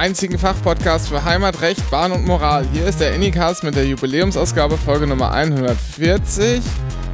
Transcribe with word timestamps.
einzigen 0.00 0.38
Fachpodcast 0.38 1.10
für 1.10 1.26
Heimat, 1.26 1.60
Recht, 1.60 1.90
Bahn 1.90 2.10
und 2.12 2.24
Moral. 2.24 2.66
Hier 2.72 2.86
ist 2.86 3.00
der 3.00 3.12
Anycast 3.12 3.62
mit 3.62 3.76
der 3.76 3.84
Jubiläumsausgabe 3.86 4.78
Folge 4.78 5.06
Nummer 5.06 5.30
140. 5.30 6.62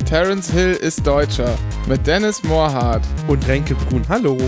Terence 0.09 0.53
Hill 0.53 0.75
ist 0.75 1.05
Deutscher 1.05 1.59
mit 1.89 2.07
Dennis 2.07 2.45
Moorhardt 2.45 3.03
und 3.27 3.45
Renke 3.49 3.75
Brun. 3.75 4.05
Hallo. 4.09 4.39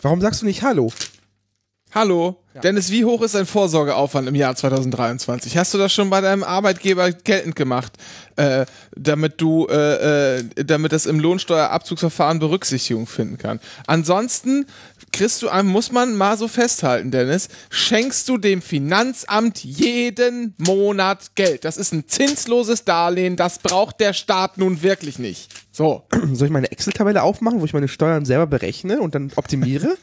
Warum 0.00 0.20
sagst 0.20 0.42
du 0.42 0.46
nicht 0.46 0.64
Hallo? 0.64 0.90
Hallo. 1.94 2.38
Ja. 2.54 2.62
Dennis, 2.62 2.90
wie 2.90 3.04
hoch 3.04 3.20
ist 3.20 3.34
dein 3.34 3.44
Vorsorgeaufwand 3.44 4.26
im 4.26 4.34
Jahr 4.34 4.56
2023? 4.56 5.58
Hast 5.58 5.74
du 5.74 5.78
das 5.78 5.92
schon 5.92 6.08
bei 6.08 6.22
deinem 6.22 6.42
Arbeitgeber 6.42 7.12
geltend 7.12 7.54
gemacht, 7.54 7.92
äh, 8.36 8.64
damit 8.96 9.40
du, 9.42 9.66
äh, 9.66 10.38
äh, 10.38 10.44
damit 10.64 10.92
das 10.92 11.04
im 11.04 11.20
Lohnsteuerabzugsverfahren 11.20 12.38
Berücksichtigung 12.38 13.06
finden 13.06 13.36
kann? 13.36 13.60
Ansonsten 13.86 14.64
kriegst 15.12 15.42
du, 15.42 15.48
muss 15.64 15.92
man 15.92 16.16
mal 16.16 16.38
so 16.38 16.48
festhalten, 16.48 17.10
Dennis, 17.10 17.48
schenkst 17.68 18.26
du 18.26 18.38
dem 18.38 18.62
Finanzamt 18.62 19.62
jeden 19.62 20.54
Monat 20.56 21.34
Geld. 21.34 21.66
Das 21.66 21.76
ist 21.76 21.92
ein 21.92 22.08
zinsloses 22.08 22.84
Darlehen, 22.84 23.36
das 23.36 23.58
braucht 23.58 24.00
der 24.00 24.14
Staat 24.14 24.56
nun 24.56 24.82
wirklich 24.82 25.18
nicht. 25.18 25.52
So. 25.70 26.06
Soll 26.32 26.46
ich 26.46 26.52
meine 26.52 26.72
Excel-Tabelle 26.72 27.22
aufmachen, 27.22 27.60
wo 27.60 27.66
ich 27.66 27.74
meine 27.74 27.88
Steuern 27.88 28.24
selber 28.24 28.46
berechne 28.46 29.00
und 29.00 29.14
dann 29.14 29.30
optimiere? 29.36 29.96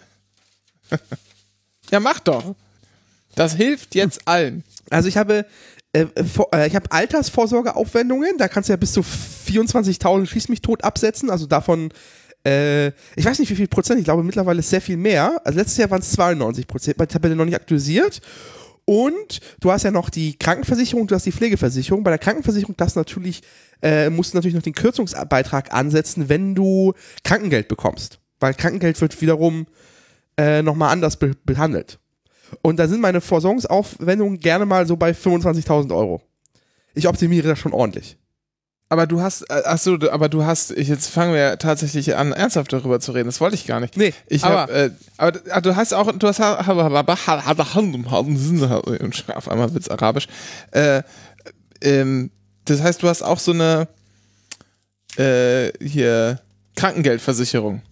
Ja, 1.91 1.99
mach 1.99 2.19
doch. 2.19 2.55
Das 3.35 3.55
hilft 3.55 3.95
jetzt 3.95 4.27
allen. 4.27 4.63
Also 4.89 5.07
ich 5.07 5.17
habe 5.17 5.45
äh, 5.93 6.05
äh, 6.51 6.67
ich 6.67 6.75
habe 6.75 6.91
Altersvorsorgeaufwendungen, 6.91 8.37
da 8.37 8.47
kannst 8.47 8.69
du 8.69 8.73
ja 8.73 8.77
bis 8.77 8.93
zu 8.93 9.01
24.000 9.01 10.25
schieß 10.27 10.49
mich 10.49 10.61
tot 10.61 10.83
absetzen, 10.83 11.29
also 11.29 11.47
davon 11.47 11.91
äh, 12.45 12.87
ich 13.15 13.25
weiß 13.25 13.39
nicht 13.39 13.49
wie 13.49 13.55
viel 13.55 13.67
Prozent, 13.67 13.99
ich 13.99 14.05
glaube 14.05 14.23
mittlerweile 14.23 14.61
sehr 14.61 14.81
viel 14.81 14.97
mehr. 14.97 15.41
Also 15.43 15.59
letztes 15.59 15.77
Jahr 15.77 15.89
waren 15.89 16.01
es 16.01 16.11
92 16.11 16.67
Prozent, 16.67 16.97
bei 16.97 17.05
der 17.05 17.13
Tabelle 17.13 17.35
noch 17.35 17.45
nicht 17.45 17.55
aktualisiert. 17.55 18.21
Und 18.85 19.39
du 19.59 19.71
hast 19.71 19.83
ja 19.83 19.91
noch 19.91 20.09
die 20.09 20.37
Krankenversicherung, 20.39 21.05
du 21.05 21.13
hast 21.13 21.25
die 21.25 21.31
Pflegeversicherung. 21.31 22.03
Bei 22.03 22.09
der 22.09 22.17
Krankenversicherung 22.17 22.75
das 22.75 22.95
natürlich, 22.95 23.41
äh, 23.83 24.09
musst 24.09 24.33
du 24.33 24.37
natürlich 24.37 24.55
noch 24.55 24.63
den 24.63 24.73
Kürzungsbeitrag 24.73 25.73
ansetzen, 25.73 26.27
wenn 26.27 26.55
du 26.55 26.93
Krankengeld 27.23 27.67
bekommst. 27.67 28.19
Weil 28.39 28.55
Krankengeld 28.55 28.99
wird 28.99 29.21
wiederum 29.21 29.67
äh, 30.39 30.63
nochmal 30.63 30.91
anders 30.91 31.17
be 31.17 31.35
behandelt. 31.45 31.99
Und 32.61 32.79
da 32.79 32.87
sind 32.87 33.01
meine 33.01 33.21
Versorgungsaufwendungen 33.21 34.39
gerne 34.39 34.65
mal 34.65 34.87
so 34.87 34.95
bei 34.95 35.11
25.000 35.11 35.95
Euro. 35.95 36.23
Ich 36.95 37.07
optimiere 37.07 37.49
das 37.49 37.59
schon 37.59 37.73
ordentlich. 37.73 38.17
Aber 38.91 39.05
du 39.05 39.21
hast, 39.21 39.43
äh, 39.51 39.61
achso, 39.65 39.99
aber 40.09 40.29
du 40.29 40.45
hast, 40.45 40.71
jetzt 40.71 41.09
fangen 41.09 41.33
wir 41.33 41.39
ja 41.39 41.55
tatsächlich 41.57 42.15
an, 42.15 42.31
ernsthaft 42.31 42.73
darüber 42.73 42.99
zu 42.99 43.11
reden. 43.11 43.27
Das 43.27 43.39
wollte 43.39 43.53
ich 43.55 43.67
gar 43.67 43.79
nicht. 43.79 43.97
Nee, 43.97 44.15
ich 44.27 44.43
aber, 44.43 44.61
hab, 44.61 44.71
äh, 44.71 44.89
aber 45.17 45.39
ah, 45.51 45.61
du 45.61 45.75
hast 45.75 45.93
auch, 45.93 46.11
du 46.11 46.27
hast, 46.27 46.41
auf 46.41 46.67
einmal 46.67 47.05
wird's 49.73 49.89
arabisch. 49.89 50.27
Äh, 50.71 51.03
ähm, 51.81 52.31
das 52.65 52.81
heißt, 52.81 53.03
du 53.03 53.07
hast 53.07 53.21
auch 53.21 53.39
so 53.39 53.51
eine, 53.51 53.87
äh, 55.17 55.71
hier, 55.85 56.39
Krankengeldversicherung. 56.75 57.83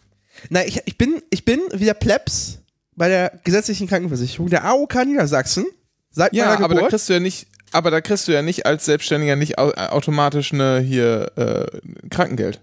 Na, 0.49 0.65
ich, 0.65 0.81
ich, 0.85 0.97
bin, 0.97 1.21
ich 1.29 1.45
bin 1.45 1.61
wieder 1.73 1.93
Plebs 1.93 2.59
bei 2.95 3.07
der 3.07 3.39
gesetzlichen 3.43 3.87
Krankenversicherung 3.87 4.49
der 4.49 4.65
AOK 4.65 5.05
Niedersachsen. 5.05 5.65
Seit 6.11 6.33
ja, 6.33 6.59
aber 6.59 6.75
da 6.75 6.87
kriegst 6.87 7.09
du 7.09 7.13
ja 7.13 7.19
nicht, 7.19 7.47
aber 7.71 7.91
da 7.91 8.01
kriegst 8.01 8.27
du 8.27 8.31
ja 8.31 8.41
nicht 8.41 8.65
als 8.65 8.85
Selbstständiger 8.85 9.35
nicht 9.35 9.59
automatisch 9.59 10.53
eine 10.53 10.79
hier 10.79 11.31
äh, 11.35 12.07
Krankengeld. 12.09 12.59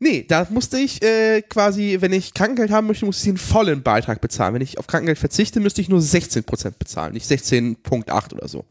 Nee, 0.00 0.24
da 0.28 0.48
musste 0.50 0.78
ich 0.78 1.00
äh, 1.00 1.42
quasi, 1.42 1.98
wenn 2.00 2.12
ich 2.12 2.34
Krankengeld 2.34 2.72
haben 2.72 2.88
möchte, 2.88 3.06
musste 3.06 3.22
ich 3.22 3.34
den 3.34 3.38
vollen 3.38 3.84
Beitrag 3.84 4.20
bezahlen. 4.20 4.54
Wenn 4.54 4.60
ich 4.60 4.78
auf 4.78 4.88
Krankengeld 4.88 5.18
verzichte, 5.18 5.60
müsste 5.60 5.80
ich 5.80 5.88
nur 5.88 6.00
16% 6.00 6.72
bezahlen, 6.76 7.12
nicht 7.12 7.30
16,8 7.30 8.34
oder 8.34 8.48
so. 8.48 8.64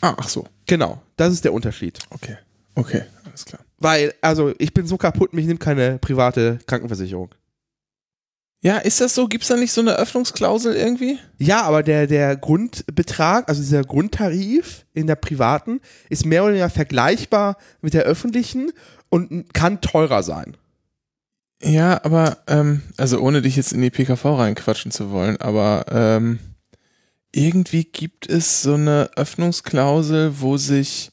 Ah, 0.00 0.16
ach 0.16 0.28
so. 0.28 0.48
Genau, 0.66 1.00
das 1.16 1.32
ist 1.32 1.44
der 1.44 1.52
Unterschied. 1.52 2.00
Okay, 2.10 2.36
okay, 2.74 3.04
alles 3.24 3.44
klar. 3.44 3.60
Weil, 3.82 4.14
also, 4.20 4.52
ich 4.58 4.72
bin 4.72 4.86
so 4.86 4.96
kaputt, 4.96 5.32
mich 5.32 5.46
nimmt 5.46 5.60
keine 5.60 5.98
private 5.98 6.58
Krankenversicherung. 6.66 7.34
Ja, 8.64 8.78
ist 8.78 9.00
das 9.00 9.14
so? 9.16 9.26
Gibt 9.26 9.42
es 9.42 9.48
da 9.48 9.56
nicht 9.56 9.72
so 9.72 9.80
eine 9.80 9.96
Öffnungsklausel 9.96 10.76
irgendwie? 10.76 11.18
Ja, 11.38 11.62
aber 11.62 11.82
der, 11.82 12.06
der 12.06 12.36
Grundbetrag, 12.36 13.48
also 13.48 13.60
dieser 13.60 13.82
Grundtarif 13.82 14.86
in 14.94 15.08
der 15.08 15.16
privaten, 15.16 15.80
ist 16.08 16.24
mehr 16.24 16.44
oder 16.44 16.52
weniger 16.52 16.70
vergleichbar 16.70 17.56
mit 17.80 17.92
der 17.92 18.04
öffentlichen 18.04 18.70
und 19.08 19.52
kann 19.52 19.80
teurer 19.80 20.22
sein. 20.22 20.56
Ja, 21.60 22.04
aber, 22.04 22.38
ähm, 22.46 22.82
also 22.96 23.20
ohne 23.20 23.42
dich 23.42 23.56
jetzt 23.56 23.72
in 23.72 23.82
die 23.82 23.90
PKV 23.90 24.24
reinquatschen 24.26 24.92
zu 24.92 25.10
wollen, 25.10 25.40
aber 25.40 25.86
ähm, 25.90 26.38
irgendwie 27.32 27.84
gibt 27.84 28.28
es 28.28 28.62
so 28.62 28.74
eine 28.74 29.10
Öffnungsklausel, 29.16 30.40
wo 30.40 30.56
sich 30.56 31.10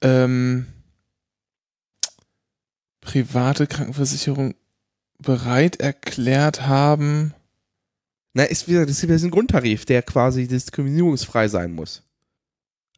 ähm, 0.00 0.66
private 3.08 3.66
Krankenversicherung 3.66 4.54
bereit 5.18 5.80
erklärt 5.80 6.66
haben. 6.66 7.32
Na, 8.34 8.42
ist 8.44 8.68
wieder, 8.68 8.84
das 8.84 9.02
ist 9.02 9.24
ein 9.24 9.30
Grundtarif, 9.30 9.86
der 9.86 10.02
quasi 10.02 10.46
diskriminierungsfrei 10.46 11.48
sein 11.48 11.72
muss. 11.72 12.02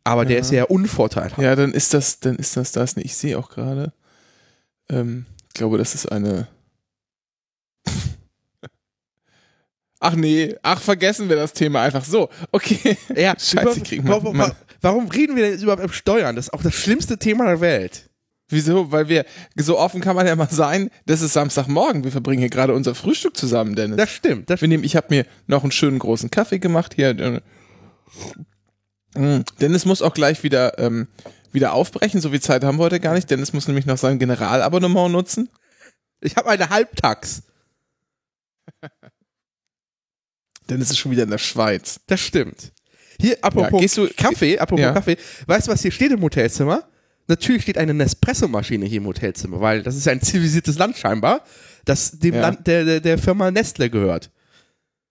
Aber 0.03 0.25
ja. 0.25 0.31
der 0.31 0.38
ist 0.41 0.50
ja 0.50 0.65
unvorteilhaft. 0.65 1.41
Ja, 1.41 1.54
dann 1.54 1.72
ist 1.72 1.94
das, 1.94 2.19
dann 2.19 2.34
ist 2.37 2.56
das 2.56 2.72
das. 2.72 2.97
Ich 2.97 3.16
sehe 3.16 3.38
auch 3.38 3.50
gerade. 3.50 3.93
Ähm, 4.88 5.26
ich 5.47 5.54
glaube, 5.54 5.78
das 5.78 5.94
ist 5.94 6.10
eine. 6.10 6.49
Ach 10.03 10.15
nee, 10.15 10.56
ach 10.62 10.81
vergessen 10.81 11.28
wir 11.28 11.37
das 11.37 11.53
Thema 11.53 11.82
einfach 11.82 12.06
so. 12.06 12.31
Okay. 12.53 12.97
Ja, 13.15 13.34
Scheiße, 13.38 13.82
kriegen 13.82 14.04
wir. 14.04 14.12
Warum, 14.15 14.43
warum 14.81 15.09
reden 15.09 15.37
wir 15.37 15.50
denn 15.50 15.60
überhaupt 15.60 15.84
über 15.84 15.93
Steuern? 15.93 16.37
Das 16.37 16.47
ist 16.47 16.54
auch 16.54 16.62
das 16.62 16.75
schlimmste 16.75 17.19
Thema 17.19 17.44
der 17.44 17.60
Welt. 17.60 18.09
Wieso? 18.50 18.91
Weil 18.91 19.09
wir, 19.09 19.25
so 19.56 19.78
offen 19.78 20.00
kann 20.00 20.16
man 20.16 20.27
ja 20.27 20.34
mal 20.37 20.50
sein, 20.50 20.91
das 21.06 21.22
ist 21.22 21.33
Samstagmorgen. 21.33 22.05
Wir 22.05 22.11
verbringen 22.11 22.41
hier 22.41 22.50
gerade 22.50 22.75
unser 22.75 22.94
Frühstück 22.94 23.37
zusammen, 23.37 23.77
Dennis. 23.77 23.97
Das 23.97 24.11
stimmt. 24.11 24.50
Das 24.50 24.61
wir 24.61 24.69
nehmen, 24.69 24.84
ich 24.84 24.97
habe 24.97 25.06
mir 25.11 25.25
noch 25.47 25.62
einen 25.62 25.72
schönen 25.72 26.00
großen 26.00 26.31
Kaffee 26.31 26.59
gemacht 26.59 26.94
hier. 26.94 27.43
Mm, 29.15 29.41
Dennis 29.61 29.84
muss 29.84 30.03
auch 30.03 30.15
gleich 30.15 30.43
wieder, 30.43 30.78
ähm, 30.78 31.06
wieder 31.53 31.72
aufbrechen. 31.72 32.21
So 32.21 32.31
viel 32.31 32.41
Zeit 32.41 32.65
haben 32.65 32.78
wir 32.78 32.84
heute 32.84 33.00
gar 33.00 33.15
nicht. 33.15 33.31
Dennis 33.31 33.53
muss 33.53 33.69
nämlich 33.69 33.87
noch 33.87 33.99
sein 33.99 34.19
Generalabonnement 34.19 35.12
nutzen. 35.12 35.49
Ich 36.21 36.37
habe 36.37 36.50
eine 36.50 36.71
Halbtags. 36.71 37.44
Dennis 40.69 40.91
ist 40.91 40.99
schon 40.99 41.12
wieder 41.12 41.22
in 41.25 41.31
der 41.31 41.38
Schweiz. 41.38 42.00
Das 42.06 42.21
stimmt. 42.21 42.72
Hier, 43.21 43.37
apropos 43.43 43.97
ja, 43.97 44.06
du, 44.06 44.15
Kaffee, 44.15 44.59
apropos 44.59 44.82
ja. 44.82 44.93
Kaffee. 44.93 45.17
Weißt 45.47 45.67
du, 45.67 45.73
was 45.73 45.82
hier 45.82 45.91
steht 45.91 46.12
im 46.12 46.23
Hotelzimmer? 46.23 46.88
Natürlich 47.31 47.62
steht 47.62 47.79
eine 47.79 47.94
Nespresso-Maschine 47.94 48.87
hier 48.87 48.99
im 48.99 49.06
Hotelzimmer, 49.06 49.61
weil 49.61 49.82
das 49.82 49.97
ist 49.97 50.09
ein 50.09 50.21
zivilisiertes 50.21 50.77
Land 50.79 50.99
scheinbar, 50.99 51.43
das 51.85 52.19
dem 52.19 52.35
ja. 52.35 52.41
Land 52.41 52.67
der, 52.67 52.85
der, 52.85 53.00
der 53.00 53.19
Firma 53.19 53.50
Nestle 53.50 53.88
gehört. 53.88 54.31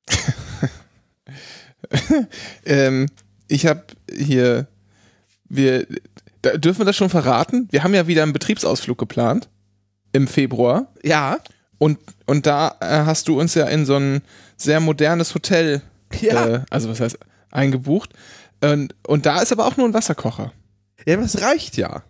ähm, 2.66 3.08
ich 3.48 3.66
habe 3.66 3.84
hier, 4.14 4.68
wir, 5.48 5.88
da, 6.42 6.58
dürfen 6.58 6.80
wir 6.80 6.86
das 6.86 6.98
schon 6.98 7.10
verraten? 7.10 7.68
Wir 7.72 7.84
haben 7.84 7.94
ja 7.94 8.06
wieder 8.08 8.24
einen 8.24 8.34
Betriebsausflug 8.34 8.98
geplant 8.98 9.48
im 10.12 10.28
Februar. 10.28 10.94
Ja. 11.04 11.40
Und, 11.78 12.00
und 12.26 12.46
da 12.46 12.76
äh, 12.82 13.06
hast 13.06 13.30
du 13.30 13.40
uns 13.40 13.56
ja 13.56 13.66
in 13.68 13.86
so 13.86 13.96
ein 13.96 14.22
sehr 14.58 14.82
modernes 14.82 15.34
Hotel, 15.34 15.82
ja. 16.20 16.48
äh, 16.48 16.62
also 16.70 16.90
was 16.90 17.00
heißt, 17.00 17.18
eingebucht. 17.50 18.14
Und, 18.62 18.94
und 19.08 19.26
da 19.26 19.42
ist 19.42 19.54
aber 19.54 19.66
auch 19.66 19.78
nur 19.78 19.88
ein 19.88 19.94
Wasserkocher. 19.94 20.52
Ja, 21.06 21.16
das 21.16 21.42
reicht 21.42 21.78
ja. 21.78 22.04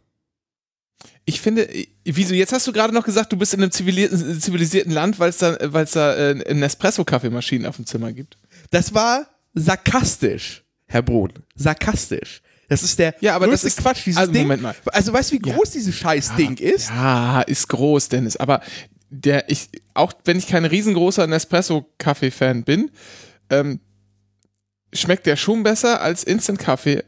Ich 1.26 1.42
finde, 1.42 1.70
wieso, 2.04 2.34
jetzt 2.34 2.54
hast 2.54 2.66
du 2.68 2.74
gerade 2.74 2.94
noch 2.94 3.06
gesagt, 3.06 3.32
du 3.32 3.38
bist 3.38 3.54
in 3.54 3.62
einem 3.62 3.72
zivilisierten, 3.72 4.92
Land, 4.92 5.20
weil 5.20 5.30
es 5.30 5.38
da, 5.38 5.58
weil's 5.62 5.92
da 5.92 6.16
äh, 6.16 6.54
Nespresso-Kaffeemaschinen 6.54 7.68
auf 7.68 7.76
dem 7.76 7.86
Zimmer 7.86 8.12
gibt. 8.12 8.38
Das 8.72 8.94
war 8.94 9.28
sarkastisch, 9.54 10.64
Herr 10.88 11.02
Brun. 11.02 11.34
Sarkastisch. 11.56 12.42
Das 12.68 12.84
ist 12.84 13.00
der 13.00 13.16
ja, 13.20 13.36
aber 13.36 13.48
das 13.48 13.64
ist 13.64 13.80
Quatsch, 13.80 14.06
dieses 14.06 14.20
also, 14.20 14.32
Ding. 14.32 14.44
Moment 14.44 14.62
mal. 14.62 14.76
Also 14.88 15.12
weißt 15.12 15.32
du, 15.32 15.36
wie 15.36 15.40
groß 15.40 15.70
ja. 15.70 15.80
dieses 15.80 15.96
scheiß 15.96 16.36
Ding 16.36 16.58
ja, 16.58 16.70
ist? 16.70 16.90
Ja, 16.90 17.42
ist 17.42 17.68
groß, 17.68 18.10
Dennis. 18.10 18.38
Aber 18.38 18.62
der, 19.10 19.50
ich, 19.50 19.70
auch 19.96 20.14
wenn 20.26 20.38
ich 20.38 20.48
kein 20.48 20.66
riesengroßer 20.66 21.26
Nespresso-Kaffee-Fan 21.26 22.64
bin, 22.64 22.92
ähm, 23.50 23.80
schmeckt 24.94 25.26
der 25.26 25.36
schon 25.36 25.64
besser 25.64 26.02
als 26.02 26.24
Instant-Kaffee 26.24 27.04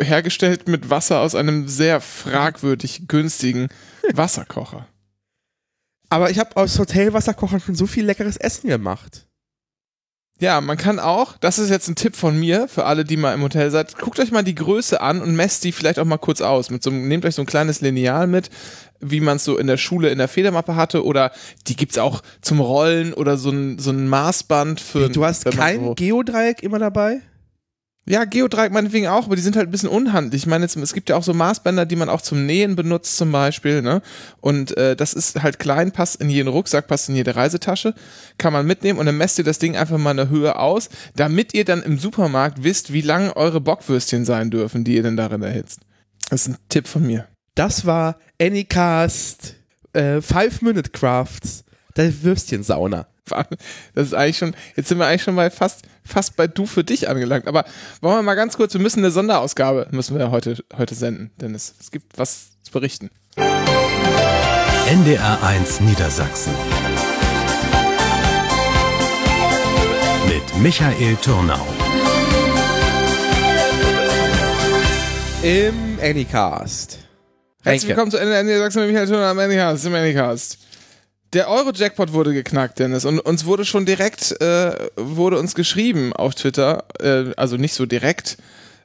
hergestellt 0.00 0.68
mit 0.68 0.90
Wasser 0.90 1.20
aus 1.20 1.34
einem 1.34 1.68
sehr 1.68 2.00
fragwürdig 2.00 3.08
günstigen 3.08 3.68
Wasserkocher. 4.12 4.86
Aber 6.08 6.30
ich 6.30 6.38
habe 6.38 6.56
aus 6.56 6.78
Hotelwasserkochern 6.78 7.60
schon 7.60 7.74
so 7.74 7.86
viel 7.86 8.04
leckeres 8.04 8.36
Essen 8.36 8.68
gemacht. 8.68 9.26
Ja, 10.38 10.60
man 10.60 10.76
kann 10.76 10.98
auch, 11.00 11.38
das 11.38 11.58
ist 11.58 11.70
jetzt 11.70 11.88
ein 11.88 11.94
Tipp 11.94 12.14
von 12.14 12.38
mir 12.38 12.68
für 12.68 12.84
alle, 12.84 13.04
die 13.06 13.16
mal 13.16 13.32
im 13.32 13.40
Hotel 13.42 13.70
seid, 13.70 13.96
guckt 13.96 14.20
euch 14.20 14.30
mal 14.30 14.42
die 14.44 14.54
Größe 14.54 15.00
an 15.00 15.22
und 15.22 15.34
messt 15.34 15.64
die 15.64 15.72
vielleicht 15.72 15.98
auch 15.98 16.04
mal 16.04 16.18
kurz 16.18 16.42
aus. 16.42 16.68
Mit 16.68 16.82
so, 16.82 16.90
einem- 16.90 17.08
nehmt 17.08 17.24
euch 17.24 17.34
so 17.34 17.42
ein 17.42 17.46
kleines 17.46 17.80
Lineal 17.80 18.26
mit, 18.26 18.50
wie 19.00 19.20
man 19.20 19.36
es 19.36 19.44
so 19.44 19.56
in 19.56 19.66
der 19.66 19.78
Schule 19.78 20.10
in 20.10 20.18
der 20.18 20.28
Federmappe 20.28 20.76
hatte 20.76 21.06
oder 21.06 21.32
die 21.68 21.74
gibt's 21.74 21.96
auch 21.96 22.22
zum 22.42 22.60
Rollen 22.60 23.14
oder 23.14 23.38
so 23.38 23.48
ein, 23.50 23.78
so 23.78 23.90
ein 23.90 24.08
Maßband 24.08 24.78
für. 24.78 25.08
Du 25.08 25.24
hast 25.24 25.46
kein 25.46 25.80
so, 25.82 25.94
Geodreieck 25.94 26.62
immer 26.62 26.78
dabei? 26.78 27.22
Ja, 28.08 28.24
Geodreieck 28.24 28.72
meinetwegen 28.72 29.08
auch, 29.08 29.26
aber 29.26 29.34
die 29.34 29.42
sind 29.42 29.56
halt 29.56 29.68
ein 29.68 29.72
bisschen 29.72 29.88
unhandlich. 29.88 30.42
Ich 30.42 30.46
meine, 30.46 30.64
es 30.64 30.92
gibt 30.94 31.08
ja 31.08 31.16
auch 31.16 31.24
so 31.24 31.34
Maßbänder, 31.34 31.86
die 31.86 31.96
man 31.96 32.08
auch 32.08 32.20
zum 32.20 32.46
Nähen 32.46 32.76
benutzt 32.76 33.16
zum 33.16 33.32
Beispiel, 33.32 33.82
ne? 33.82 34.00
Und 34.40 34.76
äh, 34.76 34.94
das 34.94 35.12
ist 35.12 35.42
halt 35.42 35.58
klein, 35.58 35.90
passt 35.90 36.20
in 36.20 36.30
jeden 36.30 36.48
Rucksack, 36.48 36.86
passt 36.86 37.08
in 37.08 37.16
jede 37.16 37.34
Reisetasche, 37.34 37.94
kann 38.38 38.52
man 38.52 38.64
mitnehmen 38.64 39.00
und 39.00 39.06
dann 39.06 39.16
messt 39.16 39.38
ihr 39.38 39.44
das 39.44 39.58
Ding 39.58 39.76
einfach 39.76 39.98
mal 39.98 40.12
in 40.12 40.18
der 40.18 40.28
Höhe 40.28 40.56
aus, 40.56 40.88
damit 41.16 41.52
ihr 41.52 41.64
dann 41.64 41.82
im 41.82 41.98
Supermarkt 41.98 42.62
wisst, 42.62 42.92
wie 42.92 43.00
lang 43.00 43.32
eure 43.32 43.60
Bockwürstchen 43.60 44.24
sein 44.24 44.50
dürfen, 44.50 44.84
die 44.84 44.94
ihr 44.94 45.02
denn 45.02 45.16
darin 45.16 45.42
erhitzt. 45.42 45.80
Das 46.30 46.42
ist 46.42 46.48
ein 46.48 46.58
Tipp 46.68 46.86
von 46.86 47.04
mir. 47.04 47.26
Das 47.56 47.86
war 47.86 48.20
Anycast 48.40 49.56
äh, 49.94 50.20
Five 50.20 50.62
Minute 50.62 50.90
Crafts, 50.90 51.64
der 51.96 52.22
Würstchensauna. 52.22 53.08
Das 53.94 54.06
ist 54.06 54.14
eigentlich 54.14 54.38
schon, 54.38 54.54
jetzt 54.76 54.88
sind 54.88 54.98
wir 54.98 55.06
eigentlich 55.06 55.22
schon 55.22 55.36
bei 55.36 55.50
fast, 55.50 55.82
fast 56.04 56.36
bei 56.36 56.46
du 56.46 56.66
für 56.66 56.84
dich 56.84 57.08
angelangt. 57.08 57.46
Aber 57.46 57.64
wollen 58.00 58.18
wir 58.18 58.22
mal 58.22 58.34
ganz 58.34 58.56
kurz, 58.56 58.74
wir 58.74 58.80
müssen 58.80 59.00
eine 59.00 59.10
Sonderausgabe, 59.10 59.88
müssen 59.90 60.18
wir 60.18 60.30
heute, 60.30 60.62
heute 60.76 60.94
senden, 60.94 61.30
Dennis. 61.40 61.74
Es 61.80 61.90
gibt 61.90 62.18
was 62.18 62.50
zu 62.62 62.72
berichten. 62.72 63.10
NDR1 63.36 65.82
Niedersachsen. 65.82 66.52
Mit 70.28 70.62
Michael 70.62 71.16
Turnau. 71.16 71.66
Im 75.42 75.98
Anycast. 76.02 76.98
Herzlich 77.62 77.88
willkommen 77.88 78.10
zu 78.10 78.18
Ende 78.18 78.36
Ende 78.36 78.58
Sachsen 78.58 78.82
mit 78.82 78.90
Michael 78.90 79.08
Turner 79.08 79.26
am 79.26 79.38
Anycast, 79.38 79.86
im 79.86 79.94
Anycast. 79.94 80.58
Der 81.36 81.50
Euro-Jackpot 81.50 82.14
wurde 82.14 82.32
geknackt, 82.32 82.78
Dennis, 82.78 83.04
und 83.04 83.20
uns 83.20 83.44
wurde 83.44 83.66
schon 83.66 83.84
direkt, 83.84 84.40
äh, 84.40 84.72
wurde 84.96 85.38
uns 85.38 85.54
geschrieben 85.54 86.14
auf 86.14 86.34
Twitter, 86.34 86.84
äh, 86.98 87.34
also 87.36 87.58
nicht 87.58 87.74
so 87.74 87.84
direkt, 87.84 88.38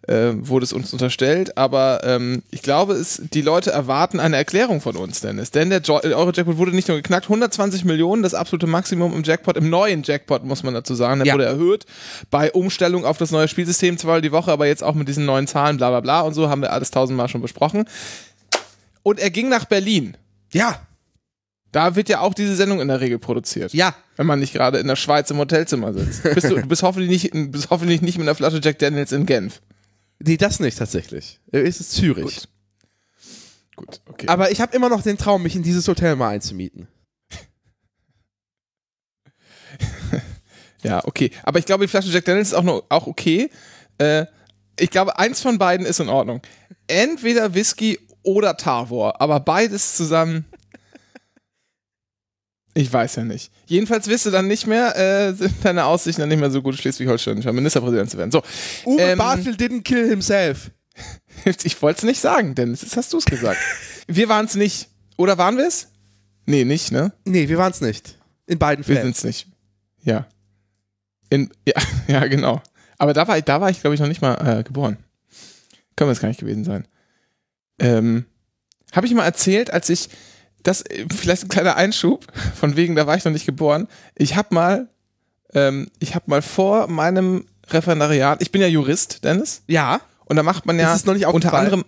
äh, 0.06 0.31
wurde 0.33 0.65
es 0.65 0.74
uns 0.74 0.92
unterstellt, 0.92 1.57
aber 1.57 2.01
ähm, 2.03 2.44
ich 2.51 2.62
glaube, 2.62 2.95
es, 2.95 3.21
die 3.33 3.39
Leute 3.39 3.71
erwarten 3.71 4.19
eine 4.19 4.36
Erklärung 4.36 4.81
von 4.81 4.98
uns, 4.98 5.21
Dennis. 5.21 5.51
Denn 5.51 5.69
der 5.69 5.81
Euro-Jackpot 5.88 6.57
wurde 6.57 6.71
nicht 6.75 6.89
nur 6.89 6.98
geknackt, 6.98 7.27
120 7.27 7.86
Millionen, 7.86 8.21
das 8.21 8.33
absolute 8.33 8.68
Maximum 8.68 9.13
im 9.13 9.24
Jackpot, 9.24 9.56
im 9.56 9.69
neuen 9.69 10.03
Jackpot, 10.03 10.44
muss 10.44 10.62
man 10.63 10.74
dazu 10.74 10.94
sagen. 10.94 11.19
Der 11.19 11.27
Ja. 11.27 11.33
wurde 11.36 11.45
erhöht 11.45 11.86
bei 12.31 12.51
Umstellung 12.51 13.06
auf 13.06 13.18
das 13.18 13.31
neue 13.31 13.48
Spielsystem, 13.48 13.98
zwar 13.98 14.19
die 14.19 14.33
Woche, 14.33 14.51
aber 14.51 14.68
jetzt 14.68 14.83
auch 14.83 14.95
mit 14.95 15.07
diesen 15.07 15.25
neuen 15.25 15.48
Zahlen, 15.48 15.77
bla 15.77 15.89
bla 15.89 16.01
bla 16.01 16.19
und 16.19 16.33
so, 16.33 16.50
haben 16.50 16.62
wir 16.62 16.74
alles 16.74 16.92
tausendmal 16.92 17.30
schon 17.30 17.42
besprochen. 17.42 17.86
Und 19.03 19.21
er 19.21 19.30
ging 19.30 19.48
nach 19.48 19.63
Berlin. 19.63 20.18
Ja, 20.51 20.81
Da 21.71 21.95
wird 21.95 22.09
ja 22.09 22.19
auch 22.19 22.33
diese 22.33 22.56
Sendung 22.56 22.81
in 22.81 22.88
der 22.89 23.00
Regel 23.00 23.18
produziert. 23.19 23.73
ja. 23.73 23.95
Wenn 24.18 24.27
man 24.27 24.39
nicht 24.39 24.53
gerade 24.53 24.77
in 24.79 24.88
der 24.88 24.95
Schweiz 24.97 25.31
im 25.31 25.38
Hotelzimmer 25.38 25.94
sitzt. 25.94 26.23
Bist 26.23 26.50
du, 26.50 26.56
du 26.56 26.68
bist 26.68 26.83
hoffentlich 26.83 27.09
nicht, 27.09 27.51
bist 27.51 27.69
hoffentlich 27.69 28.01
nicht 28.01 28.18
mit 28.18 28.27
einer 28.27 28.35
Flasche 28.35 28.59
Jack 28.62 28.77
Daniels 28.79 29.12
in 29.13 29.25
Genf. 29.25 29.62
Nee, 30.19 30.38
das 30.38 30.59
nicht 30.59 30.77
tatsächlich. 30.77 31.39
Äh, 31.51 31.59
Es 31.62 31.79
ist 31.79 31.94
Zürich. 31.94 32.23
Gut. 32.25 32.50
Gut, 33.75 34.01
okay. 34.07 34.27
Aber 34.27 34.51
ich 34.51 34.62
habe 34.62 34.75
immer 34.75 34.89
noch 34.89 35.01
den 35.01 35.18
Traum, 35.18 35.41
mich 35.44 35.56
in 35.56 35.63
dieses 35.63 35.88
Hotel 35.88 36.15
mal 36.15 36.29
einzumieten. 36.29 36.88
ja, 40.83 41.03
okay. 41.06 41.31
Aber 41.44 41.57
ich 41.59 41.65
glaube, 41.65 41.85
die 41.85 41.88
Flasche 41.88 42.09
Jack 42.09 42.25
Daniels 42.25 42.50
ist 42.50 42.53
auch, 42.53 42.63
noch, 42.63 42.83
auch 42.89 43.07
okay. 43.07 43.50
Äh, 43.97 44.25
ich 44.79 44.89
glaube, 44.89 45.17
eins 45.17 45.41
von 45.41 45.57
beiden 45.57 45.85
ist 45.85 46.00
in 46.00 46.09
Ordnung. 46.09 46.41
Entweder 46.88 47.53
Whisky 47.53 48.00
oder 48.24 48.57
Tavor, 48.57 49.19
aber 49.21 49.39
beides 49.39 49.95
zusammen. 49.95 50.45
Ich 52.73 52.91
weiß 52.91 53.18
ja 53.18 53.23
nicht. 53.25 53.51
Jedenfalls 53.65 54.07
wirst 54.07 54.25
du 54.25 54.31
dann 54.31 54.47
nicht 54.47 54.65
mehr, 54.65 54.95
äh, 54.97 55.33
sind 55.33 55.53
deine 55.63 55.85
Aussichten 55.85 56.21
dann 56.21 56.29
nicht 56.29 56.39
mehr 56.39 56.51
so 56.51 56.62
gut, 56.62 56.75
schleswig-holsteinischer 56.75 57.51
Ministerpräsident 57.51 58.09
zu 58.09 58.18
werden. 58.18 58.31
So, 58.31 58.41
Uwe 58.85 59.01
Ähm, 59.01 59.18
Bartel 59.18 59.53
didn't 59.56 59.81
kill 59.83 60.07
himself. 60.07 60.71
Ich 61.63 61.81
wollte 61.81 62.00
es 62.00 62.03
nicht 62.03 62.21
sagen, 62.21 62.53
Dennis. 62.56 62.81
Jetzt 62.83 62.95
hast 62.97 63.12
du 63.13 63.18
es 63.18 63.25
gesagt. 63.25 63.57
wir 64.07 64.29
waren 64.29 64.45
es 64.45 64.56
nicht. 64.56 64.89
Oder 65.18 65.38
waren 65.38 65.57
wir 65.57 65.68
es? 65.68 65.88
Nee, 66.45 66.65
nicht, 66.65 66.91
ne? 66.91 67.13
Nee, 67.25 67.50
wir 67.50 67.57
waren 67.57 67.71
es 67.71 67.81
nicht. 67.81 68.18
In 68.45 68.59
beiden 68.59 68.85
Wir 68.88 68.95
Fällen. 68.95 69.07
sind 69.13 69.17
es 69.17 69.24
nicht. 69.24 69.47
Ja. 70.03 70.27
In, 71.29 71.50
ja. 71.67 71.74
Ja, 72.07 72.27
genau. 72.27 72.62
Aber 72.97 73.13
da 73.13 73.27
war 73.27 73.38
ich, 73.38 73.44
da 73.45 73.59
war 73.62 73.69
ich, 73.69 73.81
glaube 73.81 73.95
ich, 73.95 74.00
noch 74.01 74.07
nicht 74.07 74.21
mal 74.21 74.35
äh, 74.59 74.63
geboren. 74.63 74.97
Können 75.95 76.09
wir 76.09 76.13
es 76.13 76.19
gar 76.19 76.27
nicht 76.27 76.39
gewesen 76.39 76.63
sein. 76.63 76.88
Ähm, 77.79 78.25
Habe 78.91 79.07
ich 79.07 79.13
mal 79.13 79.24
erzählt, 79.25 79.71
als 79.71 79.89
ich, 79.89 80.09
das, 80.63 80.81
äh, 80.83 81.05
vielleicht 81.15 81.43
ein 81.43 81.49
kleiner 81.49 81.75
Einschub, 81.75 82.25
von 82.55 82.75
wegen, 82.75 82.95
da 82.95 83.07
war 83.07 83.15
ich 83.15 83.25
noch 83.25 83.31
nicht 83.31 83.45
geboren. 83.45 83.87
Ich 84.15 84.35
habe 84.35 84.53
mal, 84.53 84.87
ähm, 85.53 85.89
ich 85.99 86.15
habe 86.15 86.25
mal 86.27 86.41
vor 86.41 86.87
meinem 86.87 87.45
Referendariat, 87.69 88.41
ich 88.41 88.51
bin 88.51 88.61
ja 88.61 88.67
Jurist, 88.67 89.23
Dennis, 89.23 89.63
Ja. 89.67 90.01
und 90.25 90.35
da 90.35 90.43
macht 90.43 90.65
man 90.65 90.79
ja 90.79 90.93
unter 91.27 91.53
anderem 91.53 91.85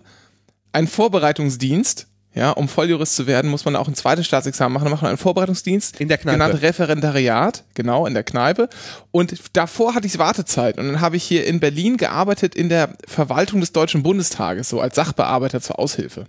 einen 0.72 0.88
Vorbereitungsdienst. 0.88 2.06
Ja, 2.36 2.50
um 2.50 2.66
Volljurist 2.68 3.14
zu 3.14 3.28
werden, 3.28 3.48
muss 3.48 3.64
man 3.64 3.76
auch 3.76 3.86
ein 3.86 3.94
zweites 3.94 4.26
Staatsexamen 4.26 4.72
machen. 4.74 4.86
Da 4.86 4.90
macht 4.90 5.02
man 5.02 5.10
einen 5.10 5.18
Vorbereitungsdienst. 5.18 6.00
In 6.00 6.08
der 6.08 6.18
Kneipe. 6.18 6.36
Genannt 6.36 6.62
Referendariat, 6.62 7.62
genau, 7.74 8.06
in 8.06 8.14
der 8.14 8.24
Kneipe. 8.24 8.68
Und 9.12 9.36
davor 9.52 9.94
hatte 9.94 10.08
ich 10.08 10.18
Wartezeit. 10.18 10.76
Und 10.76 10.88
dann 10.88 11.00
habe 11.00 11.16
ich 11.16 11.22
hier 11.22 11.46
in 11.46 11.60
Berlin 11.60 11.96
gearbeitet 11.96 12.56
in 12.56 12.68
der 12.68 12.96
Verwaltung 13.06 13.60
des 13.60 13.70
Deutschen 13.70 14.02
Bundestages, 14.02 14.68
so 14.68 14.80
als 14.80 14.96
Sachbearbeiter 14.96 15.60
zur 15.60 15.78
Aushilfe. 15.78 16.26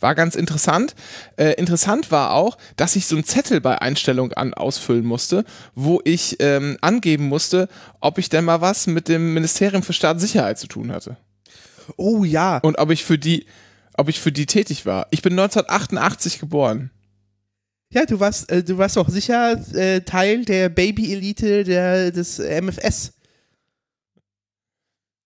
War 0.00 0.14
ganz 0.14 0.36
interessant. 0.36 0.94
Äh, 1.36 1.54
interessant 1.54 2.10
war 2.10 2.32
auch, 2.32 2.56
dass 2.76 2.96
ich 2.96 3.06
so 3.06 3.16
einen 3.16 3.24
Zettel 3.24 3.60
bei 3.60 3.80
Einstellung 3.80 4.32
an 4.32 4.54
ausfüllen 4.54 5.04
musste, 5.04 5.44
wo 5.74 6.00
ich 6.04 6.36
ähm, 6.40 6.78
angeben 6.80 7.28
musste, 7.28 7.68
ob 8.00 8.18
ich 8.18 8.28
denn 8.28 8.44
mal 8.44 8.60
was 8.60 8.86
mit 8.86 9.08
dem 9.08 9.34
Ministerium 9.34 9.82
für 9.82 9.92
Staatssicherheit 9.92 10.58
zu 10.58 10.68
tun 10.68 10.92
hatte 10.92 11.16
Oh 11.96 12.24
ja. 12.24 12.58
und 12.58 12.78
ob 12.78 12.90
ich 12.90 13.04
für 13.04 13.18
die, 13.18 13.46
ob 13.94 14.08
ich 14.08 14.20
für 14.20 14.32
die 14.32 14.46
tätig 14.46 14.86
war. 14.86 15.06
Ich 15.10 15.22
bin 15.22 15.32
1988 15.32 16.38
geboren. 16.38 16.90
Ja, 17.90 18.04
du 18.04 18.20
warst, 18.20 18.50
äh, 18.50 18.62
du 18.62 18.76
warst 18.76 18.98
auch 18.98 19.08
sicher 19.08 19.52
äh, 19.74 20.02
Teil 20.02 20.44
der 20.44 20.68
Baby-Elite 20.68 21.64
der, 21.64 22.10
des 22.10 22.38
MFS. 22.38 23.14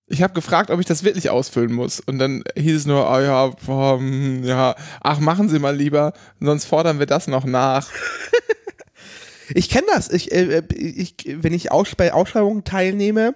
Ich 0.07 0.23
habe 0.23 0.35
gefragt, 0.35 0.71
ob 0.71 0.81
ich 0.81 0.87
das 0.87 1.05
wirklich 1.05 1.31
ausfüllen 1.31 1.73
muss. 1.73 2.01
Und 2.01 2.19
dann 2.19 2.45
hieß 2.57 2.77
es 2.77 2.87
nur, 2.87 3.09
oh 3.11 3.19
ja, 3.19 3.47
boah, 3.65 3.99
hm, 3.99 4.45
ja, 4.45 4.75
ach, 5.01 5.21
machen 5.21 5.49
Sie 5.49 5.59
mal 5.59 5.75
lieber, 5.75 6.13
sonst 6.41 6.67
fordern 6.67 6.99
wir 6.99 7.07
das 7.07 7.29
noch 7.29 7.45
nach. 7.45 7.89
Ich 9.55 9.69
kenne 9.69 9.87
das. 9.93 10.11
Ich, 10.11 10.33
äh, 10.33 10.59
äh, 10.59 10.75
ich, 10.75 11.15
wenn 11.27 11.53
ich 11.53 11.71
aus, 11.71 11.95
bei 11.95 12.13
Ausschreibungen 12.13 12.65
teilnehme, 12.65 13.35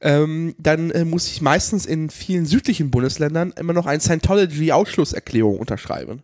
ähm, 0.00 0.54
dann 0.58 0.90
äh, 0.90 1.04
muss 1.04 1.26
ich 1.26 1.40
meistens 1.40 1.86
in 1.86 2.10
vielen 2.10 2.46
südlichen 2.46 2.90
Bundesländern 2.90 3.52
immer 3.56 3.72
noch 3.72 3.86
eine 3.86 4.00
Scientology-Ausschlusserklärung 4.00 5.58
unterschreiben. 5.58 6.22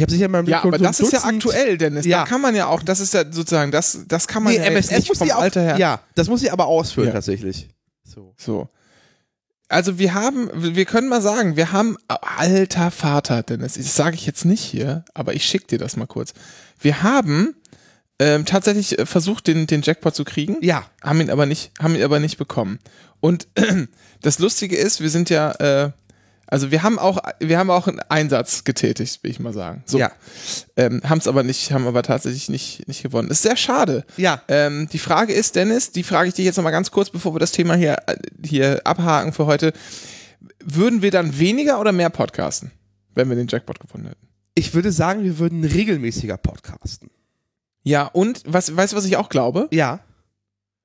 Ich 0.00 0.02
habe 0.02 0.12
sicher 0.12 0.24
in 0.24 0.30
meinem 0.30 0.46
Ja, 0.48 0.62
Leben 0.62 0.68
aber 0.68 0.78
so 0.78 0.84
das 0.84 1.00
ist 1.00 1.12
ja 1.12 1.18
Dutzend- 1.18 1.34
aktuell, 1.46 1.76
Dennis. 1.76 2.06
Ja. 2.06 2.20
Da 2.20 2.24
kann 2.24 2.40
man 2.40 2.54
ja 2.56 2.68
auch, 2.68 2.82
das 2.82 3.00
ist 3.00 3.12
ja 3.12 3.22
sozusagen, 3.30 3.70
das, 3.70 4.04
das 4.08 4.26
kann 4.26 4.42
man 4.42 4.54
Nee, 4.54 4.58
ja 4.58 4.64
jetzt 4.64 4.72
MSS 4.90 4.96
nicht 4.96 5.08
muss 5.10 5.18
vom 5.18 5.26
die 5.26 5.34
auch, 5.34 5.42
Alter 5.42 5.60
her. 5.60 5.76
Ja, 5.76 6.00
das 6.14 6.28
muss 6.30 6.42
ich 6.42 6.50
aber 6.50 6.66
ausfüllen 6.68 7.08
Ja. 7.08 7.12
tatsächlich. 7.14 7.68
So. 8.02 8.32
So. 8.38 8.70
Also 9.68 9.98
wir 9.98 10.14
haben, 10.14 10.48
wir 10.54 10.86
können 10.86 11.08
mal 11.10 11.20
sagen, 11.20 11.56
wir 11.56 11.72
haben, 11.72 11.98
alter 12.08 12.90
Vater, 12.90 13.42
Dennis, 13.42 13.74
das 13.74 13.94
sage 13.94 14.16
ich 14.16 14.24
jetzt 14.24 14.46
nicht 14.46 14.62
hier, 14.64 15.04
aber 15.12 15.34
ich 15.34 15.44
schicke 15.44 15.66
dir 15.66 15.78
das 15.78 15.98
mal 15.98 16.06
kurz. 16.06 16.32
Wir 16.80 17.02
haben 17.02 17.54
ähm, 18.18 18.46
tatsächlich 18.46 18.98
äh, 18.98 19.04
versucht, 19.04 19.48
den, 19.48 19.66
den 19.66 19.82
Jackpot 19.82 20.14
zu 20.14 20.24
kriegen, 20.24 20.56
Ja. 20.62 20.84
haben 21.02 21.20
ihn 21.20 21.28
aber 21.28 21.44
nicht, 21.44 21.72
haben 21.78 21.94
ihn 21.94 22.02
aber 22.02 22.20
nicht 22.20 22.38
bekommen. 22.38 22.78
Und 23.20 23.48
das 24.22 24.38
Lustige 24.38 24.76
ist, 24.76 25.02
wir 25.02 25.10
sind 25.10 25.28
ja, 25.28 25.50
äh, 25.52 25.90
also 26.50 26.70
wir 26.70 26.82
haben 26.82 26.98
auch, 26.98 27.18
wir 27.38 27.58
haben 27.58 27.70
auch 27.70 27.86
einen 27.86 28.00
Einsatz 28.08 28.64
getätigt, 28.64 29.22
will 29.22 29.30
ich 29.30 29.40
mal 29.40 29.52
sagen. 29.52 29.82
So, 29.86 29.98
Ja. 29.98 30.10
ähm, 30.76 31.00
haben 31.08 31.18
es 31.18 31.28
aber 31.28 31.42
nicht, 31.42 31.72
haben 31.72 31.86
aber 31.86 32.02
tatsächlich 32.02 32.48
nicht, 32.48 32.86
nicht 32.88 33.02
gewonnen. 33.02 33.28
Ist 33.30 33.42
sehr 33.42 33.56
schade. 33.56 34.04
Ja. 34.16 34.42
Ähm, 34.48 34.88
die 34.92 34.98
Frage 34.98 35.32
ist, 35.32 35.56
Dennis, 35.56 35.92
die 35.92 36.02
frage 36.02 36.28
ich 36.28 36.34
dich 36.34 36.44
jetzt 36.44 36.56
nochmal 36.56 36.72
ganz 36.72 36.90
kurz, 36.90 37.10
bevor 37.10 37.34
wir 37.34 37.38
das 37.38 37.52
Thema 37.52 37.74
hier, 37.74 37.96
äh, 38.06 38.16
hier 38.44 38.80
abhaken 38.84 39.32
für 39.32 39.46
heute. 39.46 39.72
Würden 40.64 41.02
wir 41.02 41.10
dann 41.10 41.38
weniger 41.38 41.80
oder 41.80 41.92
mehr 41.92 42.10
podcasten, 42.10 42.70
wenn 43.14 43.28
wir 43.28 43.36
den 43.36 43.46
Jackpot 43.48 43.80
gewonnen 43.80 44.06
hätten? 44.06 44.28
Ich 44.54 44.74
würde 44.74 44.92
sagen, 44.92 45.22
wir 45.24 45.38
würden 45.38 45.64
regelmäßiger 45.64 46.36
podcasten. 46.36 47.10
Ja, 47.82 48.04
und 48.06 48.42
was, 48.46 48.76
weißt 48.76 48.92
du, 48.92 48.96
was 48.96 49.04
ich 49.06 49.16
auch 49.16 49.28
glaube? 49.30 49.68
Ja. 49.70 50.00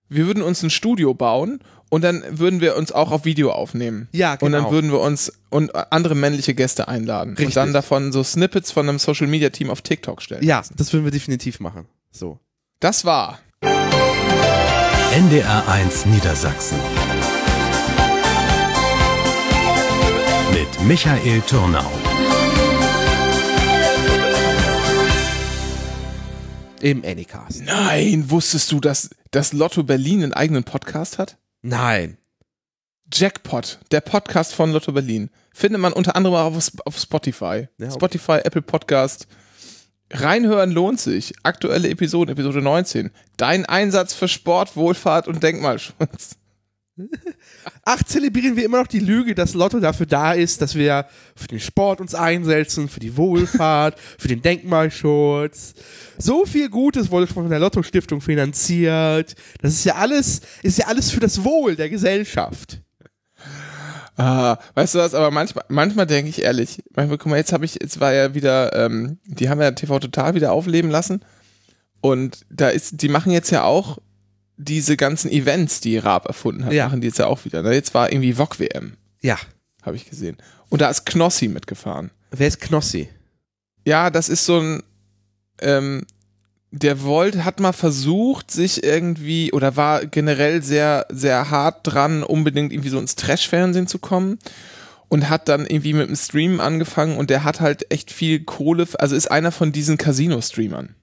Wir 0.09 0.27
würden 0.27 0.43
uns 0.43 0.61
ein 0.63 0.69
Studio 0.69 1.13
bauen 1.13 1.59
und 1.89 2.03
dann 2.03 2.23
würden 2.29 2.61
wir 2.61 2.75
uns 2.75 2.91
auch 2.91 3.11
auf 3.11 3.25
Video 3.25 3.51
aufnehmen. 3.51 4.07
Ja, 4.11 4.33
Und 4.33 4.51
dann 4.51 4.63
genau. 4.63 4.71
würden 4.71 4.91
wir 4.91 4.99
uns 4.99 5.31
und 5.49 5.73
andere 5.91 6.15
männliche 6.15 6.53
Gäste 6.53 6.87
einladen. 6.87 7.31
Richtig. 7.31 7.47
Und 7.47 7.55
dann 7.55 7.73
davon 7.73 8.11
so 8.11 8.23
Snippets 8.23 8.71
von 8.71 8.87
einem 8.87 8.99
Social 8.99 9.27
Media 9.27 9.49
Team 9.49 9.69
auf 9.69 9.81
TikTok 9.81 10.21
stellen. 10.21 10.43
Ja, 10.43 10.63
das 10.75 10.93
würden 10.93 11.05
wir 11.05 11.11
definitiv 11.11 11.59
machen. 11.59 11.85
So. 12.11 12.39
Das 12.79 13.05
war 13.05 13.39
NDR1 15.13 16.07
Niedersachsen. 16.07 16.77
Mit 20.51 20.87
Michael 20.87 21.41
Turnau. 21.41 21.89
Im 26.81 27.03
Anycast. 27.03 27.63
Nein, 27.65 28.29
wusstest 28.29 28.71
du, 28.71 28.79
dass 28.79 29.09
das 29.35 29.51
Lotto 29.51 29.83
Berlin 29.83 30.23
einen 30.23 30.33
eigenen 30.33 30.63
Podcast 30.63 31.17
hat? 31.17 31.37
Nein. 31.61 32.17
Jackpot, 33.13 33.79
der 33.91 33.99
Podcast 33.99 34.53
von 34.53 34.71
Lotto 34.71 34.93
Berlin. 34.93 35.29
Findet 35.53 35.81
man 35.81 35.91
unter 35.91 36.15
anderem 36.15 36.35
auch 36.37 36.55
auf, 36.55 36.71
auf 36.85 36.97
Spotify. 36.97 37.67
Ja, 37.77 37.87
okay. 37.87 37.91
Spotify, 37.91 38.39
Apple 38.45 38.61
Podcast. 38.61 39.27
Reinhören 40.09 40.71
lohnt 40.71 41.01
sich. 41.01 41.33
Aktuelle 41.43 41.89
Episoden, 41.89 42.31
Episode 42.31 42.61
19. 42.61 43.11
Dein 43.35 43.65
Einsatz 43.65 44.13
für 44.13 44.29
Sport, 44.29 44.77
Wohlfahrt 44.77 45.27
und 45.27 45.43
Denkmalschutz. 45.43 46.37
Ach, 47.83 48.01
zelebrieren 48.03 48.55
wir 48.55 48.63
immer 48.63 48.79
noch 48.79 48.87
die 48.87 48.99
Lüge, 48.99 49.35
dass 49.35 49.53
Lotto 49.53 49.79
dafür 49.79 50.05
da 50.05 50.33
ist, 50.33 50.61
dass 50.61 50.75
wir 50.75 51.05
für 51.35 51.47
den 51.47 51.59
Sport 51.59 51.99
uns 51.99 52.15
einsetzen, 52.15 52.87
für 52.87 52.99
die 52.99 53.17
Wohlfahrt, 53.17 53.99
für 54.17 54.29
den 54.29 54.41
Denkmalschutz. 54.41 55.73
So 56.17 56.45
viel 56.45 56.69
Gutes 56.69 57.11
wurde 57.11 57.27
von 57.27 57.49
der 57.49 57.59
Lotto-Stiftung 57.59 58.21
finanziert. 58.21 59.35
Das 59.61 59.73
ist 59.73 59.83
ja 59.83 59.95
alles, 59.95 60.41
ist 60.63 60.77
ja 60.77 60.87
alles 60.87 61.11
für 61.11 61.19
das 61.19 61.43
Wohl 61.43 61.75
der 61.75 61.89
Gesellschaft. 61.89 62.81
Ah, 64.17 64.57
weißt 64.75 64.95
du 64.95 64.99
was, 64.99 65.13
aber 65.13 65.29
manchmal, 65.29 65.65
manchmal 65.67 66.07
denke 66.07 66.29
ich 66.29 66.41
ehrlich, 66.41 66.81
manchmal, 66.95 67.17
guck 67.17 67.29
mal, 67.29 67.37
jetzt 67.37 67.51
habe 67.51 67.65
ich, 67.65 67.75
jetzt 67.81 67.99
war 67.99 68.13
ja 68.13 68.33
wieder, 68.33 68.73
ähm, 68.73 69.19
die 69.25 69.49
haben 69.49 69.59
ja 69.59 69.71
TV 69.71 69.99
Total 69.99 70.35
wieder 70.35 70.53
aufleben 70.53 70.89
lassen 70.89 71.25
und 71.99 72.45
da 72.49 72.69
ist, 72.69 73.01
die 73.01 73.09
machen 73.09 73.33
jetzt 73.33 73.49
ja 73.49 73.65
auch 73.65 73.97
diese 74.57 74.95
ganzen 74.97 75.31
Events, 75.31 75.81
die 75.81 75.97
Raab 75.97 76.25
erfunden 76.27 76.65
hat, 76.65 76.73
Ja. 76.73 76.85
machen 76.87 77.01
die 77.01 77.07
jetzt 77.07 77.19
ja 77.19 77.27
auch 77.27 77.43
wieder. 77.45 77.61
Ne? 77.61 77.73
Jetzt 77.73 77.93
war 77.93 78.11
irgendwie 78.11 78.33
VOG 78.37 78.59
WM, 78.59 78.93
Ja. 79.21 79.37
habe 79.83 79.95
ich 79.95 80.09
gesehen. 80.09 80.37
Und 80.69 80.81
da 80.81 80.89
ist 80.89 81.05
Knossi 81.05 81.47
mitgefahren. 81.47 82.11
Wer 82.31 82.47
ist 82.47 82.61
Knossi? 82.61 83.09
Ja, 83.85 84.09
das 84.09 84.29
ist 84.29 84.45
so 84.45 84.59
ein, 84.59 84.83
ähm, 85.61 86.05
der 86.71 87.03
wollte, 87.03 87.45
hat 87.45 87.59
mal 87.59 87.71
versucht, 87.71 88.51
sich 88.51 88.83
irgendwie, 88.83 89.51
oder 89.53 89.75
war 89.77 90.05
generell 90.05 90.61
sehr, 90.63 91.05
sehr 91.09 91.49
hart 91.49 91.81
dran, 91.83 92.23
unbedingt 92.23 92.73
irgendwie 92.73 92.89
so 92.89 92.99
ins 92.99 93.15
Trash-Fernsehen 93.15 93.87
zu 93.87 93.99
kommen. 93.99 94.39
Und 95.07 95.29
hat 95.29 95.47
dann 95.49 95.67
irgendwie 95.67 95.93
mit 95.93 96.09
dem 96.09 96.15
Streamen 96.15 96.59
angefangen 96.59 97.15
und 97.17 97.29
der 97.29 97.43
hat 97.43 97.61
halt 97.61 97.91
echt 97.91 98.11
viel 98.11 98.43
Kohle, 98.43 98.87
also 98.97 99.15
ist 99.15 99.29
einer 99.29 99.51
von 99.51 99.71
diesen 99.71 99.97
Casino-Streamern. 99.97 100.95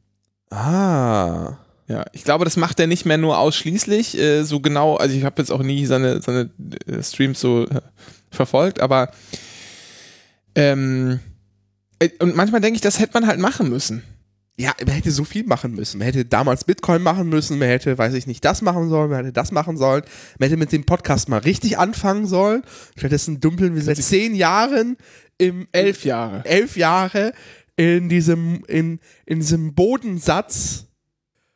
Ah. 0.51 1.57
Ja, 1.93 2.07
ich 2.13 2.25
glaube, 2.25 2.47
das 2.47 2.57
macht 2.57 2.81
er 2.81 2.87
nicht 2.87 3.05
mehr 3.05 3.19
nur 3.19 3.39
ausschließlich, 3.39 4.19
äh, 4.19 4.45
so 4.45 4.61
genau, 4.61 4.97
also 4.97 5.15
ich 5.15 5.25
habe 5.25 5.43
jetzt 5.43 5.51
auch 5.51 5.63
nie 5.63 5.85
seine, 5.85 6.23
seine 6.23 6.49
äh, 6.87 7.03
Streams 7.03 7.39
so 7.39 7.67
äh, 7.67 7.83
verfolgt, 8.31 8.81
aber 8.81 9.11
ähm, 10.55 11.21
äh, 11.99 12.09
und 12.19 12.35
manchmal 12.35 12.63
denke 12.63 12.77
ich, 12.77 12.81
das 12.81 12.99
hätte 12.99 13.13
man 13.13 13.27
halt 13.27 13.41
machen 13.41 13.69
müssen. 13.69 14.03
Ja, 14.57 14.73
man 14.87 14.95
hätte 14.95 15.11
so 15.11 15.25
viel 15.25 15.45
machen 15.45 15.75
müssen. 15.75 15.99
Man 15.99 16.07
hätte 16.07 16.25
damals 16.25 16.65
Bitcoin 16.65 17.03
machen 17.03 17.29
müssen, 17.29 17.59
man 17.59 17.69
hätte, 17.69 17.99
weiß 17.99 18.15
ich 18.15 18.27
nicht, 18.27 18.43
das 18.43 18.63
machen 18.63 18.89
sollen, 18.89 19.11
man 19.11 19.19
hätte 19.19 19.35
das 19.35 19.53
machen 19.53 19.77
sollen. 19.77 20.03
Man 20.39 20.49
hätte 20.49 20.59
mit 20.59 20.73
dem 20.73 20.85
Podcast 20.85 21.29
mal 21.29 21.41
richtig 21.41 21.79
anfangen 21.79 22.27
sollen. 22.27 22.63
Stattdessen 22.97 23.39
dümpeln 23.41 23.75
wir 23.75 23.83
seit 23.83 23.99
zehn 23.99 24.35
Jahren 24.35 24.97
im 25.37 25.69
Elf 25.73 26.07
Jahre. 26.07 26.43
elf 26.47 26.79
Jahre 26.79 27.35
in 27.77 28.09
diesem, 28.09 28.65
in, 28.67 29.01
in 29.27 29.41
diesem 29.41 29.75
Bodensatz. 29.75 30.87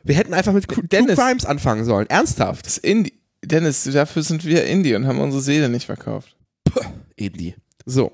Wir 0.06 0.14
hätten 0.14 0.34
einfach 0.34 0.52
mit 0.52 0.68
True 0.68 0.84
Dennis. 0.84 1.18
Crimes 1.18 1.44
anfangen 1.44 1.84
sollen. 1.84 2.08
Ernsthaft. 2.08 2.66
Das 2.66 2.78
Indie. 2.78 3.14
Dennis, 3.44 3.84
dafür 3.84 4.22
sind 4.22 4.44
wir 4.44 4.64
Indie 4.64 4.94
und 4.94 5.06
haben 5.06 5.20
unsere 5.20 5.42
Seele 5.42 5.68
nicht 5.68 5.86
verkauft. 5.86 6.36
Eben 7.16 7.36
die. 7.36 7.54
So. 7.84 8.12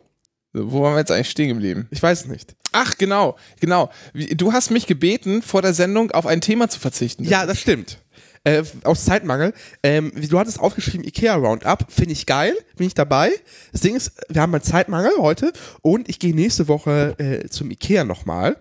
Wo 0.53 0.83
waren 0.83 0.95
wir 0.95 0.99
jetzt 0.99 1.11
eigentlich 1.11 1.31
stehen 1.31 1.49
geblieben? 1.49 1.89
Ich 1.91 2.03
weiß 2.03 2.23
es 2.23 2.27
nicht. 2.27 2.55
Ach, 2.73 2.99
genau, 2.99 3.37
genau. 3.61 3.91
Du 4.13 4.53
hast 4.53 4.71
mich 4.71 4.87
gebeten, 4.87 5.41
vor 5.41 5.63
der 5.63 5.73
Sendung 5.73 6.11
auf 6.11 6.27
ein 6.27 6.43
Thema 6.43 6.69
zu 6.69 6.79
verzichten. 6.79 7.25
Ja, 7.25 7.47
das 7.47 7.59
stimmt. 7.59 7.99
Äh, 8.45 8.65
aus 8.83 9.05
Zeitmangel. 9.05 9.55
Ähm, 9.85 10.13
du 10.29 10.39
hattest 10.39 10.59
aufgeschrieben, 10.59 11.07
Ikea 11.07 11.37
Roundup. 11.37 11.87
Finde 11.89 12.13
ich 12.13 12.27
geil. 12.27 12.55
Bin 12.77 12.89
ich 12.89 12.95
dabei. 12.95 13.31
Das 13.71 13.83
Ding 13.83 13.95
ist, 13.95 14.13
wir 14.29 14.43
haben 14.43 14.53
einen 14.53 14.65
Zeitmangel 14.65 15.13
heute 15.19 15.53
und 15.81 16.09
ich 16.09 16.19
gehe 16.19 16.35
nächste 16.35 16.67
Woche 16.67 17.15
äh, 17.19 17.49
zum 17.49 17.71
Ikea 17.71 18.03
nochmal. 18.03 18.57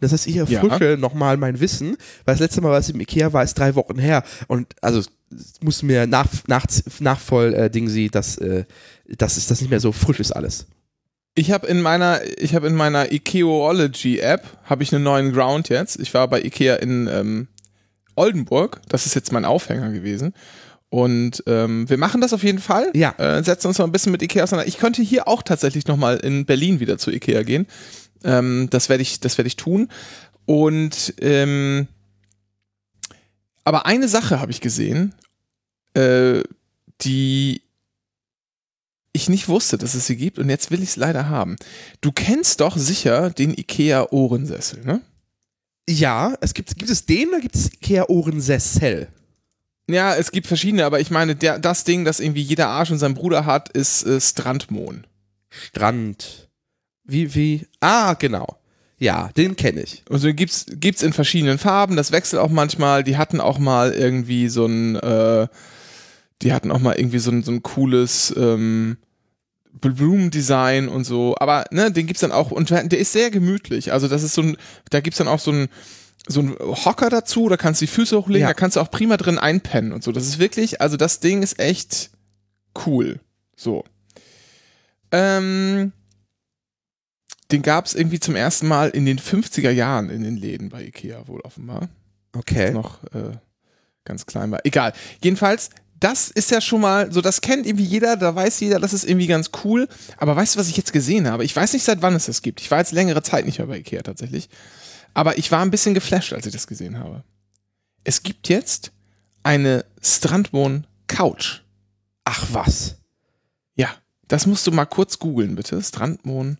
Das 0.00 0.12
heißt, 0.12 0.26
ich 0.26 0.36
erfrische 0.36 0.96
nochmal 0.98 1.36
mein 1.36 1.60
Wissen, 1.60 1.96
weil 2.24 2.34
das 2.34 2.40
letzte 2.40 2.62
Mal, 2.62 2.70
was 2.70 2.88
ich 2.88 2.94
im 2.94 3.00
Ikea 3.00 3.32
war, 3.34 3.42
ist 3.42 3.58
drei 3.58 3.74
Wochen 3.74 3.98
her. 3.98 4.22
Und 4.46 4.68
also 4.80 5.02
muss 5.60 5.82
mir 5.82 6.06
nach, 6.06 6.28
nach, 6.46 6.64
nachvoll 7.00 7.52
äh, 7.52 7.70
Ding 7.70 7.88
sie, 7.88 8.08
dass, 8.08 8.38
äh, 8.38 8.64
dass 9.06 9.34
das 9.46 9.60
nicht 9.60 9.70
mehr 9.70 9.80
so 9.80 9.92
frisch 9.92 10.20
ist 10.20 10.32
alles. 10.32 10.66
Ich 11.34 11.50
habe 11.50 11.66
in 11.66 11.82
meiner, 11.82 12.20
ich 12.38 12.54
habe 12.54 12.66
in 12.66 12.74
meiner 12.74 13.12
Ikeology 13.12 14.20
App 14.20 14.46
habe 14.64 14.82
ich 14.82 14.94
einen 14.94 15.04
neuen 15.04 15.32
Ground 15.32 15.68
jetzt. 15.68 16.00
Ich 16.00 16.14
war 16.14 16.28
bei 16.28 16.40
Ikea 16.40 16.76
in 16.76 17.08
ähm, 17.12 17.48
Oldenburg. 18.16 18.80
Das 18.88 19.06
ist 19.06 19.14
jetzt 19.14 19.32
mein 19.32 19.44
Aufhänger 19.44 19.90
gewesen. 19.90 20.34
Und 20.88 21.42
ähm, 21.46 21.88
wir 21.88 21.98
machen 21.98 22.20
das 22.20 22.32
auf 22.32 22.42
jeden 22.42 22.58
Fall. 22.58 22.90
Ja. 22.94 23.14
Äh, 23.18 23.42
setzen 23.42 23.68
uns 23.68 23.78
mal 23.78 23.84
ein 23.84 23.92
bisschen 23.92 24.12
mit 24.12 24.22
Ikea 24.22 24.44
auseinander. 24.44 24.68
Ich 24.68 24.78
könnte 24.78 25.02
hier 25.02 25.28
auch 25.28 25.42
tatsächlich 25.42 25.86
nochmal 25.86 26.16
in 26.18 26.46
Berlin 26.46 26.80
wieder 26.80 26.98
zu 26.98 27.10
Ikea 27.10 27.42
gehen. 27.42 27.66
Ähm, 28.24 28.68
das 28.70 28.88
werde 28.88 29.02
ich, 29.02 29.20
das 29.20 29.36
werde 29.38 29.48
ich 29.48 29.56
tun. 29.56 29.88
Und 30.46 31.14
ähm, 31.20 31.88
aber 33.64 33.84
eine 33.84 34.06
Sache 34.06 34.40
habe 34.40 34.52
ich 34.52 34.60
gesehen, 34.60 35.12
äh, 35.94 36.42
die 37.00 37.62
ich 39.12 39.28
nicht 39.28 39.48
wusste, 39.48 39.76
dass 39.76 39.94
es 39.94 40.06
sie 40.06 40.16
gibt 40.16 40.38
und 40.38 40.48
jetzt 40.48 40.70
will 40.70 40.82
ich 40.82 40.90
es 40.90 40.96
leider 40.96 41.28
haben. 41.28 41.56
Du 42.00 42.12
kennst 42.12 42.60
doch 42.60 42.76
sicher 42.76 43.30
den 43.30 43.52
Ikea 43.58 44.12
Ohrensessel, 44.12 44.84
ne? 44.84 45.00
Ja, 45.88 46.34
es 46.40 46.54
gibt, 46.54 46.76
gibt 46.76 46.90
es 46.90 47.06
den 47.06 47.28
oder 47.28 47.40
gibt 47.40 47.54
es 47.54 47.72
Ikea 47.72 48.06
Ohrensessel? 48.08 49.08
Ja, 49.88 50.16
es 50.16 50.32
gibt 50.32 50.48
verschiedene, 50.48 50.84
aber 50.84 50.98
ich 51.00 51.10
meine, 51.10 51.36
der, 51.36 51.58
das 51.60 51.84
Ding, 51.84 52.04
das 52.04 52.18
irgendwie 52.18 52.42
jeder 52.42 52.68
Arsch 52.68 52.90
und 52.90 52.98
sein 52.98 53.14
Bruder 53.14 53.46
hat, 53.46 53.68
ist 53.68 54.04
äh, 54.04 54.20
Strandmohn. 54.20 55.06
Strand. 55.48 56.48
Wie, 57.04 57.34
wie? 57.34 57.66
Ah, 57.80 58.14
genau. 58.14 58.58
Ja, 58.98 59.30
den 59.36 59.54
kenne 59.56 59.82
ich. 59.82 60.02
Also 60.10 60.32
gibt's 60.32 60.66
gibt's 60.68 61.02
in 61.02 61.12
verschiedenen 61.12 61.58
Farben, 61.58 61.96
das 61.96 62.12
wechselt 62.12 62.40
auch 62.40 62.50
manchmal. 62.50 63.04
Die 63.04 63.16
hatten 63.16 63.40
auch 63.40 63.58
mal 63.58 63.92
irgendwie 63.92 64.48
so 64.48 64.66
ein, 64.66 64.96
äh, 64.96 65.46
die 66.42 66.52
hatten 66.52 66.70
auch 66.72 66.80
mal 66.80 66.96
irgendwie 66.96 67.18
so 67.18 67.30
ein, 67.30 67.42
so 67.42 67.52
ein 67.52 67.62
cooles 67.62 68.34
ähm, 68.36 68.96
Blumendesign 69.80 70.88
und 70.88 71.04
so. 71.04 71.34
Aber 71.38 71.64
ne, 71.70 71.90
den 71.92 72.06
gibt's 72.06 72.20
dann 72.20 72.32
auch 72.32 72.50
und 72.50 72.70
der 72.70 72.98
ist 72.98 73.12
sehr 73.12 73.30
gemütlich. 73.30 73.92
Also 73.92 74.08
das 74.08 74.22
ist 74.22 74.34
so 74.34 74.42
ein, 74.42 74.56
da 74.90 75.00
gibt's 75.00 75.18
dann 75.18 75.28
auch 75.28 75.40
so 75.40 75.52
ein 75.52 75.68
so 76.28 76.40
ein 76.40 76.56
Hocker 76.58 77.08
dazu, 77.08 77.48
da 77.48 77.56
kannst 77.56 77.80
du 77.80 77.84
die 77.86 77.92
Füße 77.92 78.16
hochlegen, 78.18 78.40
Ja. 78.42 78.48
da 78.48 78.54
kannst 78.54 78.74
du 78.76 78.80
auch 78.80 78.90
prima 78.90 79.16
drin 79.16 79.38
einpennen 79.38 79.92
und 79.92 80.02
so. 80.02 80.10
Das 80.10 80.24
ist 80.26 80.40
wirklich, 80.40 80.80
also 80.80 80.96
das 80.96 81.20
Ding 81.20 81.40
ist 81.44 81.60
echt 81.60 82.10
cool. 82.84 83.20
So. 83.54 83.84
Ähm, 85.12 85.92
den 87.52 87.62
gab 87.62 87.86
es 87.86 87.94
irgendwie 87.94 88.18
zum 88.18 88.34
ersten 88.34 88.66
Mal 88.66 88.88
in 88.90 89.06
den 89.06 89.20
50er 89.20 89.70
Jahren 89.70 90.10
in 90.10 90.24
den 90.24 90.36
Läden 90.36 90.68
bei 90.68 90.82
Ikea, 90.84 91.28
wohl 91.28 91.40
offenbar. 91.42 91.88
Okay. 92.36 92.72
Noch 92.72 93.04
äh, 93.14 93.36
ganz 94.04 94.26
klein 94.26 94.50
war. 94.50 94.60
Egal. 94.64 94.94
Jedenfalls, 95.22 95.70
das 96.06 96.30
ist 96.30 96.52
ja 96.52 96.60
schon 96.60 96.82
mal, 96.82 97.10
so 97.12 97.20
das 97.20 97.40
kennt 97.40 97.66
irgendwie 97.66 97.84
jeder, 97.84 98.16
da 98.16 98.32
weiß 98.32 98.60
jeder, 98.60 98.78
das 98.78 98.92
ist 98.92 99.04
irgendwie 99.04 99.26
ganz 99.26 99.50
cool. 99.64 99.88
Aber 100.18 100.36
weißt 100.36 100.54
du, 100.54 100.60
was 100.60 100.68
ich 100.68 100.76
jetzt 100.76 100.92
gesehen 100.92 101.28
habe? 101.28 101.44
Ich 101.44 101.56
weiß 101.56 101.72
nicht, 101.72 101.82
seit 101.82 102.00
wann 102.00 102.14
es 102.14 102.26
das 102.26 102.42
gibt. 102.42 102.60
Ich 102.60 102.70
war 102.70 102.78
jetzt 102.78 102.92
längere 102.92 103.24
Zeit 103.24 103.44
nicht 103.44 103.58
mehr 103.58 103.66
bei 103.66 103.78
Ikea 103.78 104.02
tatsächlich. 104.02 104.48
Aber 105.14 105.36
ich 105.36 105.50
war 105.50 105.62
ein 105.62 105.72
bisschen 105.72 105.94
geflasht, 105.94 106.32
als 106.32 106.46
ich 106.46 106.52
das 106.52 106.68
gesehen 106.68 107.00
habe. 107.00 107.24
Es 108.04 108.22
gibt 108.22 108.48
jetzt 108.48 108.92
eine 109.42 109.84
Strandwohn 110.00 110.86
Couch. 111.08 111.62
Ach 112.24 112.46
was. 112.52 112.98
Ja, 113.74 113.88
das 114.28 114.46
musst 114.46 114.64
du 114.68 114.70
mal 114.70 114.86
kurz 114.86 115.18
googeln, 115.18 115.56
bitte. 115.56 115.82
Strandwohn 115.82 116.58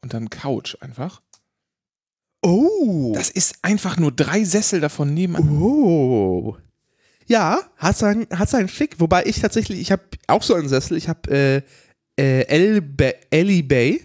und 0.00 0.14
dann 0.14 0.30
Couch 0.30 0.76
einfach. 0.80 1.20
Oh. 2.40 3.12
Das 3.14 3.28
ist 3.28 3.56
einfach 3.60 3.98
nur 3.98 4.12
drei 4.12 4.44
Sessel 4.44 4.80
davon 4.80 5.12
nebenan. 5.12 5.60
Oh. 5.60 6.56
Ja, 7.32 7.62
hat 7.78 7.96
sein, 7.96 8.26
hat 8.34 8.50
sein 8.50 8.68
Schick. 8.68 9.00
Wobei 9.00 9.24
ich 9.24 9.40
tatsächlich, 9.40 9.80
ich 9.80 9.90
habe 9.90 10.02
auch 10.26 10.42
so 10.42 10.54
einen 10.54 10.68
Sessel. 10.68 10.96
Ich 10.98 11.08
habe 11.08 11.30
äh, 11.30 12.20
äh, 12.20 12.44
Elbe- 12.46 13.14
Ellie 13.30 13.62
Bay, 13.62 14.04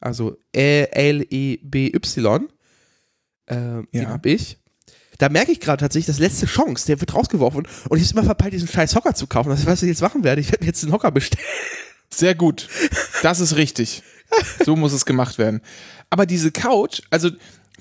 also 0.00 0.36
E 0.54 0.84
L-E-B-Y. 0.90 2.48
Den 3.48 3.86
Ja. 3.92 4.08
habe 4.08 4.28
ich. 4.30 4.58
da 5.18 5.28
merke 5.28 5.52
ich 5.52 5.60
gerade 5.60 5.78
tatsächlich, 5.80 6.06
das 6.08 6.18
letzte 6.18 6.46
Chance, 6.46 6.86
der 6.88 7.00
wird 7.00 7.14
rausgeworfen 7.14 7.66
und 7.88 7.98
ich 7.98 8.08
habe 8.08 8.18
immer 8.18 8.24
verpeilt, 8.26 8.52
diesen 8.52 8.66
scheiß 8.68 8.94
Hocker 8.96 9.14
zu 9.14 9.26
kaufen. 9.28 9.48
Das 9.50 9.60
ist, 9.60 9.66
was 9.66 9.82
ich 9.82 9.88
jetzt 9.88 10.02
machen 10.02 10.24
werde. 10.24 10.40
Ich 10.40 10.48
werde 10.50 10.64
mir 10.64 10.68
jetzt 10.68 10.82
einen 10.82 10.92
Hocker 10.92 11.10
bestellen. 11.12 11.44
Sehr 12.12 12.34
gut. 12.34 12.68
Das 13.22 13.38
ist 13.40 13.56
richtig. 13.56 14.02
So 14.64 14.74
muss 14.76 14.92
es 14.92 15.06
gemacht 15.06 15.38
werden. 15.38 15.60
Aber 16.10 16.26
diese 16.26 16.50
Couch, 16.50 17.00
also 17.10 17.30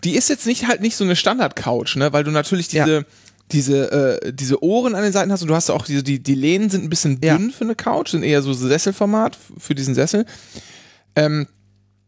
die 0.04 0.16
ist 0.16 0.30
jetzt 0.30 0.46
nicht 0.46 0.68
halt 0.68 0.82
nicht 0.82 0.96
so 0.96 1.04
eine 1.04 1.16
Standard-Couch, 1.16 1.96
ne? 1.98 2.14
Weil 2.14 2.24
du 2.24 2.30
natürlich 2.32 2.68
diese, 2.68 2.98
Ja. 3.00 3.04
Diese, 3.52 4.20
äh, 4.22 4.34
diese 4.34 4.64
Ohren 4.64 4.96
an 4.96 5.04
den 5.04 5.12
Seiten 5.14 5.32
hast 5.32 5.42
und 5.42 5.48
du 5.50 5.56
hast 5.56 5.70
auch 5.70 5.86
diese, 5.86 6.04
die, 6.04 6.22
die 6.22 6.36
Lehnen 6.36 6.70
sind 6.70 6.84
ein 6.84 6.90
bisschen 6.90 7.22
dünn 7.22 7.50
Ja. 7.50 7.56
für 7.56 7.64
eine 7.64 7.76
Couch, 7.76 8.10
sind 8.10 8.24
eher 8.24 8.42
so 8.42 8.54
Sesselformat 8.54 9.38
für 9.58 9.76
diesen 9.76 9.94
Sessel. 9.96 10.26
Ähm, 11.16 11.48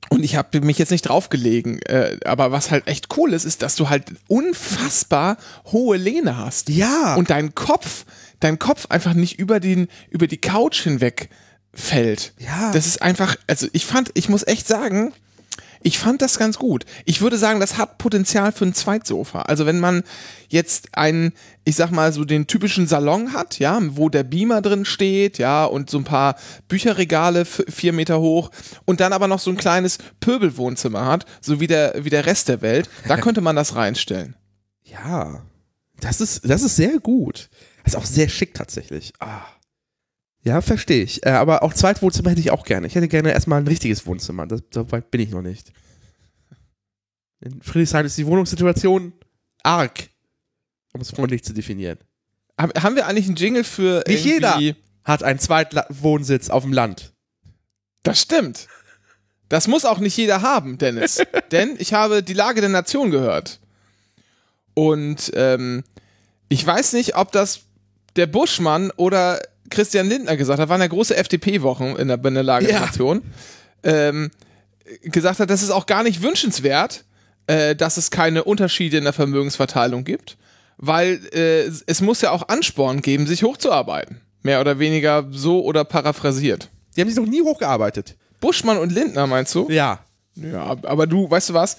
und 0.10 0.24
ich 0.24 0.36
habe 0.38 0.62
mich 0.62 0.77
jetzt 0.77 0.91
nicht 0.91 1.01
draufgelegen, 1.03 1.82
äh, 1.84 2.17
aber 2.25 2.51
was 2.51 2.72
halt 2.72 2.88
echt 2.88 3.17
cool 3.17 3.34
ist, 3.34 3.44
ist, 3.46 3.62
dass 3.62 3.75
du 3.75 3.89
halt 3.89 4.06
unfassbar 4.27 5.38
hohe 5.72 5.98
Lehne 5.98 6.38
hast. 6.38 6.70
Ja. 6.70 7.15
Und 7.15 7.29
dein 7.29 7.53
Kopf, 7.56 8.06
dein 8.39 8.58
Kopf 8.58 8.86
einfach 8.89 9.13
nicht 9.13 9.38
über 9.38 9.60
den, 9.60 9.88
über 10.10 10.27
die 10.27 10.38
Couch 10.38 10.82
hinweg 10.82 11.29
fällt. 11.74 12.34
Ja. 12.39 12.72
Das 12.72 12.88
ist 12.88 13.01
einfach, 13.01 13.36
also 13.48 13.67
ich 13.74 13.86
fand, 13.86 14.12
ich 14.13 14.29
muss 14.29 14.48
echt 14.48 14.67
sagen, 14.67 15.13
ich 15.81 16.00
fand 16.00 16.22
das 16.22 16.39
ganz 16.39 16.57
gut. 16.57 16.86
Ich 17.05 17.22
würde 17.22 17.38
sagen, 17.38 17.60
das 17.60 17.77
hat 17.77 17.98
Potenzial 17.98 18.51
für 18.51 18.65
ein 18.65 18.74
Zweitsofa. 18.74 19.43
Also 19.43 19.65
wenn 19.65 19.79
man 19.79 20.03
jetzt 20.50 20.89
einen, 20.93 21.34
ich 21.65 21.75
sag 21.75 21.91
mal 21.91 22.12
so 22.12 22.25
den 22.25 22.48
typischen 22.48 22.88
Salon 22.88 23.34
hat, 23.34 23.60
ja, 23.60 23.79
wo 23.91 24.10
der 24.10 24.24
Beamer 24.24 24.62
drin 24.62 24.86
steht, 24.86 25.38
ja, 25.38 25.65
und 25.65 25.89
so 25.89 25.98
ein 25.98 26.03
paar 26.03 26.36
Bücherregale 26.67 27.46
vier 27.46 27.93
Meter 27.93 28.19
hoch 28.19 28.51
und 28.86 29.00
dann 29.00 29.13
aber 29.13 29.27
noch 29.27 29.39
so 29.39 29.51
ein 29.51 29.57
kleines 29.57 29.98
Pöbelwohnzimmer 30.19 31.05
hat, 31.05 31.25
so 31.41 31.60
wie 31.60 31.67
der, 31.67 31.96
wie 32.03 32.10
der 32.10 32.25
Rest 32.25 32.48
der 32.48 32.62
Welt, 32.62 32.89
da 33.07 33.17
könnte 33.22 33.41
man 33.41 33.55
das 33.55 33.75
reinstellen. 33.75 34.36
Ja. 34.84 35.43
Das 36.00 36.22
ist, 36.22 36.48
das 36.48 36.62
ist 36.62 36.75
sehr 36.75 37.00
gut. 37.00 37.50
Das 37.84 37.93
ist 37.93 38.00
auch 38.00 38.05
sehr 38.05 38.29
schick 38.29 38.53
tatsächlich. 38.53 39.13
Ah. 39.19 39.41
Ja, 40.47 40.61
verstehe 40.61 41.03
ich. 41.03 41.25
Äh, 41.25 41.31
aber 41.31 41.61
auch 41.61 41.73
Zweitwohnzimmer 41.73 42.29
hätte 42.29 42.39
ich 42.39 42.51
auch 42.51 42.63
gerne. 42.63 42.87
Ich 42.87 42.95
hätte 42.95 43.09
gerne 43.09 43.33
erstmal 43.33 43.59
ein 43.59 43.67
richtiges 43.67 44.05
Wohnzimmer. 44.05 44.47
Das, 44.47 44.61
so 44.73 44.89
weit 44.93 45.11
bin 45.11 45.19
ich 45.19 45.29
noch 45.29 45.41
nicht. 45.41 45.73
In 47.41 47.61
Friedrichshain 47.61 48.05
ist 48.05 48.17
die 48.17 48.25
Wohnungssituation 48.25 49.11
arg. 49.63 50.07
Um 50.93 51.01
es 51.01 51.11
freundlich 51.11 51.43
zu 51.43 51.53
definieren. 51.53 51.97
Hab, 52.57 52.81
haben 52.81 52.95
wir 52.95 53.07
eigentlich 53.07 53.27
einen 53.27 53.35
Jingle 53.35 53.65
für 53.65 54.05
Nicht 54.07 54.25
irgendwie- 54.25 54.75
Hat 55.03 55.21
einen 55.21 55.37
Zweitwohnsitz 55.39 56.49
auf 56.49 56.63
dem 56.63 56.71
Land. 56.71 57.11
Das 58.03 58.21
stimmt. 58.21 58.67
Das 59.49 59.67
muss 59.67 59.83
auch 59.83 59.99
nicht 59.99 60.15
jeder 60.15 60.41
haben, 60.43 60.77
Dennis. 60.77 61.21
Denn 61.51 61.75
ich 61.77 61.93
habe 61.93 62.23
die 62.23 62.33
Lage 62.33 62.61
der 62.61 62.69
Nation 62.69 63.11
gehört. 63.11 63.59
Und 64.75 65.29
ähm, 65.35 65.83
ich 66.47 66.65
weiß 66.65 66.93
nicht, 66.93 67.17
ob 67.17 67.33
das 67.33 67.61
der 68.15 68.27
Buschmann 68.27 68.91
oder 68.91 69.41
Christian 69.69 70.07
Lindner 70.07 70.38
gesagt 70.38 70.59
hat, 70.59 70.69
waren 70.69 70.81
ja 70.81 70.88
große 70.88 71.15
FDP-Wochen 71.15 71.95
in 71.97 72.07
der, 72.07 72.17
der 72.17 72.43
Ja. 72.71 72.81
Ähm, 73.83 74.31
gesagt 75.03 75.39
hat, 75.39 75.50
das 75.50 75.63
ist 75.63 75.71
auch 75.71 75.86
gar 75.86 76.03
nicht 76.03 76.21
wünschenswert, 76.21 77.03
äh, 77.47 77.75
dass 77.75 77.97
es 77.97 78.12
keine 78.12 78.43
Unterschiede 78.43 78.97
in 78.97 79.03
der 79.03 79.13
Vermögensverteilung 79.13 80.03
gibt, 80.03 80.38
weil 80.77 81.19
äh, 81.33 81.69
es 81.86 82.01
muss 82.01 82.21
ja 82.21 82.31
auch 82.31 82.47
Ansporn 82.47 83.01
geben, 83.01 83.27
sich 83.27 83.43
hochzuarbeiten. 83.43 84.21
Mehr 84.43 84.62
oder 84.62 84.79
weniger 84.79 85.27
so 85.31 85.63
oder 85.63 85.83
paraphrasiert. 85.83 86.69
Die 86.95 87.01
haben 87.01 87.09
sich 87.09 87.17
noch 87.17 87.25
nie 87.25 87.41
hochgearbeitet. 87.41 88.15
Buschmann 88.39 88.77
und 88.77 88.91
Lindner, 88.91 89.27
meinst 89.27 89.53
du? 89.55 89.69
Ja. 89.69 89.99
Ja, 90.36 90.77
aber 90.84 91.08
du, 91.08 91.30
weißt 91.30 91.49
du 91.49 91.53
was? 91.53 91.77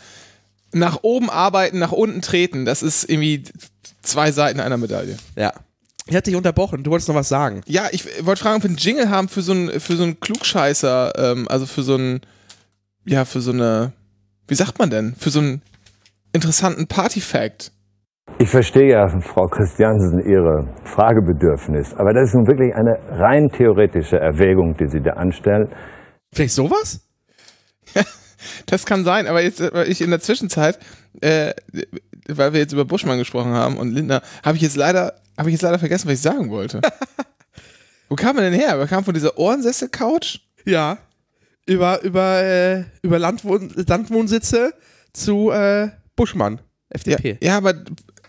Nach 0.72 0.98
oben 1.02 1.30
arbeiten, 1.30 1.78
nach 1.78 1.92
unten 1.92 2.20
treten, 2.20 2.64
das 2.64 2.82
ist 2.82 3.08
irgendwie 3.08 3.44
zwei 4.02 4.32
Seiten 4.32 4.60
einer 4.60 4.76
Medaille. 4.76 5.16
Ja. 5.36 5.52
Ich 6.08 6.16
hatte 6.16 6.30
dich 6.30 6.36
unterbrochen. 6.36 6.82
Du 6.82 6.90
wolltest 6.90 7.08
noch 7.08 7.14
was 7.14 7.28
sagen. 7.28 7.60
Ja, 7.66 7.88
ich 7.92 8.24
wollte 8.24 8.42
fragen, 8.42 8.56
ob 8.56 8.62
wir 8.62 8.70
einen 8.70 8.78
Jingle 8.78 9.10
haben 9.10 9.28
für 9.28 9.42
so 9.42 9.52
einen, 9.52 9.78
für 9.78 9.94
so 9.94 10.04
einen 10.04 10.18
Klugscheißer, 10.18 11.12
ähm, 11.16 11.46
also 11.48 11.66
für 11.66 11.82
so 11.82 11.94
einen, 11.96 12.20
ja, 13.04 13.26
für 13.26 13.42
so 13.42 13.52
eine, 13.52 13.92
wie 14.46 14.54
sagt 14.54 14.78
man 14.78 14.88
denn? 14.88 15.14
Für 15.18 15.28
so 15.28 15.40
einen 15.40 15.60
interessanten 16.32 16.86
Party-Fact. 16.86 17.72
Ich 18.38 18.48
verstehe 18.48 18.90
ja, 18.90 19.06
Frau 19.20 19.46
Christiansen, 19.48 20.20
Ihre 20.20 20.74
Fragebedürfnis, 20.84 21.94
aber 21.94 22.12
das 22.12 22.28
ist 22.28 22.34
nun 22.34 22.46
wirklich 22.46 22.74
eine 22.74 22.96
rein 23.18 23.48
theoretische 23.48 24.16
Erwägung, 24.16 24.76
die 24.78 24.86
Sie 24.88 25.00
da 25.00 25.12
anstellen. 25.12 25.68
Vielleicht 26.32 26.54
sowas? 26.54 27.00
Das 28.66 28.86
kann 28.86 29.04
sein, 29.04 29.26
aber 29.26 29.42
jetzt, 29.42 29.60
äh, 29.60 29.84
ich 29.84 30.00
in 30.00 30.10
der 30.10 30.20
Zwischenzeit, 30.20 30.78
äh, 31.20 31.54
weil 32.28 32.52
wir 32.52 32.60
jetzt 32.60 32.72
über 32.72 32.84
Buschmann 32.84 33.18
gesprochen 33.18 33.52
haben 33.52 33.76
und 33.76 33.90
Lindner, 33.92 34.22
habe 34.44 34.56
ich 34.56 34.62
jetzt 34.62 34.76
leider, 34.76 35.14
habe 35.38 35.48
ich 35.50 35.54
jetzt 35.54 35.62
leider 35.62 35.78
vergessen, 35.78 36.06
was 36.08 36.14
ich 36.14 36.20
sagen 36.20 36.50
wollte. 36.50 36.80
Wo 38.08 38.16
kam 38.16 38.36
er 38.38 38.42
denn 38.50 38.58
her? 38.58 38.70
Er 38.76 38.86
kam 38.86 39.04
von 39.04 39.14
dieser 39.14 39.36
Ohrensessel-Couch? 39.38 40.38
Ja. 40.64 40.98
Über, 41.66 42.00
über, 42.02 42.42
äh, 42.42 42.84
über 43.02 43.18
Landwohn 43.18 43.70
Landwohnsitze 43.86 44.72
zu 45.12 45.50
äh, 45.50 45.88
Buschmann, 46.16 46.54
Ja, 46.56 46.60
FDP. 46.96 47.38
ja, 47.42 47.56
aber 47.58 47.74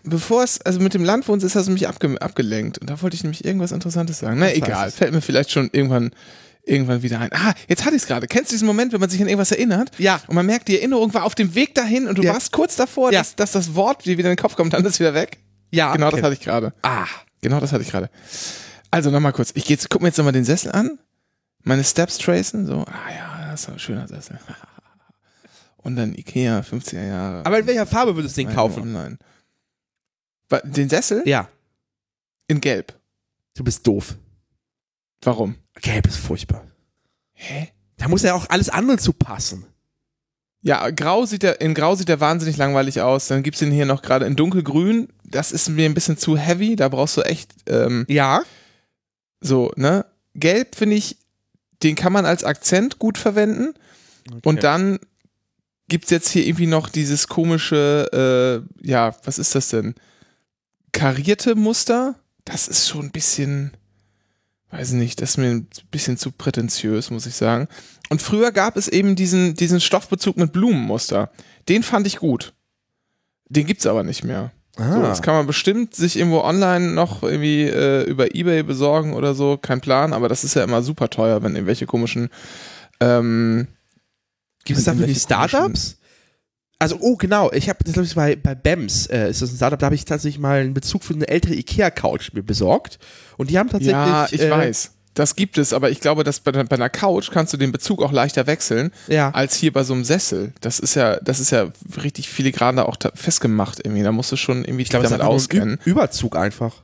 bevor 0.04 0.44
es, 0.44 0.60
also 0.62 0.80
mit 0.82 0.94
dem 0.94 1.06
Landwohnsitz 1.06 1.56
hast 1.56 1.68
du 1.68 1.72
mich 1.72 1.88
abge 1.88 2.22
abgelenkt. 2.22 2.80
Und 2.80 2.90
da 2.90 3.02
wollte 3.02 3.16
ich 3.16 3.24
nämlich 3.24 3.46
irgendwas 3.46 3.72
Interessantes 3.72 4.20
sagen. 4.20 4.40
Na 4.40 4.54
egal, 4.54 4.92
fällt 4.92 5.14
mir 5.14 5.22
vielleicht 5.22 5.52
schon 5.52 5.70
irgendwann, 5.72 6.12
irgendwann 6.64 7.02
wieder 7.02 7.20
ein. 7.22 7.30
Ah, 7.32 7.54
jetzt 7.70 7.86
hatte 7.86 7.96
ich 7.96 8.02
es 8.02 8.08
gerade. 8.08 8.28
Kennst 8.28 8.52
du 8.52 8.56
diesen 8.56 8.68
Moment, 8.68 8.92
wenn 8.92 9.00
man 9.00 9.10
sich 9.10 9.22
an 9.22 9.28
irgendwas 9.30 9.52
erinnert? 9.54 9.92
Ja. 9.98 10.20
Und 10.28 10.36
man 10.36 10.46
merkt, 10.46 10.68
die 10.68 10.78
Erinnerung 10.78 11.14
war 11.14 11.24
auf 11.24 11.36
dem 11.36 11.56
Weg 11.56 11.74
dahin 11.76 12.08
und 12.08 12.18
du 12.18 12.24
Ja. 12.24 12.34
warst 12.34 12.52
kurz 12.52 12.76
davor, 12.76 13.14
Ja. 13.14 13.20
dass, 13.20 13.38
dass 13.38 13.54
das 13.54 13.74
Wort 13.76 14.04
dir 14.06 14.18
wieder 14.18 14.30
in 14.30 14.36
den 14.36 14.42
Kopf 14.42 14.58
kommt, 14.58 14.74
dann 14.74 14.84
ist 14.84 14.94
es 14.96 15.00
wieder 15.00 15.14
weg. 15.14 15.38
Ja, 15.72 15.94
Genau 15.94 16.08
das 16.08 16.16
okay. 16.16 16.24
hatte 16.24 16.34
ich 16.34 16.42
gerade. 16.42 16.74
Ah. 16.82 17.06
Genau 17.42 17.60
das 17.60 17.72
hatte 17.72 17.84
ich 17.84 17.90
gerade. 17.92 18.10
Also 18.92 19.12
nochmal 19.12 19.34
kurz. 19.34 19.52
Ich 19.56 19.70
jetzt, 19.70 19.90
guck 19.90 20.02
mir 20.02 20.08
jetzt 20.08 20.18
nochmal 20.18 20.34
den 20.34 20.46
Sessel 20.46 20.72
an. 20.72 21.00
Meine 21.64 21.84
Steps 21.84 22.18
tracen. 22.18 22.66
So, 22.66 22.86
ah 22.86 23.12
ja, 23.16 23.52
das 23.52 23.62
ist 23.64 23.70
ein 23.70 23.80
schöner 23.80 24.08
Sessel. 24.08 24.40
Und 25.78 25.96
dann 25.96 26.14
Ikea, 26.14 26.60
50er 26.60 27.06
Jahre. 27.08 27.46
Aber 27.46 27.60
in 27.60 27.68
welcher 27.68 27.86
Farbe 27.86 28.16
würdest 28.16 28.36
du 28.38 28.44
den 28.44 28.54
kaufen? 28.54 28.82
Online. 28.84 29.18
Wa- 30.50 30.62
Den 30.64 30.90
Sessel? 30.90 31.24
Ja. 31.26 31.48
In 32.48 32.60
Gelb. 32.60 32.94
Du 33.56 33.64
bist 33.64 33.86
doof. 33.88 34.16
Warum? 35.22 35.56
Gelb 35.82 36.08
ist 36.08 36.18
furchtbar. 36.18 36.66
Hä? 37.34 37.70
Da 37.98 38.08
muss 38.08 38.24
ja 38.24 38.34
auch 38.34 38.50
alles 38.50 38.70
andere 38.70 38.98
zu 38.98 39.14
passen. 39.14 39.66
Ja, 40.62 40.90
grau 40.90 41.26
sieht 41.26 41.44
der, 41.44 41.62
in 41.62 41.74
Grau 41.74 41.96
sieht 41.96 42.10
der 42.10 42.20
wahnsinnig 42.20 42.58
langweilig 42.58 43.02
aus. 43.02 43.28
Dann 43.28 43.44
gibt's 43.44 43.60
den 43.60 43.72
hier 43.72 43.86
noch 43.86 44.02
gerade 44.02 44.26
in 44.26 44.36
dunkelgrün. 44.36 45.08
Das 45.24 45.52
ist 45.52 45.70
mir 45.70 45.86
ein 45.86 45.94
bisschen 45.94 46.18
zu 46.18 46.38
heavy. 46.38 46.76
Da 46.76 46.90
brauchst 46.90 47.16
du 47.18 47.22
echt, 47.22 47.52
ähm, 47.68 48.06
Ja. 48.10 48.44
so, 49.42 49.72
ne? 49.78 50.06
Gelb 50.36 50.76
finde 50.76 50.96
ich, 50.98 51.18
den 51.82 51.96
kann 51.96 52.12
man 52.12 52.26
als 52.26 52.44
Akzent 52.44 53.00
gut 53.00 53.18
verwenden. 53.18 53.74
Und 54.44 54.64
dann 54.64 55.00
gibt's 55.88 56.10
jetzt 56.12 56.30
hier 56.30 56.46
irgendwie 56.46 56.68
noch 56.68 56.90
dieses 56.90 57.28
komische, 57.30 58.64
äh, 58.84 58.86
ja, 58.88 59.16
was 59.24 59.40
ist 59.40 59.56
das 59.56 59.70
denn? 59.70 59.96
Karierte 60.92 61.56
Muster? 61.56 62.16
Das 62.46 62.68
ist 62.68 62.88
schon 62.88 63.06
ein 63.06 63.12
bisschen, 63.12 63.72
weiß 64.72 64.92
nicht, 64.92 65.22
das 65.22 65.32
ist 65.32 65.38
mir 65.38 65.50
ein 65.52 65.68
bisschen 65.90 66.18
zu 66.18 66.32
prätentiös, 66.32 67.12
muss 67.12 67.26
ich 67.26 67.36
sagen. 67.36 67.68
Und 68.10 68.22
früher 68.22 68.52
gab 68.52 68.76
es 68.76 68.88
eben 68.88 69.16
diesen, 69.16 69.54
diesen 69.56 69.80
Stoffbezug 69.80 70.38
mit 70.38 70.52
Blumenmuster. 70.52 71.32
Den 71.68 71.84
fand 71.84 72.08
ich 72.08 72.18
gut. 72.18 72.54
Den 73.48 73.66
gibt's 73.68 73.86
aber 73.86 74.04
nicht 74.04 74.24
mehr. 74.24 74.52
So, 74.78 74.84
Ah. 74.84 75.02
das 75.02 75.22
kann 75.22 75.34
man 75.34 75.46
bestimmt 75.46 75.94
sich 75.94 76.18
irgendwo 76.18 76.40
online 76.40 76.94
noch 76.94 77.22
irgendwie 77.22 77.64
äh, 77.64 78.04
über 78.04 78.34
Ebay 78.34 78.64
besorgen 78.64 79.14
oder 79.14 79.36
so, 79.36 79.58
kein 79.58 79.82
Plan, 79.82 80.14
aber 80.14 80.30
das 80.30 80.44
ist 80.46 80.54
ja 80.56 80.64
immer 80.64 80.82
super 80.82 81.10
teuer, 81.10 81.44
wenn 81.44 81.54
irgendwelche 81.56 81.86
komischen 81.86 82.30
ähm, 83.02 83.68
Gibt 84.66 84.80
es 84.80 84.86
dafür 84.86 85.02
Welche 85.02 85.14
nicht 85.14 85.24
Startups? 85.24 85.98
Also, 86.78 86.98
oh, 87.02 87.18
genau. 87.18 87.52
Ich 87.52 87.68
habe, 87.68 87.84
das 87.84 87.94
glaube 87.94 88.06
ich, 88.06 88.16
bei, 88.16 88.36
bei 88.38 88.56
BEMS, 88.56 89.08
äh, 89.08 89.30
ist 89.30 89.42
das 89.42 89.52
ein 89.52 89.58
Startup, 89.58 89.78
da 89.80 89.88
habe 89.88 89.96
ich 89.96 90.06
tatsächlich 90.06 90.40
mal 90.40 90.62
einen 90.62 90.74
Bezug 90.74 91.04
für 91.04 91.14
eine 91.14 91.28
ältere 91.28 91.56
IKEA-Couch 91.56 92.32
mir 92.34 92.44
besorgt. 92.44 93.00
Und 93.38 93.50
die 93.50 93.60
haben 93.60 93.68
tatsächlich. 93.70 93.94
Ja, 93.94 94.28
ich 94.32 94.42
äh, 94.42 94.50
weiß. 94.50 94.92
Das 95.16 95.36
gibt 95.36 95.58
es, 95.58 95.74
aber 95.74 95.90
ich 95.90 96.00
glaube, 96.00 96.24
dass 96.24 96.40
bei, 96.40 96.52
bei 96.52 96.76
einer 96.76 96.90
Couch 96.90 97.32
kannst 97.32 97.52
du 97.52 97.58
den 97.58 97.72
Bezug 97.72 98.02
auch 98.02 98.12
leichter 98.12 98.48
wechseln 98.48 98.92
Ja. 99.08 99.32
als 99.32 99.56
hier 99.56 99.74
bei 99.74 99.84
so 99.84 99.94
einem 99.94 100.04
Sessel. 100.06 100.54
Das 100.62 100.80
ist 100.80 100.96
ja, 100.96 101.20
das 101.20 101.40
ist 101.40 101.50
ja 101.52 101.72
richtig 102.02 102.30
filigran 102.30 102.76
da 102.78 102.84
auch 102.84 102.96
festgemacht 103.16 103.80
irgendwie. 103.84 104.04
Da 104.04 104.12
musst 104.12 104.32
du 104.32 104.36
schon 104.38 104.64
irgendwie 104.64 104.84
Ich 104.84 104.90
ist 104.90 104.94
damit 104.94 105.12
ein 105.12 105.22
auskennen. 105.22 105.80
Ü 105.86 105.90
Überzug 105.90 106.36
einfach. 106.38 106.84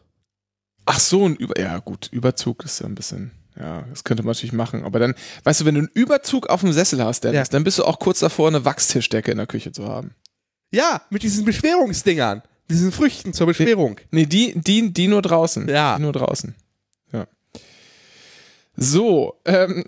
Ach 0.86 1.00
so, 1.00 1.26
ein 1.28 1.36
Über, 1.36 1.60
ja 1.60 1.78
gut, 1.80 2.10
Überzug 2.12 2.64
ist 2.66 2.80
ja 2.80 2.86
ein 2.88 2.96
bisschen, 2.96 3.32
ja, 3.60 3.84
das 3.90 4.04
könnte 4.04 4.24
man 4.24 4.32
natürlich 4.32 4.54
machen. 4.54 4.84
Aber 4.84 5.00
dann, 5.00 5.16
weißt 5.44 5.62
du, 5.62 5.66
wenn 5.66 5.76
du 5.76 5.80
einen 5.82 5.90
Überzug 5.94 6.48
auf 6.48 6.62
dem 6.62 6.74
Sessel 6.74 7.04
hast, 7.04 7.24
Dennis, 7.24 7.36
Ja. 7.48 7.52
dann 7.52 7.64
bist 7.64 7.80
du 7.80 7.86
auch 7.86 8.00
kurz 8.00 8.20
davor, 8.20 8.48
eine 8.50 8.66
Wachstischdecke 8.66 9.32
in 9.32 9.38
der 9.38 9.48
Küche 9.48 9.72
zu 9.72 9.88
haben. 9.88 10.14
Ja, 10.72 11.02
mit 11.10 11.24
diesen 11.24 11.46
Beschwerungsdingern. 11.46 12.42
Diesen 12.70 12.92
Früchten 12.92 13.32
zur 13.34 13.48
Beschwerung. 13.48 13.98
Nee, 14.12 14.26
die, 14.26 14.54
die, 14.60 14.92
die 14.92 15.08
nur 15.08 15.22
draußen. 15.22 15.70
Ja. 15.70 15.96
Die 15.98 16.02
nur 16.02 16.14
draußen. 16.14 16.56
So, 18.78 19.36
ähm, 19.46 19.84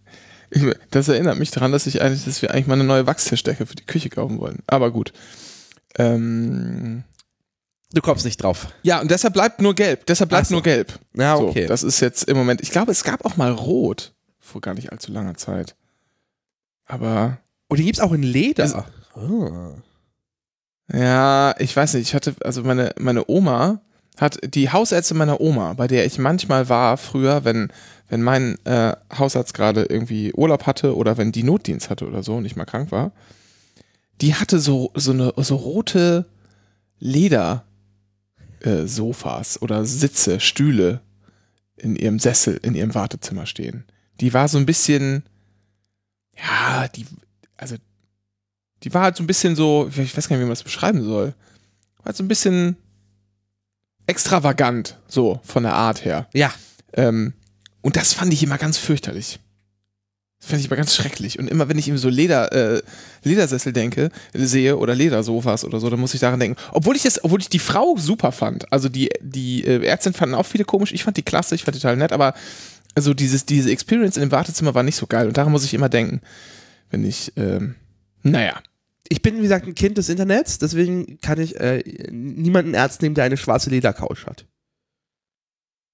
das 0.90 1.08
erinnert 1.08 1.38
mich 1.38 1.50
daran, 1.50 1.72
dass 1.72 1.86
ich 1.86 2.02
eigentlich, 2.02 2.24
dass 2.24 2.40
wir 2.42 2.52
eigentlich 2.52 2.66
mal 2.66 2.74
eine 2.74 2.84
neue 2.84 3.06
Wachstischdecke 3.06 3.66
für 3.66 3.74
die 3.74 3.84
Küche 3.86 4.08
kaufen 4.10 4.38
wollen. 4.38 4.60
Aber 4.66 4.90
gut. 4.90 5.12
Ähm, 5.98 7.04
Du 7.92 8.02
kommst 8.02 8.24
nicht 8.24 8.42
drauf. 8.42 8.66
Ja, 8.82 9.00
und 9.00 9.10
deshalb 9.12 9.32
bleibt 9.32 9.62
nur 9.62 9.72
gelb. 9.74 10.06
Deshalb 10.06 10.28
bleibt 10.30 10.48
so. 10.48 10.54
nur 10.56 10.62
gelb. 10.62 10.98
Ja, 11.14 11.36
So, 11.36 11.48
okay. 11.48 11.66
das 11.66 11.84
ist 11.84 12.00
jetzt 12.00 12.24
im 12.24 12.36
Moment. 12.36 12.60
Ich 12.60 12.70
glaube, 12.72 12.90
es 12.90 13.04
gab 13.04 13.24
auch 13.24 13.36
mal 13.36 13.52
rot. 13.52 14.12
Vor 14.40 14.60
gar 14.60 14.74
nicht 14.74 14.90
allzu 14.90 15.12
langer 15.12 15.36
Zeit. 15.36 15.76
Aber 16.84 17.38
Und 17.68 17.78
die 17.78 17.84
gibt's 17.84 18.00
auch 18.00 18.12
in 18.12 18.22
Leder. 18.22 18.64
Es- 18.64 18.74
Ah. 18.74 18.84
ja, 20.92 21.54
ich 21.58 21.74
weiß 21.74 21.94
nicht. 21.94 22.08
Ich 22.08 22.14
hatte, 22.14 22.34
also 22.44 22.62
meine, 22.64 22.92
meine 22.98 23.24
Oma 23.28 23.80
hat 24.18 24.38
die 24.44 24.70
Hausärztin 24.70 25.16
meiner 25.16 25.40
Oma, 25.40 25.72
bei 25.74 25.86
der 25.86 26.06
ich 26.06 26.18
manchmal 26.18 26.68
war 26.68 26.96
früher, 26.96 27.44
wenn, 27.44 27.72
wenn 28.08 28.22
mein 28.22 28.56
äh, 28.64 28.94
Hausarzt 29.16 29.54
gerade 29.54 29.84
irgendwie 29.84 30.32
Urlaub 30.32 30.66
hatte 30.66 30.96
oder 30.96 31.16
wenn 31.16 31.32
die 31.32 31.42
Notdienst 31.42 31.90
hatte 31.90 32.06
oder 32.06 32.22
so 32.22 32.36
und 32.36 32.44
ich 32.44 32.56
mal 32.56 32.64
krank 32.64 32.92
war, 32.92 33.12
die 34.20 34.34
hatte 34.34 34.58
so, 34.58 34.90
so 34.94 35.12
eine, 35.12 35.32
so 35.36 35.56
rote 35.56 36.26
Leder 36.98 37.64
äh, 38.60 38.86
Sofas 38.86 39.60
oder 39.60 39.84
Sitze, 39.84 40.40
Stühle 40.40 41.00
in 41.76 41.96
ihrem 41.96 42.18
Sessel, 42.18 42.58
in 42.62 42.74
ihrem 42.74 42.94
Wartezimmer 42.94 43.46
stehen. 43.46 43.84
Die 44.20 44.32
war 44.32 44.48
so 44.48 44.56
ein 44.58 44.66
bisschen, 44.66 45.24
ja, 46.36 46.88
die, 46.88 47.06
also, 47.56 47.76
die 48.82 48.94
war 48.94 49.02
halt 49.02 49.16
so 49.16 49.22
ein 49.22 49.26
bisschen 49.26 49.56
so, 49.56 49.88
ich 49.88 50.16
weiß 50.16 50.28
gar 50.28 50.36
nicht, 50.36 50.42
wie 50.42 50.46
man 50.46 50.50
das 50.50 50.62
beschreiben 50.62 51.02
soll. 51.02 51.34
War 51.98 52.06
halt 52.06 52.16
so 52.16 52.24
ein 52.24 52.28
bisschen 52.28 52.76
extravagant, 54.06 54.98
so 55.06 55.40
von 55.42 55.64
der 55.64 55.74
Art 55.74 56.04
her. 56.04 56.28
Ja. 56.32 56.52
Ähm, 56.92 57.34
und 57.86 57.94
das 57.94 58.14
fand 58.14 58.32
ich 58.32 58.42
immer 58.42 58.58
ganz 58.58 58.78
fürchterlich. 58.78 59.38
Das 60.40 60.48
fand 60.48 60.58
ich 60.58 60.66
immer 60.66 60.74
ganz 60.74 60.96
schrecklich. 60.96 61.38
Und 61.38 61.48
immer 61.48 61.68
wenn 61.68 61.78
ich 61.78 61.86
eben 61.86 61.98
so 61.98 62.08
Leder, 62.08 62.50
äh, 62.50 62.82
Ledersessel 63.22 63.72
denke, 63.72 64.10
sehe 64.34 64.76
oder 64.76 64.92
Ledersofas 64.92 65.64
oder 65.64 65.78
so, 65.78 65.88
dann 65.88 66.00
muss 66.00 66.12
ich 66.12 66.18
daran 66.18 66.40
denken. 66.40 66.60
Obwohl 66.72 66.96
ich 66.96 67.04
das, 67.04 67.22
obwohl 67.22 67.40
ich 67.40 67.48
die 67.48 67.60
Frau 67.60 67.96
super 67.96 68.32
fand. 68.32 68.72
Also 68.72 68.88
die, 68.88 69.10
die 69.20 69.62
äh, 69.64 69.86
Ärztin 69.86 70.14
fanden 70.14 70.34
auch 70.34 70.46
viele 70.46 70.64
komisch. 70.64 70.90
Ich 70.90 71.04
fand 71.04 71.16
die 71.16 71.22
klasse, 71.22 71.54
ich 71.54 71.62
fand 71.62 71.76
die 71.76 71.80
total 71.80 71.96
nett, 71.96 72.10
aber 72.10 72.34
also 72.96 73.14
dieses, 73.14 73.46
diese 73.46 73.70
Experience 73.70 74.16
in 74.16 74.22
dem 74.22 74.32
Wartezimmer 74.32 74.74
war 74.74 74.82
nicht 74.82 74.96
so 74.96 75.06
geil. 75.06 75.28
Und 75.28 75.36
daran 75.36 75.52
muss 75.52 75.64
ich 75.64 75.72
immer 75.72 75.88
denken, 75.88 76.22
wenn 76.90 77.04
ich, 77.04 77.34
ähm, 77.36 77.76
naja. 78.24 78.60
Ich 79.08 79.22
bin, 79.22 79.36
wie 79.36 79.42
gesagt, 79.42 79.64
ein 79.64 79.76
Kind 79.76 79.96
des 79.96 80.08
Internets, 80.08 80.58
deswegen 80.58 81.20
kann 81.20 81.38
ich 81.38 81.54
äh, 81.60 81.84
niemanden 82.10 82.74
ernst 82.74 83.00
nehmen, 83.00 83.14
der 83.14 83.22
eine 83.22 83.36
schwarze 83.36 83.70
Ledercouch 83.70 84.26
hat. 84.26 84.44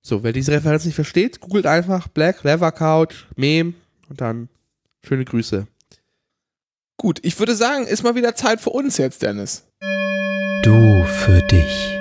So, 0.05 0.25
wer 0.25 0.33
diese 0.33 0.51
Referenz 0.51 0.85
nicht 0.85 0.97
versteht, 0.97 1.39
googelt 1.39 1.65
einfach 1.65 2.09
Black 2.09 2.43
Leather 2.43 2.73
Couch, 2.73 3.27
Meme 3.37 3.75
und 4.09 4.21
dann 4.21 4.49
schöne 5.07 5.25
Grüße. 5.25 5.69
Gut, 6.97 7.21
ich 7.23 7.39
würde 7.39 7.55
sagen, 7.55 7.87
ist 7.87 8.03
mal 8.03 8.17
wieder 8.17 8.35
Zeit 8.35 8.61
für 8.61 8.71
uns 8.71 8.99
jetzt, 8.99 9.23
Dennis. 9.23 9.63
Du 10.65 11.05
für 11.05 11.41
dich. 11.43 11.97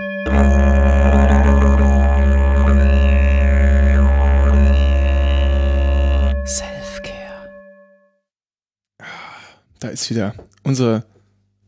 Self-Care. 6.48 7.50
Da 9.80 9.90
ist 9.90 10.10
wieder 10.10 10.34
unsere, 10.64 11.06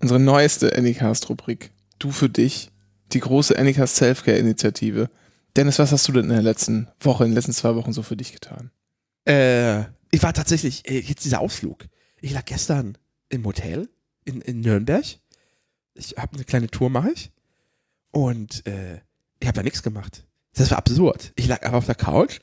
unsere 0.02 0.20
neueste 0.20 0.76
Anycast-Rubrik. 0.76 1.70
Du 2.00 2.10
für 2.10 2.30
dich. 2.30 2.72
Die 3.12 3.20
große 3.20 3.56
Anycast 3.56 3.98
Selfcare-Initiative. 3.98 5.12
Dennis, 5.56 5.80
was 5.80 5.92
hast 5.92 6.08
du 6.08 6.12
denn 6.12 6.26
in 6.26 6.30
der 6.30 6.42
letzten 6.42 6.88
Woche, 7.00 7.24
in 7.24 7.32
den 7.32 7.36
letzten 7.36 7.54
zwei 7.54 7.76
Wochen 7.76 7.94
so 7.94 8.02
für 8.02 8.18
dich 8.18 8.34
getan? 8.34 8.72
Äh, 9.26 9.82
ich 10.12 10.22
war 10.24 10.34
tatsächlich, 10.34 10.90
äh, 10.90 11.00
jetzt 11.00 11.26
dieser 11.26 11.42
Ausflug. 11.42 11.86
Ich 12.22 12.32
lag 12.32 12.46
gestern 12.46 12.98
im 13.30 13.46
Hotel 13.46 13.90
in, 14.26 14.42
in 14.42 14.62
Nürnberg. 14.62 15.06
Ich 15.94 16.16
habe 16.18 16.36
eine 16.36 16.44
kleine 16.44 16.68
Tour, 16.68 16.90
mache 16.90 17.12
ich. 17.12 17.32
Und 18.12 18.66
äh, 18.68 19.02
ich 19.40 19.48
habe 19.48 19.56
da 19.56 19.64
nichts 19.64 19.84
gemacht. 19.84 20.26
Das 20.54 20.72
war 20.72 20.78
absurd. 20.78 21.34
Ich 21.36 21.48
lag 21.48 21.64
einfach 21.64 21.80
auf 21.80 21.86
der 21.86 21.96
Couch 21.96 22.40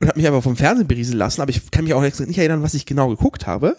und 0.00 0.08
habe 0.08 0.18
mich 0.18 0.28
aber 0.28 0.42
vom 0.42 0.56
Fernsehen 0.56 0.88
berieseln 0.88 1.18
lassen, 1.18 1.40
aber 1.40 1.50
ich 1.50 1.70
kann 1.70 1.84
mich 1.84 1.94
auch 1.94 2.02
nicht 2.02 2.38
erinnern, 2.38 2.62
was 2.62 2.74
ich 2.74 2.86
genau 2.86 3.08
geguckt 3.08 3.46
habe. 3.46 3.76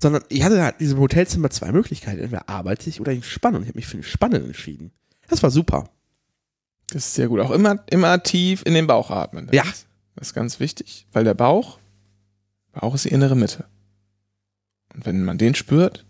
Sondern 0.00 0.22
ich 0.28 0.42
hatte 0.42 0.62
halt 0.62 0.76
in 0.78 0.86
diesem 0.86 1.00
Hotelzimmer 1.00 1.50
zwei 1.50 1.72
Möglichkeiten. 1.72 2.20
Entweder 2.20 2.48
arbeite 2.48 2.88
ich 2.88 3.00
oder 3.00 3.12
entspannen. 3.12 3.56
Und 3.56 3.62
ich 3.62 3.68
habe 3.68 3.78
mich 3.78 3.86
für 3.86 3.96
Entspannen 3.96 4.44
entschieden. 4.44 4.92
Das 5.28 5.42
war 5.42 5.50
super. 5.50 5.90
Das 6.92 7.06
ist 7.06 7.14
sehr 7.14 7.28
gut. 7.28 7.40
Auch 7.40 7.50
immer, 7.50 7.84
immer 7.90 8.22
tief 8.22 8.62
in 8.64 8.74
den 8.74 8.86
Bauch 8.86 9.10
atmen. 9.10 9.48
Ja. 9.52 9.64
Das 10.16 10.28
ist 10.28 10.34
ganz 10.34 10.60
wichtig, 10.60 11.06
weil 11.12 11.24
der 11.24 11.34
Bauch, 11.34 11.78
Bauch 12.72 12.94
ist 12.94 13.04
die 13.04 13.10
innere 13.10 13.36
Mitte. 13.36 13.64
Und 14.94 15.06
wenn 15.06 15.24
man 15.24 15.38
den 15.38 15.54
spürt, 15.54 16.04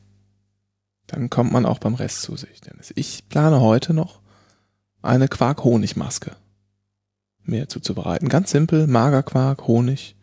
dann 1.06 1.28
kommt 1.28 1.52
man 1.52 1.66
auch 1.66 1.78
beim 1.78 1.94
Rest 1.94 2.22
zu 2.22 2.36
sich. 2.36 2.60
Dennis, 2.60 2.92
ich 2.94 3.28
plane 3.28 3.60
heute 3.60 3.92
noch 3.92 4.20
eine 5.02 5.28
Quark-Honig-Maske 5.28 6.36
mir 7.44 7.68
zuzubereiten. 7.68 8.28
Ganz 8.28 8.50
simpel, 8.50 8.86
Magerquark, 8.86 9.66
Honig 9.66 10.14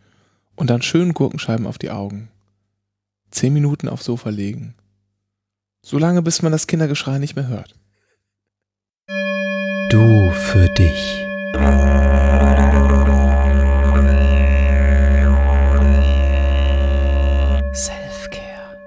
und 0.55 0.69
dann 0.69 0.81
schön 0.81 1.13
Gurkenscheiben 1.13 1.67
auf 1.67 1.77
die 1.77 1.91
Augen. 1.91 2.29
Zehn 3.31 3.53
Minuten 3.53 3.89
aufs 3.89 4.05
Sofa 4.05 4.29
legen. 4.29 4.75
So 5.81 5.97
lange, 5.97 6.21
bis 6.21 6.41
man 6.41 6.51
das 6.51 6.67
Kindergeschrei 6.67 7.19
nicht 7.19 7.35
mehr 7.35 7.47
hört. 7.47 7.75
Du 9.89 10.31
für 10.31 10.67
dich. 10.69 11.25
Self-Care. 17.73 18.77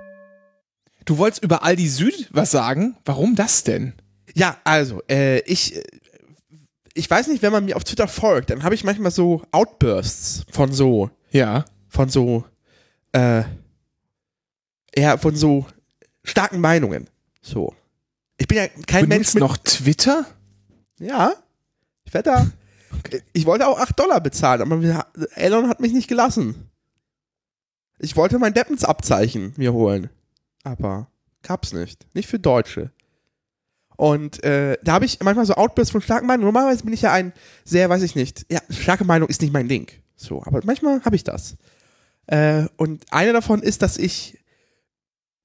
Du 1.04 1.18
wolltest 1.18 1.42
über 1.42 1.62
Aldi 1.62 1.88
Süd 1.88 2.28
was 2.32 2.50
sagen? 2.50 2.96
Warum 3.04 3.34
das 3.36 3.64
denn? 3.64 3.94
Ja, 4.34 4.56
also, 4.64 5.02
äh, 5.08 5.40
ich, 5.40 5.76
äh, 5.76 5.82
ich 6.94 7.08
weiß 7.10 7.28
nicht, 7.28 7.42
wenn 7.42 7.52
man 7.52 7.64
mir 7.64 7.76
auf 7.76 7.84
Twitter 7.84 8.08
folgt, 8.08 8.50
dann 8.50 8.62
habe 8.62 8.74
ich 8.74 8.84
manchmal 8.84 9.10
so 9.10 9.42
Outbursts 9.52 10.44
von 10.50 10.72
so, 10.72 11.10
Ja. 11.30 11.64
von 11.88 12.08
so, 12.08 12.44
äh, 13.12 13.42
ja, 14.96 15.16
von 15.18 15.36
so 15.36 15.66
starken 16.24 16.60
Meinungen. 16.60 17.08
So. 17.42 17.74
Ich 18.38 18.48
bin 18.48 18.58
ja 18.58 18.68
kein 18.86 19.08
Mensch 19.08 19.32
Benutzt 19.32 19.34
mit. 19.34 19.40
noch 19.42 19.56
Twitter? 19.58 20.26
Ja, 21.00 21.34
ich 22.04 22.14
werde 22.14 22.30
da. 22.30 22.50
Ich 23.32 23.46
wollte 23.46 23.66
auch 23.66 23.78
8 23.78 23.98
Dollar 23.98 24.20
bezahlen, 24.20 24.60
aber 24.62 25.06
Elon 25.34 25.68
hat 25.68 25.80
mich 25.80 25.92
nicht 25.92 26.08
gelassen. 26.08 26.70
Ich 27.98 28.16
wollte 28.16 28.38
mein 28.38 28.54
Deppensabzeichen 28.54 29.54
mir 29.56 29.72
holen. 29.72 30.10
Aber 30.62 31.08
gab's 31.42 31.72
nicht. 31.72 32.06
Nicht 32.14 32.28
für 32.28 32.38
Deutsche. 32.38 32.90
Und 33.96 34.42
äh, 34.44 34.78
da 34.82 34.94
habe 34.94 35.04
ich 35.04 35.20
manchmal 35.22 35.44
so 35.44 35.54
Outbursts 35.54 35.92
von 35.92 36.00
starken 36.00 36.26
Meinungen. 36.26 36.46
Normalerweise 36.46 36.84
bin 36.84 36.94
ich 36.94 37.02
ja 37.02 37.12
ein 37.12 37.32
sehr, 37.64 37.90
weiß 37.90 38.02
ich 38.02 38.14
nicht, 38.14 38.46
ja, 38.50 38.60
starke 38.70 39.04
Meinung 39.04 39.28
ist 39.28 39.42
nicht 39.42 39.52
mein 39.52 39.68
Ding. 39.68 39.90
So, 40.16 40.42
aber 40.42 40.60
manchmal 40.64 41.04
habe 41.04 41.16
ich 41.16 41.24
das. 41.24 41.56
Äh, 42.26 42.66
und 42.76 43.04
eine 43.10 43.32
davon 43.32 43.62
ist, 43.62 43.82
dass 43.82 43.98
ich 43.98 44.38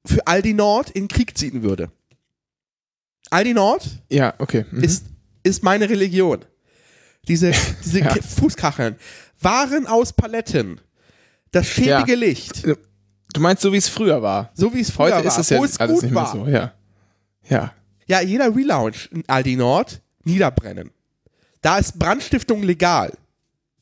für 0.06 0.26
Aldi 0.28 0.54
Nord 0.54 0.90
in 0.92 1.08
Krieg 1.08 1.38
ziehen 1.38 1.64
würde. 1.64 1.92
Aldi 3.30 3.54
Nord 3.54 4.04
Ja, 4.10 4.36
okay. 4.38 4.66
Mhm. 4.72 4.84
ist, 4.84 5.06
ist 5.46 5.64
meine 5.64 5.90
Religion. 5.90 6.44
Diese, 7.28 7.52
diese 7.86 8.00
Ja. 8.00 8.14
Fußkacheln. 8.16 8.96
Waren 9.42 9.88
aus 9.88 10.14
Paletten. 10.14 10.82
Das 11.52 11.68
schäbige 11.68 12.14
Ja. 12.14 12.18
Licht. 12.18 12.66
du 12.66 13.40
meinst 13.40 13.62
so, 13.64 13.72
wie 13.74 13.78
es 13.78 13.88
früher 13.90 14.22
war. 14.22 14.52
So 14.54 14.74
wie 14.74 14.82
es 14.82 14.92
früher 14.92 15.06
Heute 15.16 15.18
war. 15.18 15.26
ist 15.26 15.38
es 15.38 15.50
ja 15.50 15.64
es 15.64 15.80
alles 15.80 15.94
gut 15.96 16.04
nicht 16.04 16.14
mehr 16.14 16.24
war. 16.24 16.32
so. 16.32 16.48
Ja. 16.48 16.74
Ja. 17.48 17.74
Ja, 18.08 18.22
jeder 18.22 18.56
Relaunch 18.56 19.10
in 19.12 19.24
Aldi 19.28 19.56
Nord 19.56 20.02
niederbrennen. 20.24 20.92
Da 21.62 21.78
ist 21.78 21.98
Brandstiftung 21.98 22.62
legal. 22.64 23.12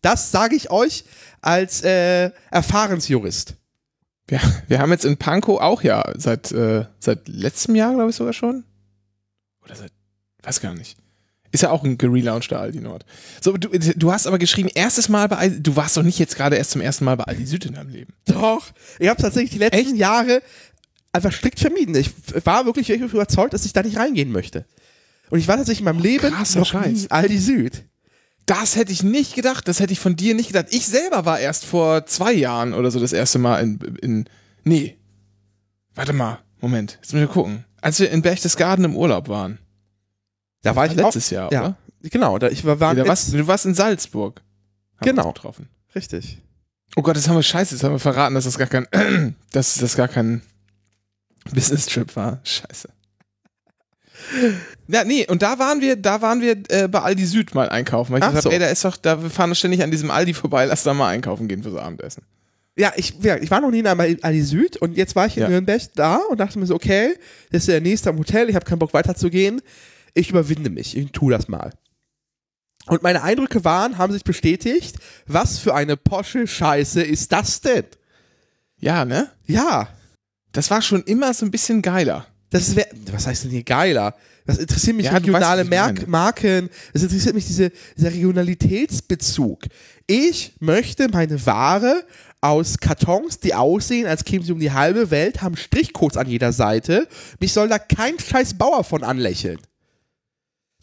Das 0.01 0.31
sage 0.31 0.55
ich 0.55 0.69
euch 0.69 1.03
als 1.41 1.81
äh, 1.83 2.31
Erfahrensjurist. 2.51 3.55
Wir, 4.27 4.39
wir 4.67 4.79
haben 4.79 4.91
jetzt 4.91 5.03
in 5.05 5.17
Pankow 5.17 5.59
auch 5.59 5.81
ja 5.81 6.03
seit, 6.15 6.51
äh, 6.53 6.85
seit 6.99 7.27
letztem 7.27 7.75
Jahr, 7.75 7.93
glaube 7.93 8.09
ich 8.09 8.15
sogar 8.15 8.33
schon. 8.33 8.63
Oder 9.63 9.75
seit, 9.75 9.91
weiß 10.43 10.61
gar 10.61 10.73
nicht. 10.73 10.97
Ist 11.53 11.61
ja 11.61 11.69
auch 11.69 11.83
ein 11.83 11.99
gelaunchter 11.99 12.59
Aldi 12.59 12.79
Nord. 12.79 13.05
So, 13.39 13.55
du, 13.55 13.69
du 13.69 14.11
hast 14.11 14.25
aber 14.25 14.39
geschrieben, 14.39 14.69
erstes 14.73 15.07
Mal 15.07 15.27
bei 15.27 15.37
Aldi, 15.37 15.61
du 15.61 15.75
warst 15.75 15.95
doch 15.95 16.01
nicht 16.01 16.17
jetzt 16.17 16.35
gerade 16.35 16.55
erst 16.55 16.71
zum 16.71 16.81
ersten 16.81 17.05
Mal 17.05 17.15
bei 17.15 17.25
Aldi 17.25 17.45
Süd 17.45 17.65
in 17.65 17.75
deinem 17.75 17.89
Leben. 17.89 18.13
Doch. 18.25 18.71
Ich 18.97 19.07
habe 19.07 19.21
tatsächlich 19.21 19.51
die 19.51 19.59
letzten 19.59 19.95
Jahre 19.95 20.41
einfach 21.11 21.31
strikt 21.31 21.59
vermieden. 21.59 21.93
Ich 21.93 22.09
war 22.43 22.65
wirklich, 22.65 22.89
wirklich 22.89 23.13
überzeugt, 23.13 23.53
dass 23.53 23.65
ich 23.65 23.73
da 23.73 23.83
nicht 23.83 23.97
reingehen 23.97 24.31
möchte. 24.31 24.65
Und 25.29 25.37
ich 25.37 25.47
war 25.47 25.55
tatsächlich 25.55 25.81
in 25.81 25.85
meinem 25.85 26.01
Leben 26.01 26.33
krasser 26.33 26.59
noch 26.59 26.65
Scheiß. 26.65 27.03
in 27.03 27.11
Aldi 27.11 27.37
Süd. 27.37 27.83
Das 28.47 28.75
hätte 28.75 28.91
ich 28.91 29.03
nicht 29.03 29.35
gedacht. 29.35 29.67
Das 29.67 29.79
hätte 29.79 29.93
ich 29.93 29.99
von 29.99 30.15
dir 30.15 30.33
nicht 30.33 30.47
gedacht. 30.47 30.67
Ich 30.71 30.87
selber 30.87 31.23
war 31.25 31.39
erst 31.39 31.65
vor 31.65 32.07
zwei 32.07 32.33
Jahren 32.33 32.73
oder 32.73 32.89
so 32.89 32.99
das 32.99 33.13
erste 33.13 33.37
Mal 33.37 33.59
in, 33.59 33.79
in 34.01 34.29
nee. 34.63 34.97
Warte 35.93 36.13
mal. 36.13 36.39
Moment. 36.59 36.97
Jetzt 37.01 37.13
müssen 37.13 37.27
wir 37.27 37.33
gucken. 37.33 37.63
Als 37.79 37.99
wir 37.99 38.09
in 38.09 38.23
Berchtesgaden 38.23 38.85
im 38.85 38.95
Urlaub 38.95 39.27
waren. 39.27 39.59
Da 40.63 40.75
war 40.75 40.85
ich 40.87 40.95
letztes 40.95 41.27
auch, 41.27 41.31
Jahr, 41.31 41.51
ja, 41.53 41.61
oder? 41.61 41.77
Genau, 42.01 42.37
da, 42.39 42.47
ich 42.49 42.65
war, 42.65 42.79
war 42.79 42.93
da 42.95 43.01
jetzt- 43.01 43.07
warst, 43.09 43.33
du 43.33 43.47
warst 43.47 43.65
in 43.65 43.75
Salzburg. 43.75 44.41
Wir 44.99 45.11
Genau. 45.11 45.31
getroffen. 45.31 45.69
richtig. 45.95 46.39
Oh 46.95 47.01
Gott, 47.01 47.15
jetzt 47.15 47.27
haben 47.27 47.35
wir 47.35 47.43
Scheiße, 47.43 47.75
jetzt 47.75 47.83
haben 47.83 47.91
wir 47.93 47.99
verraten, 47.99 48.35
dass 48.35 48.43
das 48.45 48.57
gar 48.57 48.67
kein, 48.67 48.87
dass 49.51 49.75
das 49.75 49.95
gar 49.95 50.07
kein 50.07 50.41
Business 51.53 51.85
Trip 51.87 52.15
war. 52.15 52.39
Scheiße. 52.43 52.89
Ja, 54.87 55.03
nee, 55.03 55.25
und 55.27 55.41
da 55.41 55.59
waren 55.59 55.81
wir, 55.81 55.95
da 55.95 56.21
waren 56.21 56.39
wir 56.41 56.57
äh, 56.69 56.87
bei 56.87 56.99
Aldi 57.01 57.25
Süd 57.25 57.55
mal 57.55 57.69
einkaufen. 57.69 58.11
Weil 58.13 58.19
ich 58.19 58.23
Ach 58.25 58.29
gesagt 58.29 58.43
so. 58.43 58.49
ey, 58.51 58.59
da 58.59 58.67
ist 58.67 58.85
doch, 58.85 58.95
da 58.97 59.21
wir 59.21 59.29
fahren 59.29 59.53
ständig 59.55 59.81
an 59.83 59.91
diesem 59.91 60.11
Aldi 60.11 60.33
vorbei, 60.33 60.65
lass 60.65 60.83
da 60.83 60.93
mal 60.93 61.09
einkaufen 61.09 61.47
gehen 61.47 61.63
fürs 61.63 61.75
Abendessen. 61.75 62.23
Ja, 62.75 62.91
ich, 62.95 63.13
ja, 63.21 63.37
ich 63.37 63.51
war 63.51 63.61
noch 63.61 63.69
nie 63.71 63.79
in 63.79 63.87
Aldi 63.87 64.41
Süd 64.43 64.77
und 64.77 64.95
jetzt 64.97 65.15
war 65.15 65.25
ich 65.27 65.37
in 65.37 65.43
Ja. 65.43 65.49
Nürnberg 65.49 65.81
da 65.95 66.17
und 66.29 66.39
dachte 66.39 66.57
mir 66.59 66.65
so, 66.65 66.75
okay, 66.75 67.15
das 67.51 67.63
ist 67.63 67.67
der 67.69 67.81
nächste 67.81 68.09
am 68.09 68.17
Hotel, 68.17 68.49
ich 68.49 68.55
habe 68.55 68.65
keinen 68.65 68.79
Bock 68.79 68.93
weiterzugehen. 68.93 69.61
Ich 70.13 70.29
überwinde 70.29 70.69
mich, 70.69 70.95
ich 70.97 71.11
tu 71.11 71.29
das 71.29 71.47
mal. 71.47 71.71
Und 72.87 73.01
meine 73.01 73.23
Eindrücke 73.23 73.63
waren, 73.63 73.97
haben 73.97 74.11
sich 74.13 74.23
bestätigt, 74.23 74.97
was 75.25 75.57
für 75.59 75.73
eine 75.73 75.95
Posche 75.97 76.45
Scheiße 76.47 77.01
ist 77.01 77.31
das 77.31 77.61
denn? 77.61 77.85
Ja, 78.79 79.05
ne? 79.05 79.31
Ja, 79.45 79.87
Das 80.51 80.69
war 80.69 80.81
schon 80.81 81.01
immer 81.03 81.33
so 81.33 81.45
ein 81.45 81.51
bisschen 81.51 81.81
geiler. 81.81 82.27
das 82.49 82.75
wäre, 82.75 82.89
was 83.11 83.25
heißt 83.25 83.45
denn 83.45 83.51
hier 83.51 83.63
geiler? 83.63 84.13
Das 84.45 84.57
interessiert 84.57 84.97
mich 84.97 85.05
Ja, 85.05 85.13
regionale 85.13 85.61
weißt. 85.71 86.07
Marken, 86.07 86.69
es 86.93 87.01
interessiert 87.01 87.33
mich 87.33 87.47
diese, 87.47 87.71
dieser 87.97 88.11
Regionalitätsbezug. 88.11 89.63
Ich 90.05 90.53
möchte 90.59 91.07
meine 91.07 91.43
Ware 91.45 92.03
aus 92.41 92.77
Kartons, 92.77 93.39
die 93.39 93.53
aussehen, 93.55 94.05
als 94.05 94.25
kämen 94.25 94.45
sie 94.45 94.51
um 94.51 94.59
die 94.59 94.73
halbe 94.73 95.09
Welt, 95.11 95.41
haben 95.41 95.55
Strichcodes 95.55 96.17
an 96.17 96.27
jeder 96.29 96.51
Seite. 96.51 97.07
Mich 97.39 97.53
soll 97.53 97.69
da 97.69 97.79
kein 97.79 98.19
scheiß 98.19 98.55
Bauer 98.55 98.83
von 98.83 99.03
anlächeln. 99.03 99.59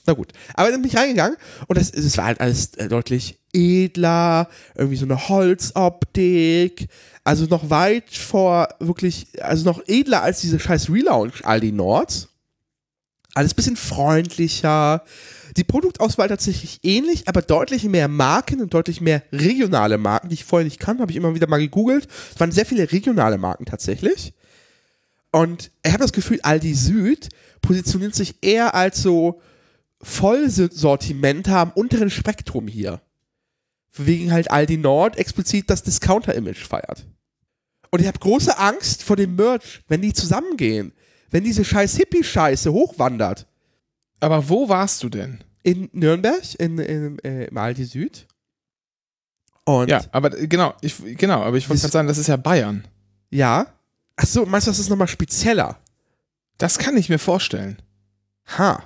Na 0.07 0.13
gut, 0.15 0.33
aber 0.55 0.71
dann 0.71 0.81
bin 0.83 0.91
ich 0.91 0.97
reingegangen 0.97 1.37
und 1.67 1.79
das, 1.79 1.93
das 1.93 2.17
war 2.17 2.27
halt 2.27 2.41
alles 2.41 2.75
äh, 2.75 2.89
deutlich 2.89 3.39
edler, 3.53 4.49
irgendwie 4.75 4.97
so 4.97 5.05
eine 5.05 5.29
Holzoptik, 5.29 6.89
also 7.25 7.47
noch 7.47 7.71
weit 7.71 8.11
vor 8.11 8.69
wirklich, 8.79 9.29
also 9.43 9.65
noch 9.65 9.83
edler 9.87 10.23
als 10.23 10.41
diese 10.41 10.59
scheiß 10.59 10.91
Relaunch 10.91 11.45
Aldi 11.45 11.73
Nords. 11.73 12.29
Alles 13.35 13.55
bisschen 13.55 13.77
freundlicher. 13.77 15.05
Die 15.57 15.65
Produktauswahl 15.65 16.29
tatsächlich 16.29 16.81
ähnlich, 16.83 17.29
aber 17.29 17.43
deutlich 17.43 17.85
mehr 17.85 18.09
Marken 18.09 18.61
und 18.61 18.75
deutlich 18.75 19.01
mehr 19.01 19.23
regionale 19.33 19.99
Marken, 19.99 20.29
die 20.29 20.35
ich 20.35 20.45
vorher 20.45 20.65
nicht 20.65 20.81
kannte, 20.81 21.03
habe 21.03 21.13
ich 21.13 21.17
immer 21.17 21.35
wieder 21.35 21.49
mal 21.49 21.59
gegoogelt. 21.59 22.09
Es 22.35 22.41
waren 22.41 22.53
sehr 22.53 22.67
viele 22.67 22.91
regionale 22.91 23.39
Marken 23.39 23.67
tatsächlich. 23.67 24.33
Und 25.33 25.71
ich 25.85 25.93
habe 25.93 26.03
das 26.03 26.13
Gefühl, 26.13 26.41
Aldi 26.43 26.75
Süd 26.75 27.29
positioniert 27.63 28.15
sich 28.15 28.37
eher 28.43 28.75
als 28.75 29.03
so 29.03 29.41
Vollsortimenter 30.03 31.59
am 31.59 31.71
unteren 31.73 32.11
Spektrum 32.11 32.69
hier. 32.69 33.01
Wegen 33.93 34.33
halt 34.33 34.51
Aldi 34.51 34.77
Nord 34.77 35.17
explizit 35.19 35.69
das 35.69 35.83
Discounter-Image 35.83 36.67
feiert. 36.67 37.07
Und 37.91 38.01
ich 38.01 38.07
habe 38.07 38.19
große 38.19 38.57
Angst 38.59 39.03
vor 39.03 39.17
dem 39.17 39.35
Merch, 39.35 39.83
wenn 39.89 40.01
die 40.03 40.13
zusammengehen. 40.13 40.93
Wenn 41.31 41.45
diese 41.45 41.65
scheiß 41.65 41.97
Hippie-Scheiße 41.97 42.73
hochwandert. 42.73 43.47
Aber 44.21 44.49
wo 44.49 44.69
warst 44.69 45.03
du 45.03 45.09
denn? 45.09 45.43
In 45.63 45.89
Nürnberg, 45.93 46.43
in, 46.59 46.79
in, 46.79 47.19
äh, 47.21 47.45
im 47.45 47.59
Aldi 47.59 47.85
Süd. 47.85 48.27
Und 49.65 49.91
Ja, 49.91 50.03
aber 50.13 50.37
äh, 50.39 50.47
genau, 50.47 50.75
ich, 50.81 50.97
genau, 51.17 51.43
aber 51.43 51.57
ich 51.57 51.69
wollte 51.69 51.83
gerade 51.83 51.93
sagen, 51.93 52.09
das 52.09 52.19
ist 52.19 52.29
ja 52.29 52.37
Bayern. 52.37 52.87
ja. 53.31 53.67
Ach 54.17 54.27
so, 54.27 54.45
meinst 54.45 54.67
du, 54.67 54.71
das 54.71 54.79
ist 54.79 54.91
nochmal 54.91 55.09
spezieller? 55.09 55.79
Das 56.59 56.77
kann 56.77 56.95
ich 56.99 57.09
mir 57.09 57.19
vorstellen. 57.19 57.81
Ha. 58.59 58.83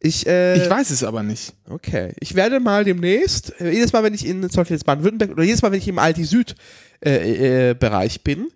Ich, 0.00 0.26
äh, 0.26 0.62
Ich 0.62 0.68
weiß 0.70 0.90
es 0.90 1.02
aber 1.02 1.22
nicht. 1.22 1.54
Okay. 1.68 2.12
Ich 2.20 2.34
werde 2.34 2.60
mal 2.60 2.84
demnächst, 2.84 3.58
äh, 3.60 3.70
jedes 3.70 3.92
Mal, 3.92 4.02
wenn 4.02 4.14
ich 4.14 4.26
in 4.26 4.42
zum 4.50 4.60
Beispiel 4.60 4.76
jetzt 4.76 4.84
Baden-Württemberg 4.84 5.30
oder 5.32 5.42
jedes 5.42 5.62
Mal, 5.62 5.72
wenn 5.72 5.78
ich 5.78 5.88
im 5.88 5.98
Aldi 5.98 6.24
Süd 6.24 6.54
äh, 7.04 7.70
äh, 7.70 7.74
bin, 8.22 8.48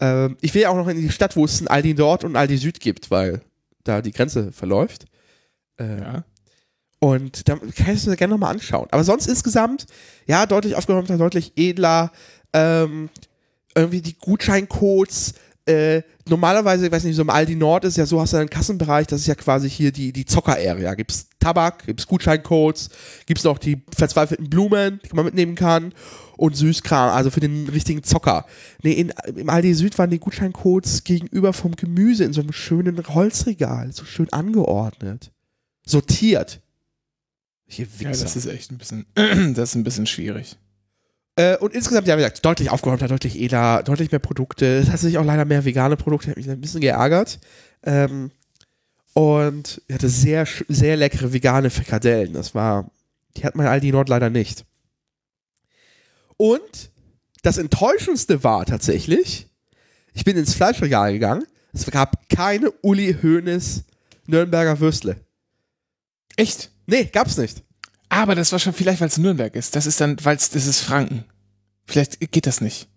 ähm, 0.00 0.36
ich 0.40 0.54
will 0.54 0.62
ja 0.62 0.68
auch 0.70 0.76
noch 0.76 0.88
in 0.88 0.96
die 0.98 1.10
Stadt, 1.10 1.36
wo 1.36 1.44
es 1.44 1.60
ein 1.60 1.68
Aldi 1.68 1.94
Nord 1.94 2.24
und 2.24 2.36
Aldi 2.36 2.58
Süd 2.58 2.80
gibt, 2.80 3.10
weil 3.10 3.40
da 3.84 4.02
die 4.02 4.12
Grenze 4.12 4.52
verläuft. 4.52 5.06
Äh, 5.78 6.00
Ja. 6.00 6.24
Und 6.98 7.46
da 7.48 7.56
kann 7.56 7.92
ich 7.94 8.00
es 8.00 8.06
mir 8.06 8.16
gerne 8.16 8.32
nochmal 8.32 8.54
anschauen. 8.54 8.88
Aber 8.90 9.04
sonst 9.04 9.26
insgesamt, 9.26 9.86
ja, 10.26 10.46
deutlich 10.46 10.74
aufgeräumter, 10.76 11.18
deutlich 11.18 11.52
edler. 11.56 12.10
Ähm, 12.54 13.10
irgendwie 13.74 14.00
die 14.00 14.16
Gutscheincodes. 14.18 15.34
Äh, 15.66 16.02
normalerweise, 16.28 16.86
ich 16.86 16.92
weiß 16.92 17.02
nicht, 17.04 17.16
so 17.16 17.22
im 17.22 17.30
Aldi 17.30 17.56
Nord 17.56 17.84
ist 17.84 17.96
ja 17.96 18.06
so, 18.06 18.20
hast 18.20 18.32
du 18.32 18.36
einen 18.36 18.48
Kassenbereich, 18.48 19.08
das 19.08 19.22
ist 19.22 19.26
ja 19.26 19.34
quasi 19.34 19.68
hier 19.68 19.90
die, 19.90 20.12
die 20.12 20.24
Zocker-Area. 20.24 20.94
Gibt's 20.94 21.28
Tabak, 21.40 21.86
gibt's 21.86 22.06
Gutscheincodes, 22.06 22.88
gibt's 23.26 23.42
noch 23.42 23.58
die 23.58 23.82
verzweifelten 23.94 24.48
Blumen, 24.48 25.00
die 25.04 25.14
man 25.14 25.24
mitnehmen 25.24 25.56
kann 25.56 25.92
und 26.36 26.56
Süßkram, 26.56 27.10
also 27.10 27.30
für 27.30 27.40
den 27.40 27.68
richtigen 27.68 28.04
Zocker. 28.04 28.46
Nee, 28.82 28.92
in, 28.92 29.12
im 29.34 29.50
Aldi 29.50 29.74
Süd 29.74 29.98
waren 29.98 30.10
die 30.10 30.20
Gutscheincodes 30.20 31.02
gegenüber 31.02 31.52
vom 31.52 31.74
Gemüse 31.74 32.22
in 32.22 32.32
so 32.32 32.42
einem 32.42 32.52
schönen 32.52 32.96
Holzregal, 33.08 33.92
so 33.92 34.04
schön 34.04 34.32
angeordnet. 34.32 35.32
Sortiert. 35.84 36.60
Hier 37.66 37.86
Ja, 37.98 38.10
Wichser. 38.10 38.22
das 38.22 38.36
ist 38.36 38.46
echt 38.46 38.70
ein 38.70 38.78
bisschen, 38.78 39.06
das 39.54 39.70
ist 39.70 39.74
ein 39.74 39.82
bisschen 39.82 40.06
schwierig. 40.06 40.56
Äh, 41.36 41.58
und 41.58 41.74
insgesamt, 41.74 42.08
ja, 42.08 42.16
wie 42.16 42.22
gesagt, 42.22 42.44
deutlich 42.44 42.70
aufgeräumter, 42.70 43.08
deutlich 43.08 43.38
edler, 43.38 43.82
deutlich 43.82 44.10
mehr 44.10 44.18
Produkte. 44.18 44.82
Tatsächlich 44.86 45.18
auch 45.18 45.24
leider 45.24 45.44
mehr 45.44 45.64
vegane 45.64 45.96
Produkte, 45.96 46.30
hat 46.30 46.36
mich 46.36 46.48
ein 46.48 46.60
bisschen 46.60 46.80
geärgert. 46.80 47.38
Ähm, 47.82 48.30
und 49.12 49.82
ich 49.86 49.94
hatte 49.94 50.08
sehr, 50.08 50.46
sehr 50.68 50.96
leckere 50.96 51.32
vegane 51.32 51.70
Frikadellen. 51.70 52.32
Das 52.32 52.54
war, 52.54 52.90
die 53.36 53.44
hat 53.44 53.54
mein 53.54 53.66
Aldi 53.66 53.92
Nord 53.92 54.08
leider 54.08 54.30
nicht. 54.30 54.64
Und 56.38 56.90
das 57.42 57.58
Enttäuschendste 57.58 58.42
war 58.42 58.64
tatsächlich, 58.66 59.46
ich 60.14 60.24
bin 60.24 60.36
ins 60.36 60.54
Fleischregal 60.54 61.12
gegangen, 61.12 61.44
es 61.72 61.86
gab 61.90 62.28
keine 62.28 62.70
Uli 62.82 63.16
Hoeneß 63.22 63.84
Nürnberger 64.26 64.80
Würstle. 64.80 65.16
Echt? 66.36 66.70
Nee, 66.86 67.04
gab's 67.04 67.36
nicht. 67.36 67.62
Aber 68.08 68.34
das 68.34 68.52
war 68.52 68.58
schon 68.58 68.72
vielleicht, 68.72 69.00
weil 69.00 69.08
es 69.08 69.18
Nürnberg 69.18 69.54
ist. 69.54 69.76
Das 69.76 69.86
ist 69.86 70.00
dann, 70.00 70.16
weil 70.22 70.36
es, 70.36 70.50
das 70.50 70.66
ist 70.66 70.80
Franken. 70.80 71.24
Vielleicht 71.84 72.20
geht 72.32 72.46
das 72.46 72.60
nicht. 72.60 72.88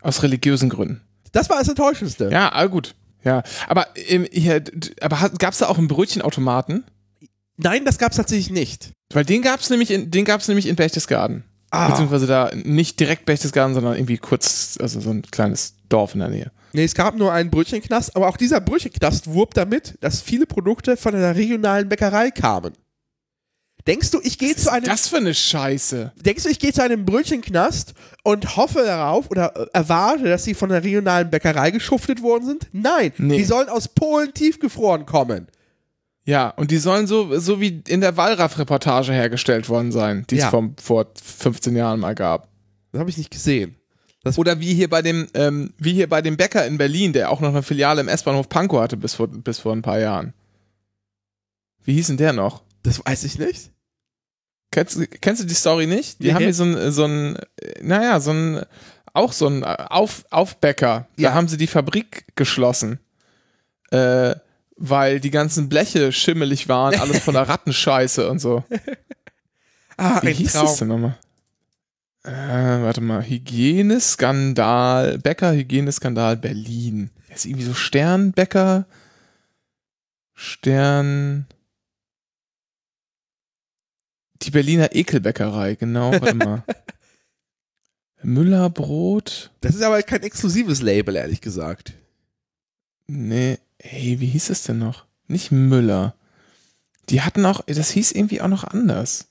Aus 0.00 0.22
religiösen 0.22 0.68
Gründen. 0.68 1.00
Das 1.32 1.48
war 1.50 1.58
das 1.58 1.68
Enttäuschendste. 1.68 2.30
Ja, 2.30 2.52
ah, 2.52 2.66
gut. 2.66 2.94
Ja, 3.22 3.42
aber 3.68 3.88
ähm, 3.96 4.26
hier, 4.32 4.62
aber 5.00 5.30
gab 5.38 5.52
es 5.52 5.58
da 5.58 5.68
auch 5.68 5.78
einen 5.78 5.88
Brötchenautomaten? 5.88 6.84
Nein, 7.56 7.84
das 7.84 7.98
gab's 7.98 8.16
tatsächlich 8.16 8.50
nicht. 8.50 8.92
Weil 9.12 9.24
den 9.24 9.42
gab 9.42 9.60
es 9.60 9.68
nämlich 9.68 9.90
in, 9.90 10.10
den 10.10 10.24
gab's 10.24 10.48
nämlich 10.48 10.66
in 10.66 10.76
Berchtesgaden. 10.76 11.44
Ah. 11.70 11.90
Beziehungsweise 11.90 12.26
da 12.26 12.50
nicht 12.54 12.98
direkt 12.98 13.26
Berchtesgaden, 13.26 13.74
sondern 13.74 13.94
irgendwie 13.94 14.18
kurz, 14.18 14.78
also 14.80 15.00
so 15.00 15.10
ein 15.10 15.22
kleines 15.22 15.74
Dorf 15.88 16.14
in 16.14 16.20
der 16.20 16.30
Nähe. 16.30 16.50
Nee, 16.72 16.84
es 16.84 16.94
gab 16.94 17.16
nur 17.16 17.32
einen 17.32 17.50
Brötchenknast, 17.50 18.16
aber 18.16 18.28
auch 18.28 18.36
dieser 18.36 18.60
Brötchenknast 18.60 19.28
wurb 19.28 19.54
damit, 19.54 19.94
dass 20.00 20.20
viele 20.20 20.46
Produkte 20.46 20.96
von 20.96 21.14
einer 21.14 21.34
regionalen 21.34 21.88
Bäckerei 21.88 22.30
kamen. 22.30 22.72
Denkst 23.90 24.10
du, 24.12 24.20
ich 24.22 24.38
gehe 24.38 24.54
zu 24.54 24.70
einem 24.72 24.84
Das 24.84 25.08
für 25.08 25.16
eine 25.16 25.34
Scheiße. 25.34 26.12
Denkst 26.24 26.44
du, 26.44 26.48
ich 26.48 26.58
gehe 26.58 26.72
zu 26.72 26.82
einem 26.82 27.04
Brötchenknast 27.04 27.94
und 28.22 28.56
hoffe 28.56 28.84
darauf 28.84 29.30
oder 29.30 29.54
äh, 29.56 29.66
erwarte, 29.72 30.24
dass 30.24 30.44
sie 30.44 30.54
von 30.54 30.70
einer 30.70 30.82
regionalen 30.84 31.28
Bäckerei 31.28 31.70
geschuftet 31.72 32.22
worden 32.22 32.46
sind? 32.46 32.68
Nein, 32.72 33.12
Nee. 33.18 33.38
die 33.38 33.44
sollen 33.44 33.68
aus 33.68 33.88
Polen 33.88 34.32
tiefgefroren 34.32 35.06
kommen. 35.06 35.48
Ja, 36.24 36.50
und 36.50 36.70
die 36.70 36.76
sollen 36.78 37.06
so, 37.08 37.38
so 37.40 37.60
wie 37.60 37.82
in 37.88 38.00
der 38.00 38.16
Wallraff-Reportage 38.16 39.12
hergestellt 39.12 39.68
worden 39.68 39.90
sein, 39.90 40.24
die 40.30 40.36
es 40.36 40.42
Ja. 40.42 40.50
vom- 40.50 40.76
vor 40.80 41.06
15 41.20 41.74
Jahren 41.74 41.98
mal 41.98 42.14
gab. 42.14 42.48
Das 42.92 43.00
habe 43.00 43.10
ich 43.10 43.18
nicht 43.18 43.30
gesehen. 43.30 43.74
Oder 44.36 44.60
wie 44.60 44.74
hier 44.74 44.88
bei 44.90 45.00
dem, 45.02 45.26
ähm, 45.34 45.72
wie 45.78 45.94
hier 45.94 46.08
bei 46.08 46.20
dem 46.22 46.36
Bäcker 46.36 46.66
in 46.66 46.76
Berlin, 46.78 47.12
der 47.14 47.30
auch 47.30 47.40
noch 47.40 47.48
eine 47.48 47.62
Filiale 47.62 48.02
im 48.02 48.08
S-Bahnhof 48.08 48.48
Pankow 48.50 48.80
hatte 48.82 48.96
bis 48.98 49.14
vor, 49.14 49.28
bis 49.28 49.58
vor 49.58 49.72
ein 49.72 49.82
paar 49.82 49.98
Jahren. 49.98 50.34
Wie 51.82 51.94
hieß 51.94 52.08
denn 52.08 52.18
der 52.18 52.32
noch? 52.34 52.62
Das 52.82 53.04
weiß 53.04 53.24
ich 53.24 53.38
nicht. 53.38 53.70
Kennst, 54.70 54.96
du- 54.96 55.06
kennst 55.06 55.42
du 55.42 55.46
die 55.46 55.54
Story 55.54 55.86
nicht? 55.86 56.20
Die 56.20 56.26
Nee. 56.28 56.34
haben 56.34 56.42
hier 56.44 56.54
so 56.54 56.64
ein, 56.64 56.92
so 56.92 57.04
ein, 57.04 57.38
naja, 57.82 58.20
so 58.20 58.30
ein, 58.32 58.64
auch 59.12 59.32
so 59.32 59.48
ein 59.48 59.64
Auf, 59.64 60.24
Aufbäcker. 60.30 61.08
Ja. 61.16 61.30
Da 61.30 61.34
haben 61.34 61.48
sie 61.48 61.56
die 61.56 61.66
Fabrik 61.66 62.26
geschlossen. 62.36 63.00
Äh, 63.90 64.36
weil 64.76 65.18
die 65.20 65.30
ganzen 65.32 65.68
Bleche 65.68 66.12
schimmelig 66.12 66.68
waren, 66.68 66.98
alles 66.98 67.18
voller 67.18 67.42
Rattenscheiße 67.48 68.30
und 68.30 68.38
so. 68.38 68.64
Ah, 69.96 70.20
Wie 70.22 70.28
ein 70.28 70.34
hieß 70.34 70.52
Traum. 70.52 70.66
das 70.66 70.76
denn 70.78 70.88
nochmal? 70.88 71.18
Äh, 72.22 72.30
warte 72.82 73.00
mal, 73.00 73.22
Hygieneskandal, 73.22 75.18
Bäcker, 75.18 75.52
Hygieneskandal 75.52 76.36
Berlin. 76.36 77.10
Ist 77.34 77.46
irgendwie 77.46 77.64
so 77.64 77.74
Sternbäcker, 77.74 78.86
Stern. 80.34 81.46
Die 84.42 84.50
Berliner 84.50 84.94
Ekelbäckerei, 84.94 85.74
genau, 85.74 86.12
warte 86.12 86.34
mal. 86.34 86.64
Müllerbrot? 88.22 89.50
Das 89.60 89.74
ist 89.74 89.82
aber 89.82 90.02
kein 90.02 90.22
exklusives 90.22 90.82
Label, 90.82 91.16
ehrlich 91.16 91.40
gesagt. 91.40 91.94
Nee, 93.06 93.58
hey, 93.78 94.20
wie 94.20 94.26
hieß 94.26 94.50
es 94.50 94.62
denn 94.62 94.78
noch? 94.78 95.06
Nicht 95.26 95.50
Müller. 95.50 96.14
Die 97.08 97.22
hatten 97.22 97.44
auch, 97.46 97.62
das 97.66 97.90
hieß 97.90 98.12
irgendwie 98.12 98.40
auch 98.40 98.48
noch 98.48 98.64
anders. 98.64 99.26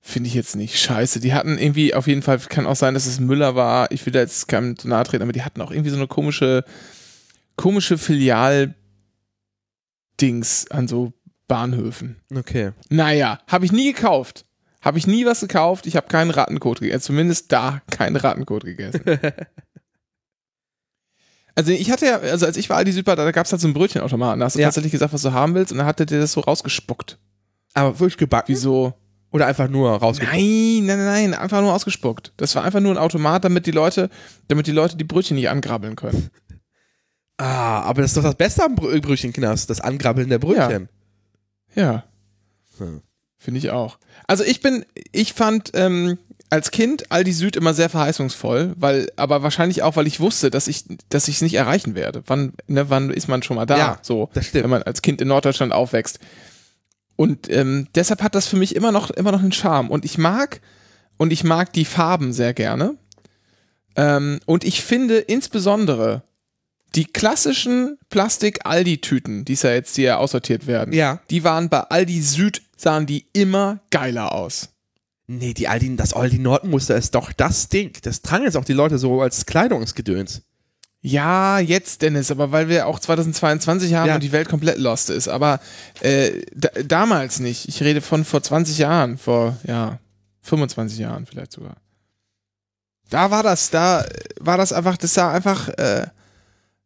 Finde 0.00 0.28
ich 0.28 0.34
jetzt 0.34 0.56
nicht. 0.56 0.78
Scheiße. 0.80 1.20
Die 1.20 1.32
hatten 1.32 1.58
irgendwie, 1.58 1.94
auf 1.94 2.08
jeden 2.08 2.22
Fall, 2.22 2.38
kann 2.40 2.66
auch 2.66 2.76
sein, 2.76 2.94
dass 2.94 3.06
es 3.06 3.20
Müller 3.20 3.54
war. 3.54 3.92
Ich 3.92 4.04
will 4.04 4.12
da 4.12 4.18
jetzt 4.20 4.48
keinem 4.48 4.76
zu 4.76 4.88
nahe 4.88 5.04
treten, 5.04 5.22
aber 5.22 5.32
die 5.32 5.42
hatten 5.42 5.60
auch 5.60 5.70
irgendwie 5.70 5.90
so 5.90 5.96
eine 5.96 6.08
komische, 6.08 6.64
komische 7.56 7.98
Filial-Dings 7.98 8.74
an 10.70 10.88
so 10.88 11.12
Bahnhöfen. 11.52 12.16
Okay. 12.34 12.72
Naja, 12.88 13.38
habe 13.46 13.64
ich 13.64 13.72
nie 13.72 13.92
gekauft. 13.92 14.44
Habe 14.80 14.98
ich 14.98 15.06
nie 15.06 15.26
was 15.26 15.40
gekauft. 15.40 15.86
Ich 15.86 15.96
habe 15.96 16.08
keinen 16.08 16.30
Rattenkot 16.30 16.80
gegessen. 16.80 17.02
Zumindest 17.02 17.52
da 17.52 17.82
keinen 17.90 18.16
Rattenkot 18.16 18.64
gegessen. 18.64 19.02
also 21.54 21.72
ich 21.72 21.90
hatte 21.90 22.06
ja, 22.06 22.18
also 22.18 22.46
als 22.46 22.56
ich 22.56 22.68
war 22.70 22.78
Aldi 22.78 22.92
Südbad, 22.92 23.18
da 23.18 23.30
gab 23.30 23.46
es 23.46 23.52
halt 23.52 23.60
so 23.60 23.66
einen 23.68 23.74
Brötchenautomaten. 23.74 24.40
Da 24.40 24.46
hast 24.46 24.56
du 24.56 24.60
Ja. 24.60 24.66
tatsächlich 24.68 24.92
gesagt, 24.92 25.12
was 25.12 25.22
du 25.22 25.32
haben 25.32 25.54
willst. 25.54 25.72
Und 25.72 25.78
dann 25.78 25.86
hat 25.86 26.00
er 26.00 26.06
dir 26.06 26.18
das 26.20 26.32
so 26.32 26.40
rausgespuckt. 26.40 27.18
Aber 27.74 27.94
frisch 27.94 28.16
gebacken? 28.16 28.46
Wieso? 28.48 28.94
Oder 29.30 29.46
einfach 29.46 29.68
nur 29.68 29.90
rausgebacken? 29.92 30.38
Nein, 30.40 30.86
nein, 30.86 30.98
nein, 30.98 31.30
nein, 31.30 31.34
einfach 31.34 31.60
nur 31.60 31.72
ausgespuckt. 31.74 32.32
Das 32.36 32.54
war 32.54 32.64
einfach 32.64 32.80
nur 32.80 32.92
ein 32.92 32.98
Automat, 32.98 33.44
damit 33.44 33.66
die 33.66 33.70
Leute, 33.70 34.10
damit 34.48 34.66
die 34.66 34.72
Leute 34.72 34.96
die 34.96 35.04
Brötchen 35.04 35.36
nicht 35.36 35.48
angrabbeln 35.48 35.96
können. 35.96 36.30
Ah, 37.38 37.80
aber 37.80 38.02
das 38.02 38.12
ist 38.12 38.16
doch 38.18 38.22
das 38.22 38.36
Beste 38.36 38.62
am 38.62 38.76
Brö 38.76 39.00
Brötchenknast, 39.00 39.68
das 39.68 39.80
Angrabbeln 39.80 40.28
der 40.28 40.38
Brötchen. 40.38 40.82
Ja. 40.82 41.01
Hm. 42.78 43.02
Finde 43.38 43.58
ich 43.58 43.70
auch. 43.70 43.98
Also 44.26 44.44
ich 44.44 44.60
bin, 44.60 44.84
ich 45.10 45.32
fand 45.32 45.70
ähm, 45.74 46.18
als 46.48 46.70
Kind 46.70 47.10
Aldi 47.10 47.32
Süd 47.32 47.56
immer 47.56 47.74
sehr 47.74 47.88
verheißungsvoll, 47.88 48.74
weil, 48.76 49.10
aber 49.16 49.42
wahrscheinlich 49.42 49.82
auch, 49.82 49.96
weil 49.96 50.06
ich 50.06 50.20
wusste, 50.20 50.50
dass 50.50 50.68
ich, 50.68 50.84
dass 51.08 51.26
ich 51.26 51.36
es 51.36 51.42
nicht 51.42 51.54
erreichen 51.54 51.94
werde. 51.94 52.22
Wann, 52.26 52.52
ne, 52.66 52.90
wann 52.90 53.10
ist 53.10 53.26
man 53.26 53.42
schon 53.42 53.56
mal 53.56 53.66
da? 53.66 53.78
Ja, 53.78 53.98
so, 54.02 54.28
das 54.34 54.46
stimmt. 54.46 54.64
wenn 54.64 54.70
man 54.70 54.82
als 54.82 55.02
Kind 55.02 55.20
in 55.20 55.28
Norddeutschland 55.28 55.72
aufwächst. 55.72 56.18
Und 57.16 57.50
ähm, 57.50 57.88
deshalb 57.94 58.22
hat 58.22 58.34
das 58.34 58.46
für 58.46 58.56
mich 58.56 58.76
immer 58.76 58.92
noch, 58.92 59.10
immer 59.10 59.32
noch 59.32 59.40
einen 59.40 59.52
Charme. 59.52 59.90
Und 59.90 60.04
ich 60.04 60.18
mag, 60.18 60.60
und 61.16 61.32
ich 61.32 61.42
mag 61.42 61.72
die 61.72 61.84
Farben 61.84 62.32
sehr 62.32 62.54
gerne. 62.54 62.96
Ähm, 63.96 64.40
und 64.46 64.64
ich 64.64 64.82
finde 64.82 65.18
insbesondere 65.18 66.22
die 66.94 67.04
klassischen 67.06 67.98
Plastik-Aldi-Tüten, 68.10 69.44
die 69.44 69.54
ja 69.54 69.70
jetzt 69.72 69.96
hier 69.96 70.18
aussortiert 70.18 70.66
werden, 70.66 70.92
Ja. 70.92 71.20
die 71.30 71.44
waren 71.44 71.68
bei 71.68 71.80
Aldi 71.80 72.20
Süd, 72.22 72.62
sahen 72.76 73.06
die 73.06 73.26
immer 73.32 73.80
geiler 73.90 74.32
aus. 74.32 74.68
Nee, 75.26 75.54
die 75.54 75.68
Aldi, 75.68 75.96
das 75.96 76.12
Aldi 76.12 76.38
Nordmuster 76.38 76.96
ist 76.96 77.14
doch 77.14 77.32
das 77.32 77.68
Ding. 77.68 77.92
Das 78.02 78.20
tragen 78.22 78.44
jetzt 78.44 78.56
auch 78.56 78.64
die 78.64 78.72
Leute 78.74 78.98
so 78.98 79.22
als 79.22 79.46
Kleidungsgedöns. 79.46 80.42
Ja, 81.00 81.58
jetzt, 81.58 82.02
Dennis, 82.02 82.30
aber 82.30 82.52
weil 82.52 82.68
wir 82.68 82.86
auch 82.86 82.98
2022 83.00 83.94
haben 83.94 84.08
Ja. 84.08 84.14
und 84.16 84.22
die 84.22 84.30
Welt 84.32 84.48
komplett 84.48 84.78
lost 84.78 85.10
ist. 85.10 85.28
Aber 85.28 85.60
äh, 86.00 86.42
da, 86.54 86.68
damals 86.84 87.40
nicht. 87.40 87.66
Ich 87.68 87.82
rede 87.82 88.00
von 88.00 88.24
vor 88.24 88.42
20 88.42 88.78
Jahren, 88.78 89.16
vor, 89.18 89.56
ja, 89.66 89.98
25 90.42 90.98
Jahren 90.98 91.26
vielleicht 91.26 91.52
sogar. 91.52 91.76
Da 93.10 93.30
war 93.30 93.42
das, 93.42 93.70
da 93.70 94.04
war 94.40 94.58
das 94.58 94.72
einfach, 94.72 94.96
das 94.96 95.14
sah 95.14 95.32
einfach, 95.32 95.68
äh, 95.70 96.06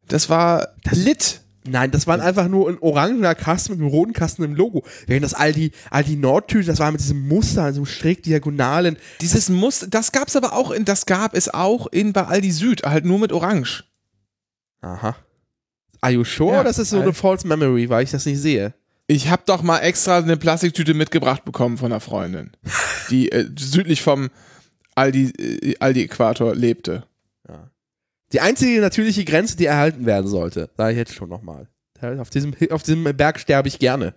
das 0.09 0.29
war 0.29 0.69
lit. 0.90 1.40
Nein, 1.69 1.90
das 1.90 2.07
waren 2.07 2.21
einfach 2.21 2.47
nur 2.47 2.69
ein 2.69 2.79
orangener 2.79 3.35
Kasten 3.35 3.73
mit 3.73 3.81
einem 3.81 3.90
roten 3.90 4.12
Kasten 4.12 4.45
im 4.45 4.55
Logo. 4.55 4.85
Während 5.09 5.25
das 5.25 5.35
Aldi, 5.35 5.73
Aldi 5.90 6.14
Nordtüte, 6.16 6.69
das 6.69 6.79
war 6.79 6.92
mit 6.92 7.01
diesem 7.01 7.27
Muster, 7.27 7.73
so 7.73 7.85
schräg 7.85 8.23
diagonalen. 8.23 8.97
Dieses 9.21 9.49
Muster, 9.49 9.88
das 9.88 10.12
gab's 10.12 10.37
aber 10.37 10.53
auch 10.53 10.71
in, 10.71 10.85
das 10.85 11.07
gab 11.07 11.35
es 11.37 11.53
auch 11.53 11.88
in 11.88 12.12
bei 12.12 12.25
Aldi 12.25 12.53
Süd, 12.53 12.85
halt 12.85 13.05
nur 13.05 13.19
mit 13.19 13.33
Orange. 13.33 13.83
Aha. 14.81 15.16
Are 16.01 16.12
you 16.12 16.23
sure? 16.23 16.53
Ja, 16.55 16.62
das 16.62 16.79
ist 16.79 16.90
so 16.90 16.99
eine 16.99 17.07
Al- 17.07 17.12
False 17.14 17.45
Memory, 17.49 17.88
weil 17.88 18.05
ich 18.05 18.12
das 18.12 18.27
nicht 18.27 18.38
sehe. 18.38 18.75
Ich 19.09 19.29
habe 19.29 19.42
doch 19.47 19.62
mal 19.62 19.79
extra 19.81 20.19
eine 20.19 20.37
Plastiktüte 20.37 20.95
mitgebracht 20.95 21.45
bekommen 21.45 21.79
von 21.79 21.90
einer 21.90 22.01
Freundin, 22.01 22.53
die 23.11 23.33
äh, 23.33 23.49
südlich 23.59 24.03
vom 24.03 24.31
Aldi, 24.95 25.31
äh, 25.31 25.75
Aldi-Äquator 25.81 26.55
lebte. 26.55 27.05
Die 28.32 28.40
einzige 28.40 28.80
natürliche 28.80 29.24
Grenze, 29.24 29.56
die 29.56 29.66
erhalten 29.66 30.04
werden 30.06 30.26
sollte, 30.28 30.70
sage 30.76 30.92
ich 30.92 30.98
jetzt 30.98 31.14
schon 31.14 31.28
nochmal. 31.28 31.68
Auf 32.18 32.28
diesem, 32.30 32.54
auf 32.70 32.82
diesem 32.82 33.04
Berg 33.16 33.38
sterbe 33.40 33.68
ich 33.68 33.78
gerne. 33.78 34.14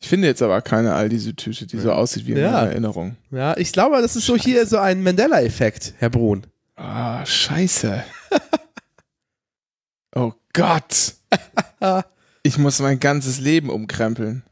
Ich 0.00 0.08
finde 0.08 0.28
jetzt 0.28 0.42
aber 0.42 0.60
keine 0.62 0.94
Aldi-Südtüte, 0.94 1.66
die 1.66 1.78
so 1.78 1.90
aussieht 1.92 2.26
wie 2.26 2.32
in 2.32 2.38
Ja. 2.38 2.52
meiner 2.52 2.68
Erinnerung. 2.70 3.16
Ja, 3.32 3.56
ich 3.56 3.72
glaube, 3.72 4.00
das 4.00 4.14
ist 4.14 4.26
so 4.26 4.36
hier 4.36 4.64
so 4.66 4.78
ein 4.78 5.02
Mandela-Effekt, 5.02 5.94
Herr 5.98 6.10
Brun. 6.10 6.46
Ah, 6.76 7.26
scheiße. 7.26 8.04
oh 10.14 10.32
Gott. 10.52 11.14
Ich 12.44 12.56
muss 12.56 12.78
mein 12.78 12.98
ganzes 12.98 13.40
Leben 13.40 13.68
umkrempeln. 13.68 14.42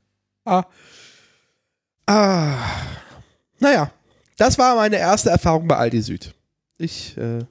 Ah. 0.45 0.65
Ah. 2.05 2.59
Naja, 3.59 3.91
das 4.37 4.59
war 4.59 4.77
meine 4.77 4.97
erste 4.99 5.31
Erfahrung 5.31 5.67
bei 5.67 5.77
Aldi 5.77 6.03
Süd. 6.03 6.35
Ich, 6.77 7.17
äh, 7.17 7.47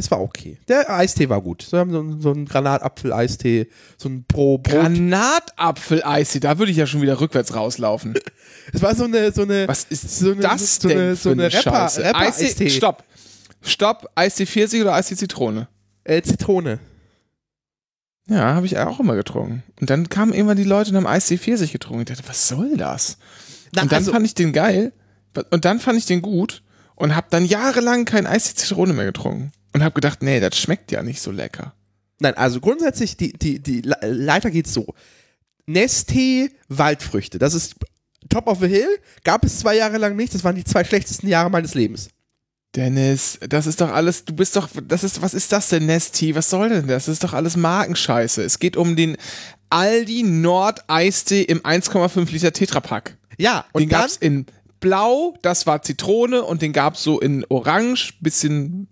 es 0.00 0.10
war 0.10 0.20
okay. 0.20 0.58
Der 0.68 0.90
Eistee 0.90 1.28
war 1.28 1.40
gut. 1.40 1.62
So, 1.62 1.76
einen- 1.76 2.20
so 2.20 2.30
einen 2.32 2.46
Granatapfel-Eistee, 2.46 3.68
so 3.96 4.08
ein 4.08 4.24
pro 4.26 4.58
Brot. 4.58 4.72
Granatapfel-Eistee, 4.74 6.40
da 6.40 6.58
würde 6.58 6.72
ich 6.72 6.78
ja 6.78 6.86
schon 6.86 7.02
wieder 7.02 7.20
rückwärts 7.20 7.54
rauslaufen. 7.54 8.14
es 8.72 8.82
war 8.82 8.94
so 8.94 9.04
eine, 9.04 9.32
so 9.32 9.42
eine, 9.42 9.68
Was 9.68 9.84
ist 9.84 10.18
so 10.18 10.32
eine, 10.32 10.40
das 10.40 10.76
so 10.76 10.88
denn 10.88 10.98
eine, 10.98 11.16
so 11.16 11.30
eine 11.30 11.44
eine 11.44 11.54
Rapper, 11.54 11.70
Scheiße? 11.70 12.04
Rapper 12.04 12.18
Eistee, 12.18 12.44
Eistee. 12.46 12.70
stopp. 12.70 13.04
Stopp, 13.62 14.10
Eistee 14.14 14.46
Pfirsich 14.46 14.80
oder 14.80 14.94
Eistee 14.94 15.16
Zitrone? 15.16 15.68
Äh, 16.04 16.22
Zitrone. 16.22 16.80
Ja, 18.28 18.54
habe 18.54 18.66
ich 18.66 18.78
auch 18.78 19.00
immer 19.00 19.16
getrunken. 19.16 19.62
Und 19.80 19.90
dann 19.90 20.08
kamen 20.08 20.32
irgendwann 20.32 20.56
die 20.56 20.64
Leute 20.64 20.90
und 20.90 20.96
haben 20.96 21.06
Eistee 21.06 21.36
Pfirsich 21.38 21.72
getrunken. 21.72 22.02
Ich 22.02 22.06
dachte, 22.16 22.28
was 22.28 22.48
soll 22.48 22.76
das? 22.76 23.18
Na, 23.72 23.82
und 23.82 23.92
dann 23.92 23.98
also- 23.98 24.12
fand 24.12 24.24
ich 24.26 24.34
den 24.34 24.52
geil. 24.52 24.92
Und 25.50 25.64
dann 25.64 25.78
fand 25.78 25.96
ich 25.98 26.06
den 26.06 26.22
gut 26.22 26.62
und 26.96 27.14
habe 27.14 27.26
dann 27.30 27.44
jahrelang 27.44 28.04
kein 28.04 28.26
Eistee 28.26 28.54
Zitrone 28.56 28.92
mehr 28.92 29.04
getrunken. 29.06 29.52
Und 29.72 29.82
habe 29.82 29.94
gedacht, 29.94 30.22
nee, 30.22 30.40
das 30.40 30.56
schmeckt 30.58 30.90
ja 30.92 31.02
nicht 31.02 31.20
so 31.20 31.30
lecker. 31.30 31.74
Nein, 32.18 32.34
also 32.36 32.60
grundsätzlich, 32.60 33.16
die, 33.16 33.32
die, 33.32 33.60
die 33.60 33.80
Le- 33.82 33.98
Leiter 34.02 34.50
geht 34.50 34.66
so. 34.66 34.94
Nestea 35.66 36.48
Waldfrüchte. 36.68 37.38
Das 37.38 37.54
ist 37.54 37.74
Top 38.28 38.46
of 38.48 38.58
the 38.60 38.68
Hill. 38.68 38.88
Gab 39.24 39.44
es 39.44 39.60
zwei 39.60 39.76
Jahre 39.76 39.98
lang 39.98 40.16
nicht. 40.16 40.34
Das 40.34 40.44
waren 40.44 40.56
die 40.56 40.64
zwei 40.64 40.84
schlechtesten 40.84 41.28
Jahre 41.28 41.50
meines 41.50 41.74
Lebens. 41.74 42.08
Dennis, 42.76 43.38
das 43.48 43.66
ist 43.66 43.80
doch 43.80 43.90
alles, 43.90 44.24
du 44.24 44.32
bist 44.32 44.54
doch, 44.54 44.68
das 44.86 45.02
ist, 45.02 45.22
was 45.22 45.34
ist 45.34 45.50
das 45.50 45.70
denn, 45.70 45.86
Nesti? 45.86 46.36
Was 46.36 46.50
soll 46.50 46.68
denn 46.68 46.86
das? 46.86 47.06
Das 47.06 47.14
ist 47.14 47.24
doch 47.24 47.32
alles 47.32 47.56
Markenscheiße. 47.56 48.42
Es 48.44 48.60
geht 48.60 48.76
um 48.76 48.94
den 48.94 49.16
Aldi 49.70 50.22
Nord 50.22 50.84
Eistee 50.88 51.42
im 51.42 51.60
1,5 51.60 52.30
Liter 52.30 52.52
Tetrapack. 52.52 53.16
Ja, 53.38 53.64
und 53.72 53.80
den 53.82 53.88
dann, 53.88 54.02
gab's 54.02 54.16
in 54.16 54.46
Blau, 54.78 55.34
das 55.42 55.66
war 55.66 55.82
Zitrone 55.82 56.42
und 56.44 56.62
den 56.62 56.72
gab's 56.72 57.02
so 57.02 57.18
in 57.20 57.44
Orange, 57.48 58.14
bisschen 58.20 58.86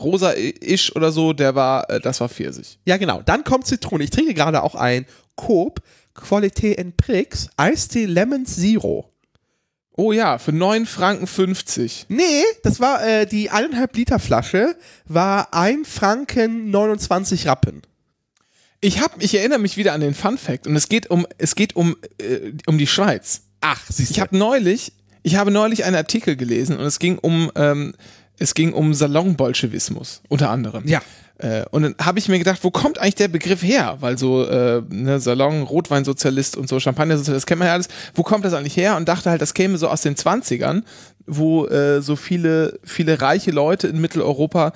rosa-isch 0.00 0.94
oder 0.94 1.12
so, 1.12 1.32
der 1.32 1.54
war, 1.54 1.88
äh, 1.90 2.00
das 2.00 2.20
war 2.20 2.28
Pfirsich. 2.28 2.78
ja 2.84 2.96
genau, 2.96 3.22
dann 3.22 3.44
kommt 3.44 3.66
Zitrone. 3.66 4.04
Ich 4.04 4.10
trinke 4.10 4.34
gerade 4.34 4.62
auch 4.62 4.74
ein 4.74 5.06
Coop 5.36 5.80
Qualité 6.14 6.74
en 6.74 6.96
Prix 6.96 7.48
Eistee 7.56 8.06
Lemon 8.06 8.44
Zero. 8.44 9.12
Oh 9.92 10.12
ja, 10.12 10.38
für 10.38 10.52
9 10.52 10.86
Franken 10.86 11.26
50. 11.26 12.06
Nee, 12.08 12.44
das 12.62 12.78
war 12.78 13.04
äh, 13.04 13.26
die 13.26 13.50
eineinhalb 13.50 13.96
Liter 13.96 14.20
Flasche, 14.20 14.76
war 15.06 15.52
1 15.52 15.88
Franken 15.88 16.70
29 16.70 17.48
Rappen. 17.48 17.82
Ich 18.80 19.00
hab, 19.00 19.20
ich 19.20 19.34
erinnere 19.34 19.58
mich 19.58 19.76
wieder 19.76 19.92
an 19.92 20.00
den 20.00 20.14
Fun 20.14 20.38
Fact 20.38 20.68
und 20.68 20.76
es 20.76 20.88
geht 20.88 21.10
um, 21.10 21.26
es 21.38 21.56
geht 21.56 21.74
um, 21.74 21.96
äh, 22.18 22.52
um 22.66 22.78
die 22.78 22.86
Schweiz. 22.86 23.42
Ach, 23.60 23.80
siehst 23.88 24.12
Ich 24.12 24.20
habe 24.20 24.38
neulich, 24.38 24.92
ich 25.24 25.34
habe 25.34 25.50
neulich 25.50 25.84
einen 25.84 25.96
Artikel 25.96 26.36
gelesen 26.36 26.76
und 26.76 26.84
es 26.84 27.00
ging 27.00 27.18
um, 27.18 27.50
ähm, 27.56 27.94
es 28.38 28.54
ging 28.54 28.72
um 28.72 28.94
Salonbolschewismus 28.94 30.22
unter 30.28 30.50
anderem. 30.50 30.86
Ja. 30.86 31.00
Äh, 31.38 31.64
und 31.70 31.82
dann 31.82 31.94
habe 32.00 32.18
ich 32.18 32.28
mir 32.28 32.38
gedacht, 32.38 32.58
wo 32.62 32.70
kommt 32.70 32.98
eigentlich 32.98 33.14
der 33.14 33.28
Begriff 33.28 33.62
her? 33.62 33.96
Weil 34.00 34.18
so 34.18 34.44
äh, 34.44 34.82
ne, 34.88 35.20
Salon, 35.20 35.62
Rotweinsozialist 35.62 36.56
und 36.56 36.68
so 36.68 36.80
Champagnersozialist, 36.80 37.44
das 37.44 37.46
kennt 37.46 37.60
man 37.60 37.68
ja 37.68 37.74
alles. 37.74 37.88
Wo 38.14 38.22
kommt 38.22 38.44
das 38.44 38.54
eigentlich 38.54 38.76
her? 38.76 38.96
Und 38.96 39.08
dachte 39.08 39.30
halt, 39.30 39.40
das 39.40 39.54
käme 39.54 39.78
so 39.78 39.88
aus 39.88 40.02
den 40.02 40.16
20ern, 40.16 40.82
wo 41.26 41.66
äh, 41.66 42.02
so 42.02 42.16
viele, 42.16 42.78
viele 42.82 43.20
reiche 43.20 43.52
Leute 43.52 43.86
in 43.86 44.00
Mitteleuropa 44.00 44.72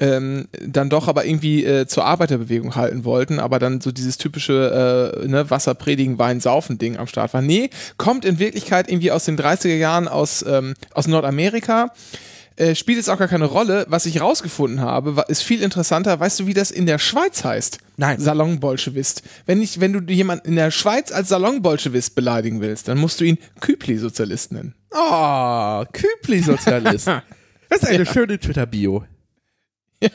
ähm, 0.00 0.46
dann 0.64 0.90
doch 0.90 1.08
aber 1.08 1.24
irgendwie 1.24 1.64
äh, 1.64 1.86
zur 1.86 2.04
Arbeiterbewegung 2.04 2.76
halten 2.76 3.04
wollten, 3.04 3.40
aber 3.40 3.58
dann 3.58 3.80
so 3.80 3.90
dieses 3.90 4.16
typische 4.16 5.16
äh, 5.22 5.26
ne, 5.26 5.50
Wasser 5.50 5.74
predigen, 5.74 6.18
Wein 6.18 6.40
saufen 6.40 6.78
Ding 6.78 6.96
am 6.96 7.06
Start 7.06 7.34
war. 7.34 7.42
Nee, 7.42 7.70
kommt 7.96 8.24
in 8.24 8.38
Wirklichkeit 8.38 8.88
irgendwie 8.88 9.10
aus 9.10 9.24
den 9.24 9.36
30er 9.36 9.74
Jahren 9.74 10.08
aus, 10.08 10.44
ähm, 10.46 10.74
aus 10.94 11.08
Nordamerika. 11.08 11.92
Äh, 12.58 12.74
spielt 12.74 12.98
jetzt 12.98 13.08
auch 13.08 13.18
gar 13.18 13.28
keine 13.28 13.44
Rolle. 13.44 13.86
Was 13.88 14.04
ich 14.04 14.20
rausgefunden 14.20 14.80
habe, 14.80 15.14
war, 15.14 15.28
ist 15.28 15.42
viel 15.42 15.62
interessanter. 15.62 16.18
Weißt 16.18 16.40
du, 16.40 16.46
wie 16.48 16.54
das 16.54 16.72
in 16.72 16.86
der 16.86 16.98
Schweiz 16.98 17.44
heißt? 17.44 17.78
Nein. 17.96 18.18
Salonbolschewist. 18.18 19.22
Wenn, 19.46 19.62
ich, 19.62 19.78
wenn 19.78 19.92
du 19.92 20.12
jemanden 20.12 20.48
in 20.48 20.56
der 20.56 20.72
Schweiz 20.72 21.12
als 21.12 21.28
Salonbolschewist 21.28 22.16
beleidigen 22.16 22.60
willst, 22.60 22.88
dann 22.88 22.98
musst 22.98 23.20
du 23.20 23.24
ihn 23.24 23.38
Küpli-Sozialist 23.60 24.50
nennen. 24.50 24.74
Oh, 24.90 25.84
Kübli-Sozialist. 25.92 27.06
das 27.68 27.82
ist 27.82 27.88
eine 27.88 28.04
schöne 28.04 28.40
Twitter-Bio. 28.40 29.04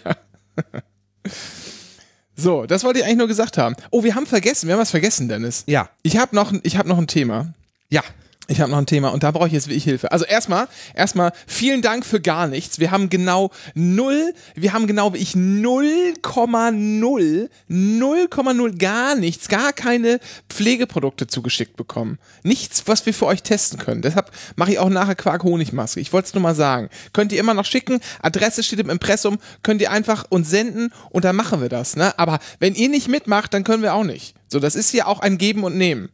So, 2.35 2.65
das 2.65 2.83
wollte 2.83 2.99
ich 2.99 3.05
eigentlich 3.05 3.19
nur 3.19 3.27
gesagt 3.27 3.59
haben. 3.59 3.75
Oh, 3.91 4.03
wir 4.03 4.15
haben 4.15 4.25
vergessen, 4.25 4.67
wir 4.67 4.73
haben 4.73 4.81
was 4.81 4.89
vergessen, 4.89 5.29
Dennis. 5.29 5.63
Ja. 5.67 5.89
Ich 6.01 6.17
habe 6.17 6.35
noch, 6.35 6.51
ich 6.63 6.77
hab 6.77 6.87
noch 6.87 6.97
ein 6.97 7.05
Thema. 7.05 7.53
Ja. 7.89 8.01
Ich 8.49 8.59
habe 8.59 8.69
noch 8.69 8.77
ein 8.77 8.85
Thema 8.85 9.13
und 9.13 9.23
da 9.23 9.31
brauche 9.31 9.47
ich 9.47 9.53
jetzt 9.53 9.69
wirklich 9.69 9.85
Hilfe. 9.85 10.11
Also 10.11 10.25
erstmal, 10.25 10.67
erstmal 10.93 11.31
vielen 11.47 11.81
Dank 11.81 12.05
für 12.05 12.19
gar 12.19 12.47
nichts. 12.47 12.77
Wir 12.77 12.91
haben 12.91 13.09
genau 13.09 13.51
null, 13.73 14.33
wir 14.53 14.73
haben 14.73 14.85
genau 14.85 15.13
wie 15.13 15.19
ich 15.19 15.31
0,0, 15.31 17.49
0,0 17.69 18.77
gar 18.77 19.15
nichts, 19.15 19.47
gar 19.47 19.71
keine 19.71 20.19
Pflegeprodukte 20.49 21.27
zugeschickt 21.27 21.77
bekommen. 21.77 22.19
Nichts, 22.43 22.83
was 22.85 23.05
wir 23.05 23.13
für 23.13 23.27
euch 23.27 23.43
testen 23.43 23.79
können. 23.79 24.01
Deshalb 24.01 24.29
mache 24.57 24.73
ich 24.73 24.79
auch 24.79 24.89
nachher 24.89 25.15
Quark-Honigmaske. 25.15 26.01
Ich 26.01 26.11
wollte 26.11 26.27
es 26.27 26.33
nur 26.33 26.43
mal 26.43 26.55
sagen. 26.55 26.89
Könnt 27.13 27.31
ihr 27.31 27.39
immer 27.39 27.53
noch 27.53 27.65
schicken. 27.65 28.01
Adresse 28.21 28.61
steht 28.61 28.79
im 28.79 28.89
Impressum. 28.89 29.37
Könnt 29.61 29.81
ihr 29.81 29.89
einfach 29.89 30.25
uns 30.27 30.49
senden 30.49 30.91
und 31.11 31.23
dann 31.23 31.37
machen 31.37 31.61
wir 31.61 31.69
das. 31.69 31.95
Ne? 31.95 32.19
Aber 32.19 32.39
wenn 32.59 32.75
ihr 32.75 32.89
nicht 32.89 33.07
mitmacht, 33.07 33.53
dann 33.53 33.63
können 33.63 33.83
wir 33.83 33.93
auch 33.93 34.03
nicht. 34.03 34.35
So, 34.49 34.59
das 34.59 34.75
ist 34.75 34.89
hier 34.89 35.07
auch 35.07 35.21
ein 35.21 35.37
Geben 35.37 35.63
und 35.63 35.77
Nehmen. 35.77 36.09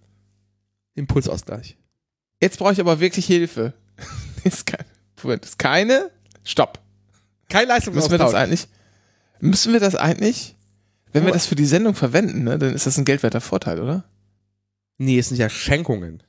Impulsausgleich. 0.94 1.80
Jetzt 2.42 2.58
brauche 2.60 2.74
ich 2.74 2.80
aber 2.80 3.00
wirklich 3.00 3.26
Hilfe. 3.26 3.74
ist 4.44 4.66
keine, 4.66 4.86
Moment, 5.22 5.46
ist 5.46 5.60
keine. 5.60 6.10
Stopp. 6.44 6.80
Kein 7.50 7.68
Leistungsaustausch. 7.68 8.12
Müssen 8.12 8.20
wir 8.20 8.26
das 8.26 8.34
eigentlich? 8.34 8.68
Müssen 9.42 9.74
wir 9.74 9.80
das 9.80 9.96
eigentlich? 9.96 10.56
Wenn 11.12 11.24
wir 11.24 11.32
Oh. 11.32 11.34
das 11.34 11.46
für 11.48 11.56
die 11.56 11.66
Sendung 11.66 11.96
verwenden, 11.96 12.44
ne, 12.44 12.58
dann 12.60 12.74
ist 12.74 12.86
das 12.86 12.98
ein 12.98 13.06
geldwerter 13.06 13.42
Vorteil, 13.42 13.82
oder? 13.82 14.04
Nee, 14.98 15.18
es 15.20 15.30
sind 15.30 15.38
ja 15.38 15.50
Schenkungen. 15.50 16.22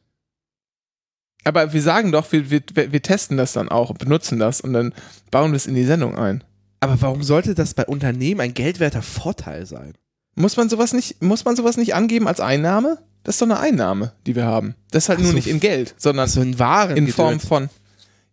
Aber 1.44 1.72
wir 1.72 1.82
sagen 1.82 2.12
doch, 2.12 2.30
wir, 2.32 2.50
wir, 2.50 2.62
wir 2.74 3.02
testen 3.02 3.36
das 3.36 3.52
dann 3.52 3.68
auch, 3.68 3.94
benutzen 3.94 4.38
das 4.38 4.60
und 4.60 4.72
dann 4.72 4.94
bauen 5.30 5.52
wir 5.52 5.56
es 5.56 5.66
in 5.66 5.74
die 5.74 5.84
Sendung 5.84 6.16
ein. 6.16 6.44
Aber 6.80 7.00
warum 7.00 7.22
sollte 7.22 7.54
das 7.54 7.74
bei 7.74 7.84
Unternehmen 7.86 8.40
ein 8.40 8.54
geldwerter 8.54 9.02
Vorteil 9.02 9.66
sein? 9.66 9.94
Muss 10.34 10.56
man 10.56 10.68
sowas 10.68 10.92
nicht, 10.92 11.22
muss 11.22 11.44
man 11.44 11.56
sowas 11.56 11.76
nicht 11.76 11.94
angeben 11.94 12.26
als 12.28 12.40
Einnahme? 12.40 12.98
Das 13.22 13.34
ist 13.34 13.42
doch 13.42 13.46
eine 13.46 13.60
Einnahme, 13.60 14.12
die 14.26 14.34
wir 14.34 14.44
haben. 14.46 14.74
Das 14.90 15.04
ist 15.04 15.08
halt 15.08 15.18
Ach 15.18 15.22
nur 15.22 15.32
so. 15.32 15.36
nicht 15.36 15.46
in 15.48 15.60
Geld, 15.60 15.94
sondern 15.98 16.24
Also 16.24 16.40
in 16.40 16.58
Waren. 16.58 16.96
in 16.96 17.08
Form 17.08 17.38
von. 17.40 17.68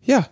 Ja, 0.01 0.27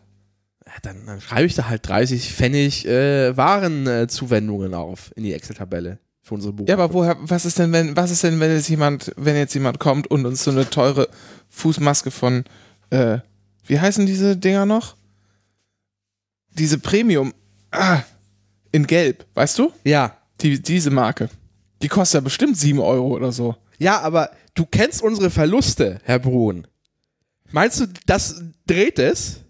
Ja, 0.66 0.72
dann, 0.82 1.06
dann 1.06 1.22
schreibe 1.22 1.46
ich 1.46 1.56
da 1.56 1.68
halt 1.68 1.88
30 1.88 2.32
Pfennig 2.34 2.86
äh, 2.88 3.36
Warenzuwendungen 3.38 4.74
auf 4.74 5.12
in 5.16 5.24
die 5.24 5.34
Excel-Tabelle 5.34 6.00
für 6.22 6.34
unsere 6.36 6.54
Buchhaltung. 6.54 6.80
Ja, 6.80 6.84
aber 6.84 6.94
woher, 6.94 7.18
was 7.20 7.46
ist 7.46 7.60
denn, 7.60 7.72
wenn, 7.72 7.96
was 7.96 8.12
ist 8.12 8.24
denn, 8.24 8.40
wenn 8.40 8.52
jetzt 8.52 8.70
jemand, 8.70 9.12
wenn 9.18 9.36
jetzt 9.36 9.54
jemand 9.54 9.80
kommt 9.80 10.08
und 10.08 10.26
uns 10.26 10.44
so 10.44 10.52
eine 10.52 10.70
teure 10.70 11.08
Fußmaske 11.50 12.10
von, 12.12 12.46
äh, 12.90 13.20
wie 13.68 13.80
heißen 13.80 14.06
diese 14.06 14.36
Dinger 14.38 14.66
noch? 14.66 14.96
Diese 16.58 16.80
Premium, 16.80 17.34
ah, 17.72 18.02
in 18.72 18.88
Gelb, 18.88 19.26
weißt 19.34 19.60
du? 19.60 19.72
Ja. 19.84 20.18
Die, 20.42 20.62
diese 20.62 20.90
Marke. 20.90 21.30
Die 21.82 21.88
kostet 21.88 22.16
ja 22.16 22.22
bestimmt 22.22 22.58
7 22.58 22.80
Euro 22.80 23.08
oder 23.10 23.32
so. 23.32 23.56
Ja, 23.78 24.00
aber 24.02 24.32
du 24.56 24.66
kennst 24.66 25.02
unsere 25.02 25.30
Verluste, 25.30 26.00
Herr 26.04 26.20
Brun. 26.20 26.68
Meinst 27.52 27.80
du, 27.80 27.88
das 28.06 28.42
dreht 28.66 29.00
es? 29.00 29.42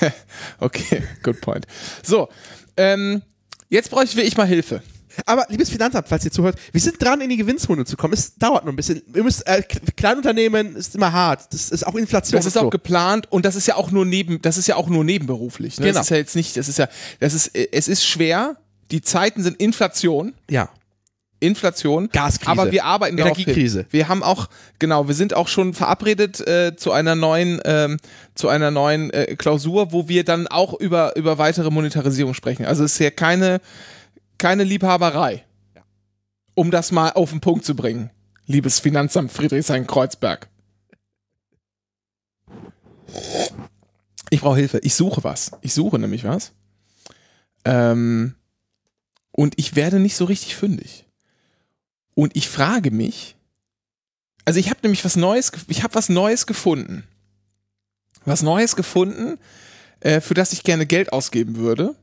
Okay, 0.60 1.02
good 1.22 1.40
point. 1.40 1.66
So, 2.02 2.28
ähm, 2.76 3.22
jetzt 3.68 3.90
brauche 3.90 4.04
ich 4.04 4.36
mal 4.36 4.46
Hilfe. 4.46 4.82
Aber, 5.26 5.46
liebes 5.48 5.70
Finanzamt, 5.70 6.08
falls 6.08 6.24
ihr 6.24 6.30
zuhört, 6.30 6.58
wir 6.72 6.80
sind 6.80 7.00
dran, 7.02 7.20
in 7.20 7.30
die 7.30 7.36
Gewinnzone 7.36 7.84
zu 7.84 7.96
kommen. 7.96 8.14
Es 8.14 8.34
dauert 8.34 8.64
noch 8.64 8.72
ein 8.72 8.76
bisschen. 8.76 9.02
Wir 9.06 9.22
müssen, 9.22 9.46
äh, 9.46 9.62
Kleinunternehmen 9.62 10.76
ist 10.76 10.94
immer 10.94 11.12
hart. 11.12 11.52
Das 11.52 11.70
ist 11.70 11.86
auch 11.86 11.94
Inflation. 11.94 12.36
Das 12.36 12.46
ist 12.46 12.56
auch 12.56 12.64
so. 12.64 12.70
geplant 12.70 13.30
und 13.30 13.44
das 13.44 13.56
ist 13.56 13.66
ja 13.66 13.76
auch 13.76 13.90
nur 13.90 14.04
neben, 14.04 14.42
das 14.42 14.58
ist 14.58 14.66
ja 14.66 14.76
auch 14.76 14.88
nur 14.88 15.04
nebenberuflich. 15.04 15.78
Ne? 15.78 15.86
Genau. 15.86 15.98
Das 15.98 16.06
ist 16.06 16.10
ja 16.10 16.16
jetzt 16.16 16.36
nicht, 16.36 16.56
das 16.56 16.68
ist 16.68 16.78
ja, 16.78 16.88
das 17.20 17.34
ist, 17.34 17.54
es 17.54 17.88
ist 17.88 18.04
schwer. 18.04 18.56
Die 18.90 19.00
Zeiten 19.00 19.42
sind 19.42 19.60
Inflation. 19.60 20.34
Ja. 20.50 20.68
Inflation. 21.44 22.08
Gaskrise. 22.10 22.50
Aber 22.50 22.72
wir 22.72 22.84
arbeiten 22.84 23.18
Energiekrise. 23.18 23.80
Hin. 23.80 23.88
Wir 23.90 24.08
haben 24.08 24.22
auch, 24.22 24.48
genau, 24.78 25.08
wir 25.08 25.14
sind 25.14 25.34
auch 25.34 25.48
schon 25.48 25.74
verabredet 25.74 26.40
äh, 26.46 26.76
zu 26.76 26.92
einer 26.92 27.14
neuen, 27.14 27.60
ähm, 27.64 27.98
zu 28.34 28.48
einer 28.48 28.70
neuen 28.70 29.10
äh, 29.10 29.36
Klausur, 29.36 29.92
wo 29.92 30.08
wir 30.08 30.24
dann 30.24 30.46
auch 30.46 30.74
über, 30.74 31.16
über 31.16 31.38
weitere 31.38 31.70
Monetarisierung 31.70 32.34
sprechen. 32.34 32.64
Also 32.64 32.84
es 32.84 32.94
ist 32.94 32.98
ja 32.98 33.10
keine, 33.10 33.60
keine 34.38 34.64
Liebhaberei. 34.64 35.44
Um 36.54 36.70
das 36.70 36.92
mal 36.92 37.10
auf 37.10 37.30
den 37.30 37.40
Punkt 37.40 37.64
zu 37.64 37.74
bringen. 37.74 38.10
Liebes 38.46 38.78
Finanzamt 38.78 39.32
Friedrichshain-Kreuzberg. 39.32 40.48
Ich 44.30 44.40
brauche 44.40 44.56
Hilfe. 44.56 44.78
Ich 44.78 44.94
suche 44.94 45.24
was. 45.24 45.52
Ich 45.62 45.74
suche 45.74 45.98
nämlich 45.98 46.24
was. 46.24 46.52
Ähm, 47.64 48.34
und 49.32 49.54
ich 49.56 49.74
werde 49.74 49.98
nicht 49.98 50.16
so 50.16 50.24
richtig 50.26 50.54
fündig. 50.56 51.03
Und 52.14 52.36
ich 52.36 52.48
frage 52.48 52.90
mich, 52.90 53.36
also 54.44 54.60
ich 54.60 54.70
habe 54.70 54.80
nämlich 54.82 55.04
was 55.04 55.16
Neues, 55.16 55.52
ich 55.68 55.82
habe 55.82 55.94
was 55.94 56.08
Neues 56.08 56.46
gefunden. 56.46 57.04
Was 58.24 58.42
Neues 58.42 58.76
gefunden, 58.76 59.38
äh, 60.00 60.20
für 60.20 60.34
das 60.34 60.52
ich 60.52 60.62
gerne 60.62 60.86
Geld 60.86 61.12
ausgeben 61.12 61.56
würde. 61.56 61.94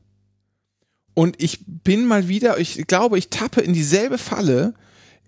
Und 1.14 1.42
ich 1.42 1.60
bin 1.66 2.06
mal 2.06 2.28
wieder, 2.28 2.58
ich 2.58 2.86
glaube, 2.86 3.18
ich 3.18 3.28
tappe 3.28 3.60
in 3.60 3.72
dieselbe 3.72 4.18
Falle, 4.18 4.74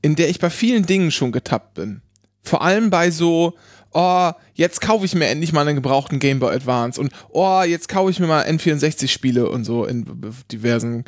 in 0.03 0.17
der 0.17 0.29
ich 0.29 0.39
bei 0.39 0.51
vielen 0.51 0.87
Dingen 0.87 1.11
schon 1.11 1.33
getappt 1.33 1.75
bin. 1.75 2.01
Vor 2.43 2.63
allem 2.63 2.91
bei 2.91 3.11
so, 3.11 3.55
oh, 3.93 4.33
jetzt 4.55 4.81
kaufe 4.81 5.05
ich 5.05 5.15
mir 5.15 5.27
endlich 5.27 5.53
mal 5.53 5.67
einen 5.67 5.77
gebrauchten 5.77 6.19
Game 6.19 6.41
Boy 6.41 6.55
Advance 6.55 7.01
und 7.01 7.13
oh, 7.31 7.63
jetzt 7.63 7.89
kaufe 7.89 8.11
ich 8.11 8.21
mir 8.21 8.27
mal 8.27 8.45
N64-Spiele 8.47 9.49
und 9.49 9.65
so 9.65 9.85
in 9.85 10.05
diversen 10.51 11.05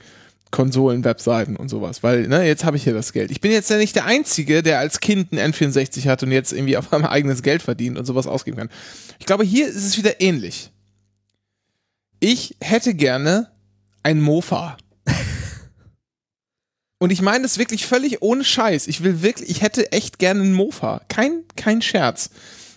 Konsolen, 0.56 1.04
Webseiten 1.04 1.54
und 1.54 1.68
sowas, 1.68 2.02
weil 2.02 2.28
ne, 2.28 2.46
jetzt 2.46 2.64
habe 2.64 2.78
ich 2.78 2.84
hier 2.84 2.94
das 2.94 3.12
Geld. 3.12 3.30
Ich 3.30 3.42
bin 3.42 3.52
jetzt 3.52 3.68
ja 3.68 3.76
nicht 3.76 3.94
der 3.94 4.06
Einzige, 4.06 4.62
der 4.62 4.78
als 4.78 5.00
Kind 5.00 5.30
ein 5.32 5.52
N64 5.52 6.08
hat 6.08 6.22
und 6.22 6.32
jetzt 6.32 6.50
irgendwie 6.50 6.78
auf 6.78 6.90
einmal 6.94 7.10
eigenes 7.10 7.42
Geld 7.42 7.60
verdient 7.60 7.98
und 7.98 8.06
sowas 8.06 8.26
ausgeben 8.26 8.56
kann. 8.56 8.70
Ich 9.18 9.26
glaube, 9.26 9.44
hier 9.44 9.68
ist 9.68 9.76
es 9.76 9.98
wieder 9.98 10.18
ähnlich. 10.22 10.70
Ich 12.20 12.56
hätte 12.62 12.94
gerne 12.94 13.50
ein 14.02 14.18
Mofa. 14.22 14.78
Und 16.98 17.10
ich 17.10 17.20
meine 17.20 17.42
das 17.42 17.58
wirklich 17.58 17.84
völlig 17.84 18.22
ohne 18.22 18.42
Scheiß. 18.42 18.86
Ich 18.86 19.04
will 19.04 19.20
wirklich, 19.20 19.50
ich 19.50 19.60
hätte 19.60 19.92
echt 19.92 20.18
gerne 20.18 20.40
einen 20.40 20.54
Mofa. 20.54 21.02
Kein, 21.08 21.42
kein 21.56 21.82
Scherz. 21.82 22.30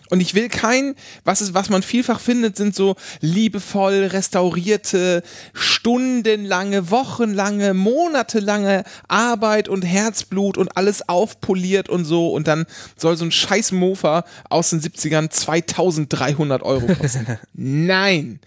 Und 0.09 0.21
ich 0.21 0.33
will 0.33 0.49
kein, 0.49 0.95
was 1.23 1.41
ist, 1.41 1.53
was 1.53 1.69
man 1.69 1.83
vielfach 1.83 2.19
findet, 2.19 2.57
sind 2.57 2.75
so 2.75 2.95
liebevoll 3.21 4.05
restaurierte, 4.05 5.21
stundenlange, 5.53 6.89
wochenlange, 6.89 7.75
monatelange 7.75 8.83
Arbeit 9.07 9.69
und 9.69 9.83
Herzblut 9.83 10.57
und 10.57 10.75
alles 10.75 11.07
aufpoliert 11.07 11.89
und 11.89 12.05
so. 12.05 12.31
Und 12.33 12.47
dann 12.47 12.65
soll 12.97 13.17
so 13.17 13.25
ein 13.25 13.31
scheiß 13.31 13.71
Mofa 13.71 14.25
aus 14.49 14.71
den 14.71 14.81
70ern 14.81 15.29
2300 15.29 16.63
Euro 16.63 16.87
kosten. 16.95 17.37
Nein. 17.53 18.39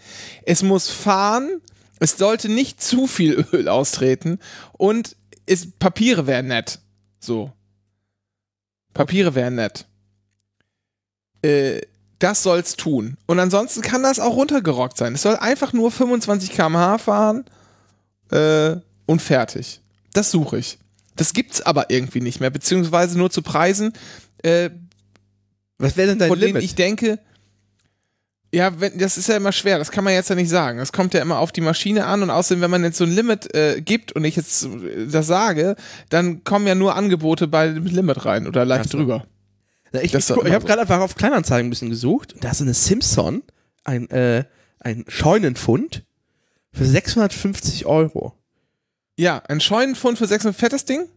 Es 0.44 0.62
muss 0.62 0.90
fahren. 0.90 1.60
Es 2.00 2.18
sollte 2.18 2.48
nicht 2.48 2.82
zu 2.82 3.06
viel 3.06 3.46
Öl 3.52 3.68
austreten. 3.68 4.40
Und 4.72 5.14
es, 5.46 5.70
Papiere 5.78 6.26
wären 6.26 6.48
nett. 6.48 6.80
So. 7.20 7.52
Papiere 8.94 9.36
wären 9.36 9.54
nett. 9.54 9.86
Äh, 11.42 11.80
das 12.18 12.42
soll's 12.42 12.76
tun. 12.76 13.16
Und 13.26 13.40
ansonsten 13.40 13.82
kann 13.82 14.02
das 14.02 14.20
auch 14.20 14.36
runtergerockt 14.36 14.96
sein. 14.96 15.14
Es 15.14 15.22
soll 15.22 15.36
einfach 15.36 15.72
nur 15.72 15.90
25 15.90 16.52
km/h 16.52 16.98
fahren 16.98 17.44
äh, 18.30 18.76
und 19.06 19.20
fertig. 19.20 19.80
Das 20.12 20.30
suche 20.30 20.58
ich. 20.58 20.78
Das 21.16 21.32
gibt's 21.32 21.62
aber 21.62 21.90
irgendwie 21.90 22.20
nicht 22.20 22.40
mehr, 22.40 22.50
beziehungsweise 22.50 23.18
nur 23.18 23.30
zu 23.30 23.42
Preisen, 23.42 23.92
äh, 24.42 24.70
Was 25.78 25.96
wäre 25.96 26.08
denn 26.08 26.18
dein 26.18 26.28
von 26.28 26.38
denen 26.38 26.54
Limit? 26.54 26.62
ich 26.62 26.74
denke, 26.74 27.18
ja, 28.54 28.80
wenn, 28.80 28.98
das 28.98 29.16
ist 29.16 29.28
ja 29.28 29.36
immer 29.36 29.52
schwer, 29.52 29.78
das 29.78 29.90
kann 29.90 30.04
man 30.04 30.12
jetzt 30.12 30.28
ja 30.28 30.36
nicht 30.36 30.50
sagen. 30.50 30.78
Das 30.78 30.92
kommt 30.92 31.14
ja 31.14 31.22
immer 31.22 31.38
auf 31.38 31.52
die 31.52 31.62
Maschine 31.62 32.06
an 32.06 32.22
und 32.22 32.30
außerdem, 32.30 32.60
wenn 32.60 32.70
man 32.70 32.84
jetzt 32.84 32.98
so 32.98 33.04
ein 33.04 33.10
Limit 33.10 33.54
äh, 33.54 33.80
gibt 33.80 34.12
und 34.12 34.24
ich 34.24 34.36
jetzt 34.36 34.64
äh, 34.64 35.06
das 35.10 35.26
sage, 35.26 35.74
dann 36.10 36.44
kommen 36.44 36.66
ja 36.66 36.74
nur 36.74 36.94
Angebote 36.94 37.48
bei 37.48 37.68
dem 37.68 37.86
Limit 37.86 38.26
rein 38.26 38.46
oder 38.46 38.64
leicht 38.64 38.90
so. 38.90 38.98
drüber. 38.98 39.24
Na, 39.92 40.00
ich 40.00 40.14
ich, 40.14 40.28
ich 40.28 40.30
habe 40.30 40.60
so. 40.60 40.66
gerade 40.66 40.80
einfach 40.80 41.00
auf 41.00 41.14
Kleinanzeigen 41.14 41.66
ein 41.66 41.70
bisschen 41.70 41.90
gesucht. 41.90 42.34
Da 42.40 42.50
ist 42.50 42.60
eine 42.62 42.74
Simpson, 42.74 43.42
ein, 43.84 44.08
äh, 44.10 44.44
ein 44.80 45.04
Scheunenfund 45.08 46.04
für 46.72 46.84
650 46.84 47.86
Euro. 47.86 48.34
Ja, 49.16 49.42
ein 49.48 49.60
Scheunenfund 49.60 50.18
für 50.18 50.26
600 50.26 50.58
fettes 50.58 50.84
Ding? 50.84 51.08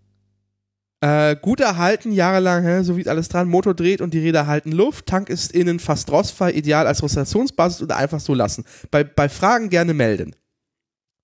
Äh, 1.01 1.35
gut 1.41 1.59
erhalten, 1.59 2.11
jahrelang, 2.11 2.63
hä, 2.63 2.83
so 2.83 2.97
wie 2.97 3.07
alles 3.07 3.29
dran. 3.29 3.47
Motor 3.47 3.73
dreht 3.73 4.01
und 4.01 4.13
die 4.13 4.19
Räder 4.19 4.47
halten 4.47 4.71
Luft. 4.71 5.05
Tank 5.05 5.29
ist 5.29 5.51
innen 5.53 5.79
fast 5.79 6.11
rostfrei, 6.11 6.51
ideal 6.51 6.87
als 6.87 7.01
Rotationsbasis 7.01 7.81
oder 7.81 7.97
einfach 7.97 8.19
so 8.19 8.33
lassen. 8.33 8.65
Bei, 8.91 9.03
bei 9.03 9.29
Fragen 9.29 9.69
gerne 9.69 9.93
melden. 9.93 10.35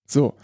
So. 0.08 0.36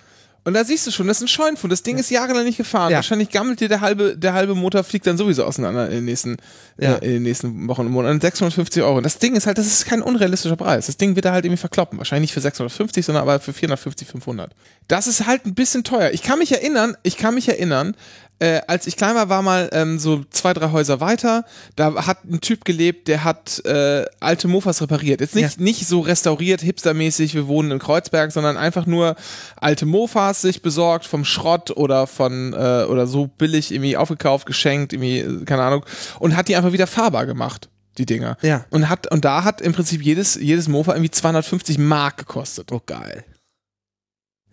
Und 0.48 0.54
da 0.54 0.64
siehst 0.64 0.88
du 0.88 0.91
schon, 0.91 1.08
das 1.08 1.18
ist 1.18 1.24
ein 1.24 1.28
Scheunenfund. 1.28 1.74
Das 1.74 1.84
Ding 1.84 1.98
ist 1.98 2.10
jahrelang 2.10 2.45
nicht 2.45 2.56
gefahren. 2.56 2.89
Ja. 2.89 3.00
Wahrscheinlich 3.00 3.32
gammelt 3.32 3.60
dir 3.60 3.68
der 3.68 3.82
halbe, 3.82 4.18
der 4.18 4.32
halbe 4.32 4.56
Motor, 4.56 4.86
fliegt 4.86 5.06
dann 5.06 5.18
sowieso 5.18 5.43
auseinander 5.43 5.88
in 5.88 5.95
den 5.95 6.06
nächsten, 6.06 6.38
Ja. 6.78 6.93
äh, 6.95 7.06
in 7.06 7.12
den 7.16 7.24
nächsten 7.24 7.68
Wochen 7.68 7.82
und 7.82 7.91
Monaten. 7.91 8.22
650 8.22 8.82
Euro. 8.82 8.95
Und 8.95 9.04
das 9.04 9.18
Ding 9.20 9.36
ist 9.36 9.45
halt, 9.45 9.58
das 9.58 9.68
ist 9.68 9.86
kein 9.86 10.02
unrealistischer 10.02 10.56
Preis. 10.56 10.86
Das 10.86 10.95
Ding 10.95 11.18
wird 11.18 11.26
er 11.26 11.34
halt 11.34 11.43
irgendwie 11.43 11.60
verkloppen. 11.60 11.98
Wahrscheinlich 11.98 12.30
nicht 12.30 12.34
für 12.34 12.39
650, 12.39 13.06
sondern 13.06 13.24
aber 13.24 13.41
für 13.41 13.52
450, 13.52 14.08
500. 14.08 14.54
Das 14.88 15.08
ist 15.08 15.28
halt 15.28 15.45
ein 15.45 15.54
bisschen 15.54 15.84
teuer. 15.84 16.12
Ich 16.14 16.24
kann 16.24 16.39
mich 16.39 16.54
erinnern, 16.54 16.95
ich 17.04 17.18
kann 17.18 17.36
mich 17.36 17.50
erinnern, 17.50 17.93
äh, 18.39 18.61
als 18.67 18.85
ich 18.85 18.95
klein 18.95 19.15
war, 19.15 19.29
war 19.29 19.41
mal 19.41 19.69
ähm, 19.71 19.97
so 19.97 20.23
zwei, 20.29 20.53
drei 20.53 20.71
Häuser 20.71 20.99
weiter. 20.99 21.43
Da 21.75 22.05
hat 22.05 22.23
ein 22.25 22.39
Typ 22.39 22.65
gelebt, 22.65 23.07
der 23.07 23.23
hat 23.23 23.65
äh, 23.65 24.05
alte 24.19 24.47
Mofas 24.47 24.81
repariert. 24.81 25.21
Jetzt 25.21 25.35
nicht, 25.35 25.59
nicht 25.59 25.88
so 25.88 26.01
restauriert, 26.01 26.61
hipstermäßig, 26.61 27.33
wir 27.33 27.47
wohnen 27.47 27.71
in 27.71 27.79
Kreuzberg, 27.79 28.31
sondern 28.31 28.55
einfach 28.55 28.85
nur 28.85 29.15
alte 29.55 29.88
Mofas 29.88 30.41
sich 30.41 30.61
besorgt 30.61 31.05
vom 31.05 31.25
Schrott 31.25 31.71
oder 31.71 32.05
von 32.05 32.53
äh, 32.53 32.85
oder 32.88 33.07
so 33.07 33.27
billig 33.27 33.71
irgendwie 33.71 33.97
aufgekauft, 33.97 34.45
geschenkt, 34.45 34.93
irgendwie, 34.93 35.19
äh, 35.19 35.45
keine 35.45 35.63
Ahnung, 35.63 35.85
und 36.19 36.35
hat 36.35 36.47
die 36.47 36.55
einfach 36.55 36.73
wieder 36.73 36.88
fahrbar 36.88 37.25
gemacht. 37.25 37.69
Die 37.97 38.05
Dinger. 38.05 38.38
Ja. 38.43 38.65
Und 38.69 38.89
hat, 38.89 39.11
und 39.11 39.25
da 39.25 39.43
hat 39.43 39.59
im 39.59 39.73
Prinzip 39.73 40.03
jedes, 40.03 40.35
jedes 40.35 40.67
Mofa 40.67 40.93
irgendwie 40.93 41.09
250 41.09 41.79
Mark 41.79 42.17
gekostet. 42.17 42.71
Oh, 42.71 42.81
geil. 42.85 43.25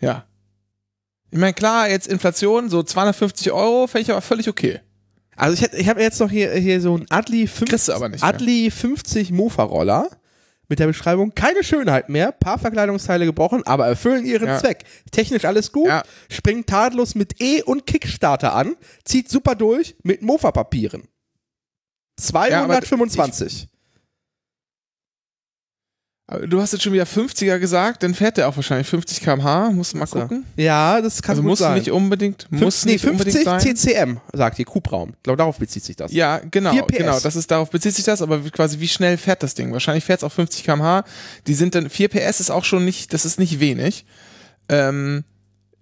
Ja. 0.00 0.24
Ich 1.34 1.40
meine, 1.40 1.52
klar, 1.52 1.90
jetzt 1.90 2.06
Inflation, 2.06 2.70
so 2.70 2.84
250 2.84 3.50
Euro, 3.50 3.88
fände 3.88 4.02
ich 4.02 4.10
aber 4.12 4.20
völlig 4.22 4.48
okay. 4.48 4.80
Also 5.34 5.54
ich, 5.54 5.62
hätt- 5.62 5.74
ich 5.76 5.88
habe 5.88 6.00
jetzt 6.00 6.20
noch 6.20 6.30
hier, 6.30 6.52
hier 6.54 6.80
so 6.80 6.96
ein 6.96 7.06
Adli, 7.10 7.48
50, 7.48 7.68
Kriegst 7.68 7.88
du 7.88 7.92
aber 7.92 8.08
nicht 8.08 8.20
mehr. 8.22 8.28
Adli 8.28 8.70
50 8.70 9.32
Mofa-Roller 9.32 10.08
mit 10.68 10.78
der 10.78 10.86
Beschreibung, 10.86 11.34
keine 11.34 11.64
Schönheit 11.64 12.08
mehr, 12.08 12.30
paar 12.30 12.58
Verkleidungsteile 12.60 13.26
gebrochen, 13.26 13.66
aber 13.66 13.86
erfüllen 13.88 14.24
ihren 14.24 14.46
Ja. 14.46 14.60
Zweck. 14.60 14.84
Technisch 15.10 15.44
alles 15.44 15.72
gut, 15.72 15.88
Ja. 15.88 16.04
springt 16.30 16.68
tadellos 16.68 17.16
mit 17.16 17.42
E- 17.42 17.62
und 17.62 17.84
Kickstarter 17.84 18.54
an, 18.54 18.76
zieht 19.04 19.28
super 19.28 19.56
durch 19.56 19.96
mit 20.04 20.22
Mofa-Papieren. 20.22 21.02
225. 22.16 23.68
Aber 23.68 23.73
Du 26.48 26.58
hast 26.58 26.72
jetzt 26.72 26.82
schon 26.82 26.94
wieder 26.94 27.04
50er 27.04 27.58
gesagt, 27.58 28.02
dann 28.02 28.14
fährt 28.14 28.38
der 28.38 28.48
auch 28.48 28.56
wahrscheinlich 28.56 28.86
50 28.88 29.20
km/h. 29.20 29.70
Musst 29.72 29.92
du 29.92 29.98
mal 29.98 30.06
gucken. 30.06 30.46
Ja, 30.56 31.02
das 31.02 31.20
kann 31.20 31.32
Also 31.32 31.42
gut 31.42 31.50
muss 31.50 31.58
sein. 31.58 31.74
nicht 31.78 31.90
unbedingt, 31.90 32.46
muss 32.50 32.60
Fünf- 32.80 32.84
nee, 32.86 32.92
nicht 32.92 33.06
unbedingt 33.06 33.36
50 33.44 33.44
sein. 33.44 33.76
CCM, 33.76 34.20
sagt 34.32 34.56
die 34.56 34.64
Hubraum. 34.64 35.10
Ich 35.18 35.22
glaube, 35.22 35.36
darauf 35.36 35.58
bezieht 35.58 35.84
sich 35.84 35.96
das. 35.96 36.10
Ja, 36.12 36.40
genau, 36.50 36.70
4 36.72 36.82
PS. 36.84 36.96
genau. 36.96 37.20
Das 37.20 37.36
ist 37.36 37.50
darauf 37.50 37.68
bezieht 37.68 37.94
sich 37.94 38.06
das, 38.06 38.22
aber 38.22 38.38
quasi 38.50 38.80
wie 38.80 38.88
schnell 38.88 39.18
fährt 39.18 39.42
das 39.42 39.52
Ding? 39.54 39.70
Wahrscheinlich 39.74 40.04
fährt 40.04 40.20
es 40.20 40.24
auf 40.24 40.32
50 40.32 40.64
km/h. 40.64 41.04
Die 41.46 41.52
sind 41.54 41.74
dann 41.74 41.90
4 41.90 42.08
PS 42.08 42.40
ist 42.40 42.50
auch 42.50 42.64
schon 42.64 42.86
nicht, 42.86 43.12
das 43.12 43.26
ist 43.26 43.38
nicht 43.38 43.60
wenig. 43.60 44.06
Ähm, 44.70 45.24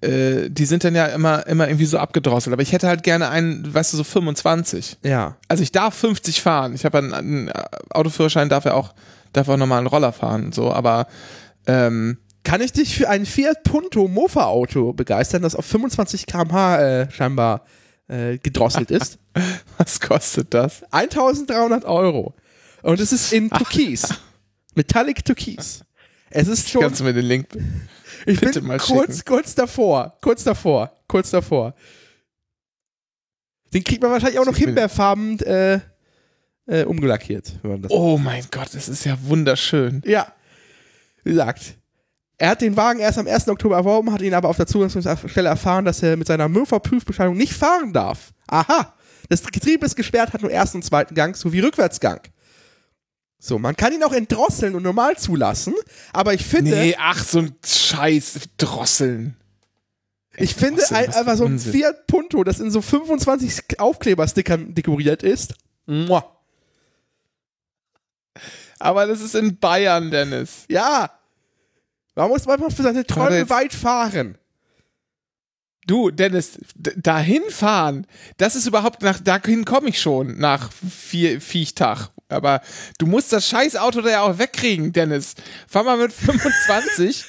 äh, 0.01 0.51
die 0.51 0.65
sind 0.65 0.83
dann 0.83 0.97
ja 0.97 1.07
immer 1.07 1.47
immer 1.47 1.69
irgendwie 1.69 1.87
so 1.87 1.99
abgedrosselt. 1.99 2.53
Aber 2.53 2.63
ich 2.63 2.73
hätte 2.73 2.89
halt 2.89 3.05
gerne 3.05 3.29
einen, 3.29 3.73
weißt 3.73 3.93
du, 3.93 3.97
so 3.97 4.03
25. 4.03 4.97
Ja. 5.05 5.37
Also 5.47 5.63
ich 5.63 5.71
darf 5.71 5.95
50 5.95 6.43
fahren. 6.43 6.75
Ich 6.75 6.85
habe 6.85 6.99
einen, 6.99 7.15
einen 7.15 7.53
Autoführerschein, 7.91 8.49
darf 8.49 8.65
ja 8.65 8.75
auch, 8.75 8.93
darf 9.33 9.49
auch 9.49 9.57
nochmal 9.57 9.79
einen 9.79 9.87
Roller 9.87 10.13
fahren 10.13 10.47
und 10.47 10.55
so. 10.55 10.73
Aber 10.73 11.07
ähm, 11.67 12.19
Kann 12.45 12.61
ich 12.61 12.73
dich 12.73 12.97
für 12.97 13.09
ein 13.09 13.27
Fiat 13.27 13.63
Punto 13.65 14.09
Mofa-Auto 14.09 14.93
begeistern, 14.93 15.43
das 15.43 15.55
auf 15.55 15.65
25 15.67 16.27
km/h 16.27 16.81
äh, 16.81 17.11
scheinbar 17.11 17.65
äh, 18.09 18.39
gedrosselt 18.39 18.91
ist? 18.93 19.19
was 19.79 20.01
kostet 20.01 20.53
das? 20.55 20.83
1300 20.91 21.85
Euro. 21.85 22.35
Und 22.83 23.01
es 23.01 23.13
ist 23.13 23.33
in 23.33 23.49
Türkis. 23.51 24.09
Metallic 24.75 25.25
Türkis. 25.25 25.85
Es 26.31 26.49
ist 26.49 26.69
schon. 26.71 26.83
Kannst 26.83 27.01
du 27.01 27.05
mir 27.05 27.13
den 27.13 27.27
Link? 27.27 27.49
ich 28.27 28.41
bitte 28.41 28.61
bin 28.61 28.69
mal 28.69 28.79
kurz, 28.79 29.19
schicken? 29.19 29.29
kurz 29.29 29.55
davor. 29.55 30.17
Kurz 30.21 30.45
davor. 30.45 30.93
Kurz 31.07 31.31
davor. 31.31 31.75
Den 33.73 33.85
kriegt 33.85 34.03
man 34.03 34.11
wahrscheinlich 34.11 34.39
auch 34.39 34.47
noch 34.47 34.57
himbeerfarben 34.57 35.41
äh, 35.41 35.81
äh, 36.67 36.85
umgelackiert. 36.85 37.53
Wenn 37.63 37.73
man 37.73 37.83
das 37.83 37.91
Oh 37.91 38.19
mein 38.19 38.45
Gott, 38.51 38.69
das 38.73 38.89
ist 38.89 39.05
ja 39.05 39.17
wunderschön. 39.23 40.03
Ja. 40.05 40.33
Wie 41.25 41.31
gesagt, 41.31 41.75
er 42.39 42.51
hat 42.51 42.61
den 42.61 42.77
Wagen 42.77 42.99
erst 43.01 43.19
am 43.19 43.27
1. 43.27 43.49
Oktober 43.49 43.77
erworben, 43.77 44.13
hat 44.13 44.23
ihn 44.23 44.35
aber 44.35 44.49
auf 44.49 44.57
der 44.57 44.67
Zulassungsstelle 44.67 45.49
erfahren, 45.49 45.85
dass 45.85 46.03
er 46.03 46.17
mit 46.17 46.27
seiner 46.27 46.49
Mürfer-Prüfbescheinigung 46.49 47.37
nicht 47.39 47.53
fahren 47.53 47.93
darf. 47.93 48.33
Aha. 48.49 48.95
Das 49.29 49.43
Getriebe 49.45 49.87
ist 49.87 49.95
gesperrt, 49.97 50.33
hat 50.33 50.43
nur 50.43 50.51
ersten 50.51 50.79
und 50.79 50.83
zweiten 50.83 51.15
Gang 51.15 51.37
sowie 51.37 51.61
Rückwärtsgang. 51.61 52.21
So, 53.39 53.59
man 53.59 53.77
kann 53.77 53.93
ihn 53.93 54.03
auch 54.05 54.13
entdrosseln 54.13 54.75
und 54.75 54.83
normal 54.83 55.17
zulassen, 55.17 55.75
aber 56.13 56.33
ich 56.35 56.45
finde, 56.45 56.71
Nee, 56.73 56.97
ach, 56.99 57.25
so 57.25 57.41
ein 57.41 57.55
Scheiß 57.65 58.39
Drosseln. 58.57 59.37
ich 60.37 60.55
finde 60.55 60.83
einfach 60.93 61.37
so 61.37 61.47
ein. 61.47 61.59
Fiat 61.59 62.07
Punto, 62.07 62.45
das 62.45 62.61
in 62.61 62.71
so 62.71 62.81
25 62.81 63.81
Aufkleberstickern 63.81 64.75
dekoriert 64.75 65.23
ist. 65.25 65.55
Mua. 65.87 66.25
Aber 68.83 69.07
das 69.07 69.21
ist 69.21 69.35
in 69.35 69.59
Bayern, 69.59 70.11
Dennis. 70.11 70.65
Ja. 70.69 71.11
Man 72.15 72.29
muss 72.29 72.47
manchmal 72.47 72.71
für 72.71 72.83
seine 72.83 73.07
Träume 73.07 73.49
weit 73.49 73.73
fahren. 73.73 74.37
Du, 75.87 76.11
Dennis, 76.11 76.59
dahin 76.75 77.43
fahren, 77.49 78.07
das 78.37 78.55
ist 78.55 78.67
überhaupt 78.67 79.03
nach, 79.03 79.21
dahin 79.21 79.65
komme 79.65 79.89
ich 79.89 80.01
schon 80.01 80.39
nach 80.39 80.71
vier 80.73 81.41
Viechtag. 81.41 82.11
Aber 82.29 82.61
du 82.99 83.07
musst 83.07 83.33
das 83.33 83.49
scheiß 83.49 83.77
Auto 83.77 84.01
da 84.01 84.11
ja 84.11 84.23
auch 84.23 84.39
wegkriegen, 84.39 84.93
Dennis. 84.93 85.35
Fahr 85.67 85.85
mal 85.85 85.99
mit 85.99 86.13
25. 86.13 87.25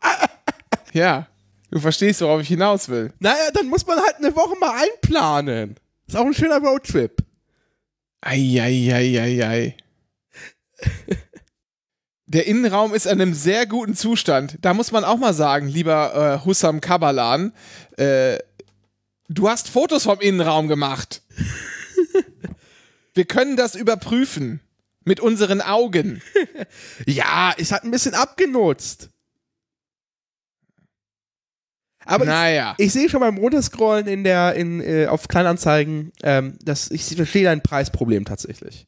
ja, 0.92 1.26
du 1.70 1.78
verstehst, 1.78 2.20
worauf 2.20 2.40
ich 2.40 2.48
hinaus 2.48 2.88
will. 2.88 3.12
Naja, 3.18 3.50
dann 3.52 3.68
muss 3.68 3.86
man 3.86 3.98
halt 3.98 4.16
eine 4.16 4.34
Woche 4.34 4.58
mal 4.58 4.82
einplanen. 4.82 5.76
Ist 6.06 6.16
auch 6.16 6.24
ein 6.24 6.34
schöner 6.34 6.58
Roadtrip. 6.58 7.22
Eieieiei. 8.22 9.76
Der 12.26 12.46
Innenraum 12.46 12.92
ist 12.92 13.06
in 13.06 13.12
einem 13.12 13.32
sehr 13.32 13.66
guten 13.66 13.94
Zustand. 13.94 14.58
Da 14.60 14.74
muss 14.74 14.92
man 14.92 15.02
auch 15.02 15.16
mal 15.16 15.32
sagen, 15.32 15.66
lieber 15.66 16.40
äh, 16.42 16.44
Hussam 16.44 16.82
Kabalan, 16.82 17.54
äh, 17.96 18.38
du 19.28 19.48
hast 19.48 19.70
Fotos 19.70 20.04
vom 20.04 20.20
Innenraum 20.20 20.68
gemacht. 20.68 21.22
Wir 23.14 23.24
können 23.24 23.56
das 23.56 23.74
überprüfen. 23.74 24.60
Mit 25.04 25.20
unseren 25.20 25.62
Augen. 25.62 26.20
Ja, 27.06 27.52
ist 27.52 27.72
halt 27.72 27.84
ein 27.84 27.90
bisschen 27.90 28.14
abgenutzt. 28.14 29.08
Aber 32.04 32.24
naja. 32.24 32.74
ich, 32.76 32.86
ich 32.86 32.92
sehe 32.92 33.08
schon 33.08 33.20
beim 33.20 33.38
Runterscrollen 33.38 34.06
in 34.06 34.24
der, 34.24 34.54
in, 34.54 34.80
äh, 34.80 35.06
auf 35.06 35.28
Kleinanzeigen, 35.28 36.12
ähm, 36.22 36.58
dass 36.62 36.90
ich 36.90 37.04
verstehe 37.04 37.44
dein 37.44 37.62
Preisproblem 37.62 38.24
tatsächlich. 38.24 38.87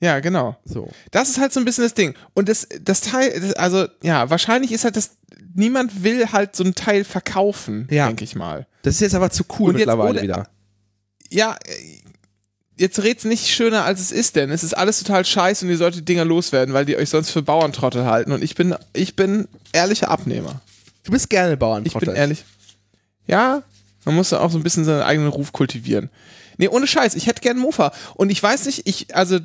Ja, 0.00 0.20
genau. 0.20 0.56
So. 0.64 0.88
Das 1.10 1.28
ist 1.28 1.38
halt 1.40 1.52
so 1.52 1.58
ein 1.60 1.64
bisschen 1.64 1.84
das 1.84 1.94
Ding. 1.94 2.14
Und 2.34 2.48
das, 2.48 2.68
das 2.80 3.00
Teil, 3.00 3.40
das, 3.40 3.52
also 3.54 3.86
ja, 4.02 4.30
wahrscheinlich 4.30 4.70
ist 4.72 4.84
halt 4.84 4.96
das, 4.96 5.16
niemand 5.54 6.04
will 6.04 6.30
halt 6.30 6.54
so 6.54 6.62
ein 6.64 6.74
Teil 6.74 7.02
verkaufen, 7.04 7.88
Ja. 7.90 8.06
denke 8.06 8.22
ich 8.24 8.36
mal. 8.36 8.66
Das 8.82 8.94
ist 8.94 9.00
jetzt 9.00 9.14
aber 9.14 9.30
zu 9.30 9.44
cool 9.58 9.70
Und 9.70 9.76
mittlerweile 9.76 10.10
ohne- 10.10 10.22
wieder. 10.22 10.48
ja, 11.30 11.56
äh, 11.66 11.98
jetzt 12.76 13.02
red's 13.02 13.24
nicht 13.24 13.48
schöner, 13.48 13.84
als 13.84 13.98
es 14.00 14.12
ist, 14.12 14.36
denn 14.36 14.50
es 14.50 14.62
ist 14.62 14.74
alles 14.74 15.00
total 15.00 15.24
scheiße 15.24 15.64
und 15.64 15.70
ihr 15.72 15.76
solltet 15.76 16.02
die 16.02 16.04
Dinger 16.04 16.24
loswerden, 16.24 16.74
weil 16.74 16.84
die 16.84 16.96
euch 16.96 17.10
sonst 17.10 17.30
für 17.30 17.42
Bauerntrottel 17.42 18.04
halten. 18.06 18.30
Und 18.30 18.44
ich 18.44 18.54
bin, 18.54 18.76
ich 18.92 19.16
bin 19.16 19.48
ehrlicher 19.72 20.10
Abnehmer. 20.12 20.60
Du 21.02 21.10
bist 21.10 21.28
gerne 21.28 21.56
Bauern. 21.56 21.84
Ich 21.86 21.94
bin 21.94 22.14
ehrlich. 22.14 22.44
Ja, 23.26 23.62
man 24.04 24.14
muss 24.14 24.30
ja 24.30 24.38
auch 24.40 24.50
so 24.52 24.58
ein 24.58 24.62
bisschen 24.62 24.84
seinen 24.84 25.02
eigenen 25.02 25.28
Ruf 25.28 25.52
kultivieren. 25.52 26.08
Nee, 26.56 26.68
ohne 26.68 26.86
Scheiß, 26.86 27.14
ich 27.16 27.26
hätte 27.26 27.40
gern 27.40 27.58
Mofa. 27.58 27.92
Und 28.14 28.30
ich 28.30 28.40
weiß 28.42 28.66
nicht, 28.66 28.86
ich, 28.86 29.14
also, 29.14 29.38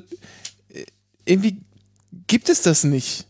irgendwie 1.25 1.61
gibt 2.27 2.49
es 2.49 2.61
das 2.61 2.83
nicht. 2.83 3.25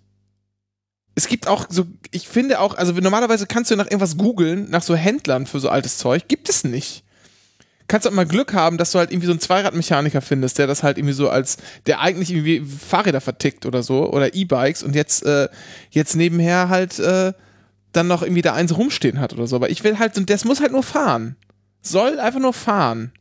Es 1.16 1.28
gibt 1.28 1.48
auch 1.48 1.68
so, 1.70 1.86
ich 2.12 2.28
finde 2.28 2.60
auch, 2.60 2.76
also 2.76 2.92
normalerweise 2.94 3.46
kannst 3.46 3.70
du 3.70 3.76
nach 3.76 3.86
irgendwas 3.86 4.18
googeln, 4.18 4.70
nach 4.72 4.82
so 4.82 4.96
Händlern 4.96 5.46
für 5.46 5.60
so 5.60 5.70
altes 5.70 5.98
Zeug, 6.00 6.28
gibt 6.28 6.50
es 6.50 6.64
nicht. 6.64 7.04
Kannst 7.88 8.08
auch 8.08 8.12
mal 8.12 8.26
Glück 8.26 8.54
haben, 8.54 8.78
dass 8.78 8.92
du 8.94 9.00
halt 9.00 9.12
irgendwie 9.12 9.28
so 9.28 9.34
einen 9.34 9.42
Zweiradmechaniker 9.42 10.22
findest, 10.22 10.58
der 10.58 10.66
das 10.68 10.82
halt 10.82 10.98
irgendwie 10.98 11.14
so 11.14 11.30
als, 11.30 11.58
der 11.86 12.00
eigentlich 12.00 12.32
irgendwie 12.32 12.62
Fahrräder 12.62 13.22
vertickt 13.22 13.66
oder 13.66 13.84
so, 13.84 14.10
oder 14.12 14.34
E-Bikes 14.34 14.82
und 14.84 14.96
jetzt, 14.96 15.24
äh, 15.24 15.50
jetzt 15.92 16.16
nebenher 16.16 16.70
halt, 16.70 16.98
äh, 17.00 17.34
dann 17.92 18.08
noch 18.08 18.24
irgendwie 18.24 18.42
da 18.42 18.54
eins 18.54 18.76
rumstehen 18.76 19.20
hat 19.20 19.34
oder 19.34 19.46
so. 19.46 19.56
Aber 19.58 19.70
ich 19.70 19.84
will 19.84 20.00
halt, 20.00 20.16
so- 20.16 20.24
das 20.24 20.46
muss 20.46 20.62
halt 20.62 20.72
nur 20.72 20.82
fahren. 20.82 21.36
Soll 21.82 22.20
einfach 22.20 22.40
nur 22.40 22.54
fahren. 22.54 23.12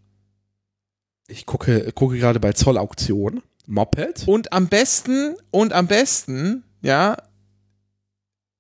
Ich 1.28 1.44
gucke, 1.44 1.92
gucke 1.92 2.16
gerade 2.18 2.40
bei 2.40 2.52
Zollauktion. 2.52 3.42
Moped. 3.66 4.26
Und 4.26 4.52
am 4.52 4.68
besten, 4.68 5.36
und 5.50 5.72
am 5.72 5.86
besten, 5.86 6.64
ja, 6.82 7.16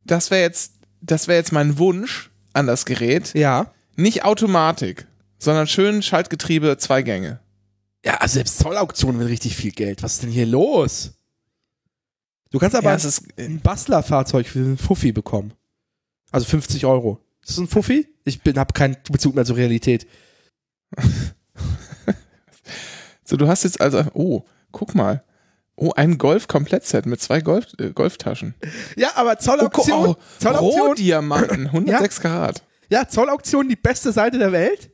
das 0.04 0.30
wäre 0.30 0.42
jetzt, 0.42 0.74
das 1.00 1.28
wäre 1.28 1.38
jetzt 1.38 1.52
mein 1.52 1.78
Wunsch 1.78 2.30
an 2.52 2.66
das 2.66 2.84
Gerät. 2.84 3.34
Ja. 3.34 3.72
Nicht 3.96 4.24
Automatik, 4.24 5.06
sondern 5.38 5.66
schön 5.66 6.02
Schaltgetriebe, 6.02 6.76
zwei 6.78 7.02
Gänge. 7.02 7.40
Ja, 8.04 8.14
also 8.14 8.34
selbst 8.34 8.58
Zollauktion 8.58 9.18
will 9.18 9.26
richtig 9.26 9.56
viel 9.56 9.72
Geld. 9.72 10.02
Was 10.02 10.14
ist 10.14 10.22
denn 10.24 10.30
hier 10.30 10.46
los? 10.46 11.12
Du 12.50 12.58
kannst 12.58 12.76
aber 12.76 12.90
Ja, 12.90 12.96
ist, 12.96 13.24
ein 13.38 13.60
Bastlerfahrzeug 13.60 14.46
für 14.46 14.58
einen 14.58 14.78
Fuffi 14.78 15.12
bekommen. 15.12 15.54
Also 16.30 16.46
50 16.46 16.84
Euro. 16.86 17.20
Ist 17.42 17.50
das 17.50 17.58
ein 17.58 17.68
Fuffi? 17.68 18.08
Ich 18.24 18.42
bin, 18.42 18.58
hab 18.58 18.74
keinen 18.74 18.96
Bezug 19.10 19.34
mehr 19.34 19.44
zur 19.44 19.56
Realität. 19.56 20.06
so, 23.24 23.36
du 23.36 23.48
hast 23.48 23.64
jetzt 23.64 23.80
also, 23.80 24.04
oh, 24.14 24.44
guck 24.72 24.94
mal. 24.94 25.22
Oh, 25.76 25.92
ein 25.96 26.18
Golf-Komplettset 26.18 27.06
mit 27.06 27.20
zwei 27.20 27.40
Golf, 27.40 27.66
äh, 27.78 27.90
Golftaschen. 27.92 28.54
Ja, 28.96 29.12
aber 29.14 29.32
Oh, 29.32 29.42
Zollauktion, 29.42 30.06
oh, 30.06 30.16
Zollauktion, 30.38 30.86
Rohdiamanten, 30.88 31.66
106 31.66 32.20
Karat. 32.20 32.62
ja, 32.90 33.08
Zollauktion 33.08 33.68
die 33.68 33.76
beste 33.76 34.12
Seite 34.12 34.38
der 34.38 34.52
Welt. 34.52 34.90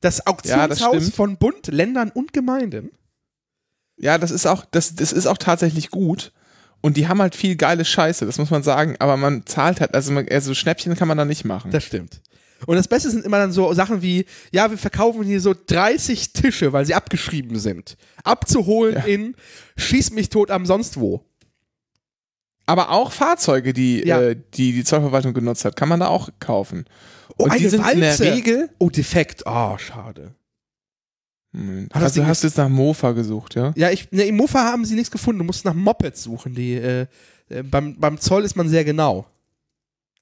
Das 0.00 0.18
Ja, 0.18 0.22
das 0.66 0.82
Auktionshaus 0.82 1.10
von 1.10 1.36
Bund, 1.36 1.68
Ländern 1.68 2.10
und 2.10 2.32
Gemeinden. 2.32 2.90
Ja, 3.98 4.18
das 4.18 4.30
ist 4.30 4.46
auch, 4.46 4.64
das, 4.70 4.94
das 4.96 5.12
ist 5.12 5.26
auch 5.26 5.38
tatsächlich 5.38 5.90
gut. 5.90 6.32
Und 6.80 6.96
die 6.96 7.06
haben 7.06 7.20
halt 7.20 7.36
viel 7.36 7.54
geile 7.54 7.84
Scheiße, 7.84 8.26
das 8.26 8.38
muss 8.38 8.50
man 8.50 8.64
sagen. 8.64 8.96
Aber 8.98 9.16
man 9.16 9.46
zahlt 9.46 9.80
halt, 9.80 9.94
also, 9.94 10.10
man, 10.12 10.26
also 10.28 10.54
Schnäppchen 10.54 10.96
kann 10.96 11.06
man 11.06 11.18
da 11.18 11.24
nicht 11.24 11.44
machen. 11.44 11.70
Das 11.70 11.84
stimmt. 11.84 12.20
Und 12.66 12.76
das 12.76 12.88
Beste 12.88 13.10
sind 13.10 13.24
immer 13.24 13.38
dann 13.38 13.52
so 13.52 13.72
Sachen 13.74 14.02
wie, 14.02 14.24
ja, 14.52 14.70
wir 14.70 14.78
verkaufen 14.78 15.22
hier 15.24 15.40
so 15.40 15.54
30 15.54 16.32
Tische, 16.32 16.72
weil 16.72 16.86
sie 16.86 16.94
abgeschrieben 16.94 17.58
sind. 17.58 17.96
Abzuholen 18.24 18.94
Ja. 18.96 19.02
in 19.04 19.34
Schieß 19.76 20.10
mich 20.12 20.28
tot 20.28 20.50
am 20.50 20.66
sonst 20.66 20.98
wo. 21.00 21.24
Aber 22.66 22.90
auch 22.90 23.10
Fahrzeuge, 23.12 23.72
die, 23.72 24.06
Ja. 24.06 24.20
äh, 24.20 24.36
die 24.54 24.72
die 24.72 24.84
Zollverwaltung 24.84 25.34
genutzt 25.34 25.64
hat, 25.64 25.76
kann 25.76 25.88
man 25.88 26.00
da 26.00 26.06
auch 26.08 26.28
kaufen. 26.38 26.84
Oh, 27.36 27.44
Und 27.44 27.58
die 27.58 27.68
sind 27.68 27.84
in 27.90 28.00
der 28.00 28.10
Walze. 28.10 28.24
Regel. 28.32 28.70
Oh, 28.78 28.90
defekt. 28.90 29.42
Oh, 29.46 29.76
schade. 29.78 30.34
Also 31.90 32.14
Ding 32.20 32.26
hast 32.26 32.42
du 32.42 32.46
jetzt 32.46 32.56
nach 32.56 32.68
Mofa 32.70 33.12
gesucht, 33.12 33.56
ja? 33.56 33.74
Ja, 33.76 33.90
ich, 33.90 34.10
ne, 34.10 34.22
im 34.22 34.36
Mofa 34.36 34.64
haben 34.64 34.86
sie 34.86 34.94
nichts 34.94 35.10
gefunden. 35.10 35.40
Du 35.40 35.44
musst 35.44 35.66
nach 35.66 35.74
Mopeds 35.74 36.22
suchen. 36.22 36.54
Die, 36.54 36.74
äh, 36.74 37.06
äh, 37.50 37.62
beim, 37.62 37.98
beim 37.98 38.18
Zoll 38.18 38.44
ist 38.44 38.56
man 38.56 38.68
sehr 38.70 38.84
genau. 38.84 39.26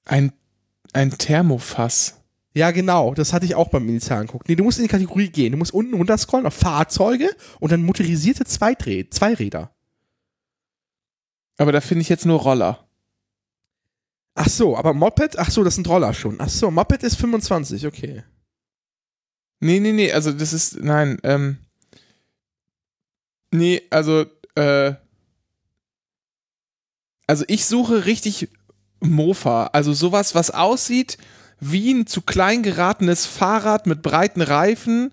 Ein, 0.05 0.33
ein 0.93 1.11
Thermofass. 1.17 2.17
Ja, 2.53 2.73
genau. 2.73 3.15
Das 3.15 3.33
hatte 3.33 3.47
ich 3.47 3.55
auch 3.55 3.69
beim 3.69 3.87
Militär 3.87 4.17
angeguckt. 4.17 4.49
Nee, 4.49 4.57
du 4.57 4.65
musst 4.65 4.79
in 4.79 4.85
die 4.85 4.91
Kategorie 4.91 5.29
gehen. 5.31 5.53
Du 5.53 5.59
musst 5.59 5.73
unten 5.73 5.95
runterscrollen 5.95 6.47
auf 6.47 6.55
Fahrzeuge 6.55 7.31
und 7.61 7.71
dann 7.71 7.85
motorisierte 7.85 8.45
Zweiträ 8.45 9.09
Zweiräder. 9.09 9.71
Aber 11.59 11.73
da 11.73 11.81
finde 11.81 12.03
ich 12.03 12.09
jetzt 12.09 12.27
nur 12.27 12.41
Roller. 12.41 12.89
Ach 14.35 14.49
so, 14.49 14.77
aber 14.77 14.95
Moped? 14.95 15.39
Ach 15.39 15.51
so, 15.51 15.63
das 15.63 15.75
sind 15.75 15.89
Roller 15.89 16.15
schon. 16.15 16.41
Ach 16.41 16.49
so, 16.49 16.71
Moped 16.71 17.03
ist 17.03 17.17
25, 17.17 17.87
okay. 17.87 18.25
Nee, 19.61 19.79
nee, 19.79 19.93
nee, 19.93 20.11
also 20.11 20.33
das 20.33 20.55
ist, 20.55 20.81
nein, 20.81 21.19
ähm, 21.23 21.59
nee, 23.51 23.83
also, 23.91 24.25
äh, 24.55 24.95
also 27.27 27.45
ich 27.47 27.67
suche 27.67 28.07
richtig 28.07 28.49
Mofa, 29.01 29.67
also 29.67 29.93
sowas, 29.93 30.35
was 30.35 30.51
aussieht 30.51 31.19
wie 31.61 31.93
ein 31.93 32.07
zu 32.07 32.23
klein 32.23 32.63
geratenes 32.63 33.27
Fahrrad 33.27 33.87
mit 33.87 34.03
breiten 34.03 34.43
Reifen 34.43 35.13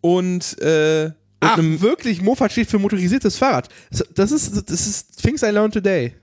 und, 0.00 0.58
äh, 0.60 1.12
Ach, 1.40 1.58
wirklich? 1.60 2.22
Moped 2.22 2.50
steht 2.52 2.70
für 2.70 2.78
motorisiertes 2.78 3.36
Fahrrad. 3.36 3.68
Das 4.14 4.32
ist, 4.32 4.70
das 4.70 4.86
ist 4.86 5.22
Things 5.22 5.42
I 5.42 5.46
learned 5.50 5.74
today. 5.74 6.14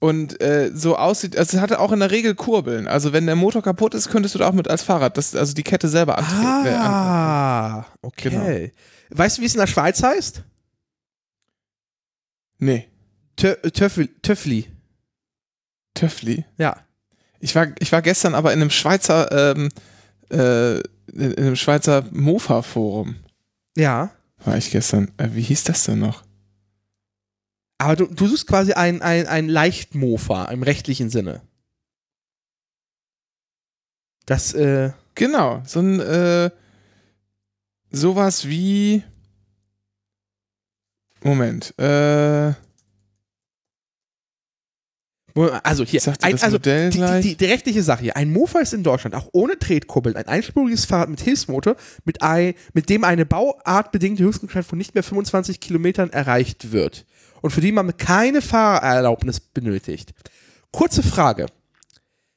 und 0.00 0.40
äh, 0.40 0.70
so 0.74 0.96
aussieht, 0.96 1.36
also 1.36 1.56
es 1.56 1.62
hatte 1.62 1.78
auch 1.78 1.92
in 1.92 2.00
der 2.00 2.10
Regel 2.10 2.34
Kurbeln, 2.34 2.88
also 2.88 3.12
wenn 3.12 3.26
der 3.26 3.36
Motor 3.36 3.62
kaputt 3.62 3.94
ist, 3.94 4.08
könntest 4.08 4.34
du 4.34 4.38
da 4.40 4.48
auch 4.48 4.52
mit 4.54 4.66
als 4.68 4.82
Fahrrad, 4.82 5.16
das, 5.18 5.34
also 5.36 5.52
die 5.54 5.62
Kette 5.62 5.88
selber 5.88 6.16
antreten. 6.18 6.66
Äh, 6.66 6.74
Ah, 6.78 7.86
okay. 8.00 8.72
Weißt 9.10 9.36
du, 9.38 9.42
wie 9.42 9.46
es 9.46 9.54
in 9.54 9.60
der 9.60 9.66
Schweiz 9.68 10.02
heißt? 10.02 10.42
nee, 12.58 12.88
Töffli. 13.36 14.08
Töffli. 15.94 16.44
Ja. 16.58 16.76
Ich 17.42 17.54
war, 17.54 17.68
ich 17.78 17.92
war 17.92 18.00
gestern 18.00 18.34
aber 18.34 18.52
in 18.52 18.60
einem 18.60 18.70
Schweizer, 18.70 19.54
ähm, 19.56 19.68
äh, 20.30 20.78
in 21.12 21.36
einem 21.36 21.56
Schweizer 21.56 22.04
Mofa-Forum. 22.10 23.16
Ja. 23.76 24.10
War 24.44 24.56
ich 24.56 24.70
gestern. 24.70 25.10
Äh, 25.18 25.28
wie 25.32 25.42
hieß 25.42 25.64
das 25.64 25.84
denn 25.84 25.98
noch? 25.98 26.22
Aber 27.78 27.96
du, 27.96 28.06
du 28.06 28.28
suchst 28.28 28.46
quasi 28.46 28.72
ein, 28.72 29.02
ein, 29.02 29.26
ein 29.26 29.48
Leichtmofa 29.48 30.46
im 30.46 30.62
rechtlichen 30.62 31.10
Sinne. 31.10 31.42
Das, 34.24 34.54
äh, 34.54 34.92
Genau, 35.14 35.62
so 35.66 35.80
ein, 35.80 36.00
äh, 36.00 36.50
sowas 37.90 38.48
wie. 38.48 39.02
Moment, 41.22 41.78
äh, 41.78 42.52
also 45.62 45.84
hier, 45.84 46.00
ein, 46.20 46.32
das 46.32 46.42
also 46.42 46.56
Modell 46.56 46.90
die, 46.90 47.20
die, 47.22 47.36
die, 47.36 47.44
rechtliche 47.44 47.82
Sache 47.82 48.02
hier. 48.02 48.16
Ein 48.16 48.32
Mofa 48.32 48.60
ist 48.60 48.74
in 48.74 48.82
Deutschland 48.82 49.14
auch 49.14 49.28
ohne 49.32 49.58
Tretkurbeln 49.58 50.16
ein 50.16 50.26
einspuriges 50.26 50.84
Fahrrad 50.84 51.08
mit 51.08 51.20
Hilfsmotor, 51.20 51.76
mit, 52.04 52.22
ein, 52.22 52.54
mit 52.74 52.88
dem 52.88 53.04
eine 53.04 53.24
bauartbedingte 53.24 54.22
Höchstgeschwindigkeit 54.22 54.64
von 54.66 54.78
nicht 54.78 54.94
mehr 54.94 55.02
25 55.02 55.60
Kilometern 55.60 56.10
erreicht 56.10 56.72
wird. 56.72 57.06
Und 57.40 57.50
für 57.50 57.60
die 57.60 57.72
man 57.72 57.96
keine 57.96 58.42
Fahrerlaubnis 58.42 59.40
benötigt. 59.40 60.12
Kurze 60.70 61.02
Frage. 61.02 61.46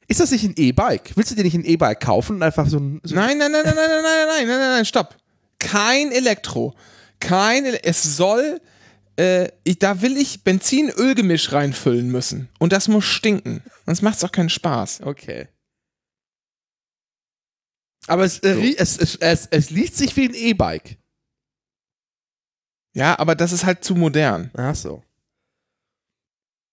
Ist 0.08 0.20
das 0.20 0.32
nicht 0.32 0.44
ein 0.44 0.54
E-Bike? 0.56 1.12
Willst 1.16 1.32
du 1.32 1.36
dir 1.36 1.44
nicht 1.44 1.56
ein 1.56 1.66
E-Bike 1.66 2.00
kaufen 2.00 2.38
und 2.38 2.44
einfach 2.44 2.68
so 2.68 2.78
ein. 2.78 3.02
So 3.04 3.16
Nein, 3.16 3.38
nein, 3.38 3.52
nein, 3.52 3.64
nein, 3.66 3.76
nein, 3.76 3.88
nein, 3.90 4.02
nein, 4.04 4.28
nein, 4.28 4.48
nein, 4.48 4.60
nein, 4.60 4.70
nein, 4.70 4.86
stopp. 4.86 5.16
Kein 5.60 6.12
Elektro. 6.12 6.76
Kein, 7.20 7.66
es 7.66 8.18
soll, 8.18 8.62
äh, 9.18 9.50
ich, 9.64 9.80
da 9.80 10.02
will 10.02 10.18
ich 10.18 10.44
Benzin-Ölgemisch 10.44 11.52
reinfüllen 11.52 12.10
müssen. 12.10 12.50
Und 12.60 12.74
das 12.74 12.88
muss 12.88 13.06
stinken. 13.06 13.64
Sonst 13.86 14.02
macht 14.02 14.18
es 14.18 14.24
auch 14.24 14.32
keinen 14.32 14.50
Spaß. 14.50 15.02
Okay. 15.02 15.48
Aber 18.08 18.24
es, 18.24 18.40
äh, 18.40 18.54
So. 18.56 18.62
es, 18.62 18.98
es, 18.98 19.16
es, 19.16 19.48
es 19.50 19.70
liest 19.70 19.98
sich 19.98 20.16
wie 20.16 20.26
ein 20.26 20.34
E-Bike. 20.34 20.98
Ja, 22.94 23.18
aber 23.20 23.36
das 23.36 23.52
ist 23.52 23.66
halt 23.66 23.84
zu 23.84 23.96
modern. 23.96 24.52
Ach 24.56 24.76
so. 24.76 25.04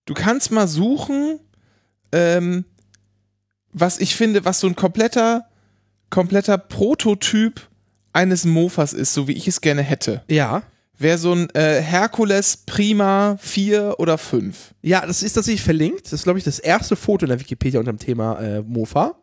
Du 0.05 0.15
kannst 0.15 0.51
mal 0.51 0.69
suchen, 0.69 1.41
ähm, 2.13 2.65
was 3.73 3.99
ich 3.99 4.15
finde, 4.17 4.45
was 4.45 4.61
so 4.61 4.67
ein 4.67 4.77
kompletter, 4.77 5.49
kompletter 6.11 6.59
Prototyp 6.59 7.69
eines 8.13 8.45
Mofas 8.45 8.93
ist, 8.93 9.15
so 9.15 9.27
wie 9.27 9.33
ich 9.33 9.49
es 9.49 9.61
gerne 9.61 9.83
hätte. 9.83 10.25
Ja. 10.29 10.63
Wäre 11.03 11.19
so 11.19 11.35
ein 11.35 11.51
äh, 11.51 11.81
Herkules 11.81 12.59
Prima 12.59 13.37
4 13.41 13.97
oder 13.99 14.17
5. 14.19 14.73
Ja, 14.83 15.05
das 15.05 15.25
ist 15.25 15.33
tatsächlich 15.33 15.63
verlinkt. 15.63 16.07
Das 16.07 16.13
ist, 16.13 16.23
glaube 16.23 16.39
ich, 16.39 16.45
das 16.45 16.61
erste 16.61 16.95
Foto 16.95 17.25
in 17.25 17.31
der 17.31 17.41
Wikipedia 17.41 17.81
unter 17.81 17.93
dem 17.93 17.99
Thema 17.99 18.41
äh, 18.41 18.63
Mofa. 18.63 19.17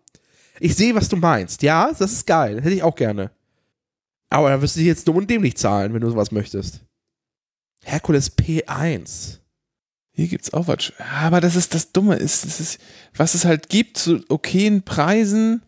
Ich 0.60 0.76
sehe, 0.76 0.94
was 0.94 1.08
du 1.08 1.16
meinst. 1.16 1.64
Ja, 1.64 1.92
das 1.98 2.12
ist 2.12 2.28
geil. 2.28 2.58
Hätte 2.58 2.76
ich 2.76 2.84
auch 2.84 2.96
gerne. 2.96 3.32
Aber 4.30 4.50
da 4.50 4.62
wirst 4.62 4.76
du 4.76 4.80
dich 4.80 4.88
jetzt 4.88 5.08
dumm 5.08 5.16
und 5.16 5.30
dämlich 5.30 5.56
zahlen, 5.56 5.94
wenn 5.94 6.02
du 6.02 6.10
sowas 6.10 6.32
möchtest. 6.32 6.82
Herkules 7.86 8.38
P1. 8.38 9.38
Hier 10.12 10.28
gibt's 10.28 10.54
auch 10.54 10.68
was. 10.68 10.92
Aber 11.22 11.40
das 11.40 11.56
ist 11.56 11.74
das 11.74 11.94
Dumme 11.94 12.18
ist, 12.18 12.46
das 12.46 12.60
ist, 12.60 12.80
was 13.16 13.36
es 13.36 13.46
halt 13.46 13.70
gibt 13.70 13.98
zu 13.98 14.22
okayen 14.28 14.84
Preisen. 14.84 15.62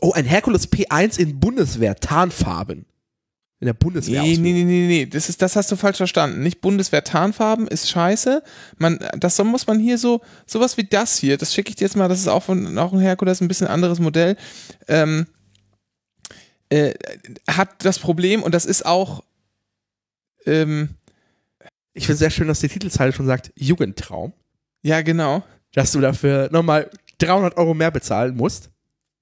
Oh, 0.00 0.12
ein 0.12 0.26
Herkules 0.26 0.70
P1 0.70 1.18
in 1.18 1.40
Bundeswehr, 1.40 1.96
Tarnfarben. 1.96 2.86
In 3.62 3.66
der 3.66 3.74
Bundeswehr. 3.74 4.22
Nee, 4.22 4.38
nee, 4.38 4.52
nee, 4.52 4.64
nee, 4.64 4.86
nee, 4.88 5.06
das 5.06 5.28
ist, 5.28 5.40
das 5.40 5.54
hast 5.54 5.70
du 5.70 5.76
falsch 5.76 5.98
verstanden. 5.98 6.42
Nicht 6.42 6.60
Bundeswehr-Tarnfarben 6.60 7.68
ist 7.68 7.88
scheiße. 7.88 8.42
Man, 8.76 8.98
das 9.16 9.38
muss 9.38 9.68
man 9.68 9.78
hier 9.78 9.98
so, 9.98 10.20
sowas 10.46 10.76
wie 10.78 10.82
das 10.82 11.16
hier, 11.16 11.36
das 11.36 11.54
schicke 11.54 11.70
ich 11.70 11.76
dir 11.76 11.84
jetzt 11.84 11.94
mal, 11.94 12.08
das 12.08 12.18
ist 12.18 12.26
auch 12.26 12.42
von, 12.42 12.76
auch 12.76 12.92
ein 12.92 12.98
Herkules, 12.98 13.40
ein 13.40 13.46
bisschen 13.46 13.68
anderes 13.68 14.00
Modell. 14.00 14.36
Ähm, 14.88 15.28
äh, 16.70 16.92
hat 17.48 17.84
das 17.84 18.00
Problem 18.00 18.42
und 18.42 18.52
das 18.52 18.64
ist 18.64 18.84
auch, 18.84 19.22
ähm, 20.44 20.96
Ich 21.92 22.06
finde 22.06 22.18
sehr 22.18 22.30
schön, 22.30 22.48
dass 22.48 22.58
die 22.58 22.68
Titelzeile 22.68 23.12
schon 23.12 23.26
sagt, 23.26 23.52
Jugendtraum. 23.54 24.32
ja, 24.82 25.02
genau. 25.02 25.44
Dass 25.72 25.92
du 25.92 26.00
dafür 26.00 26.48
nochmal 26.50 26.90
300 27.18 27.56
Euro 27.58 27.74
mehr 27.74 27.92
bezahlen 27.92 28.34
musst. 28.34 28.70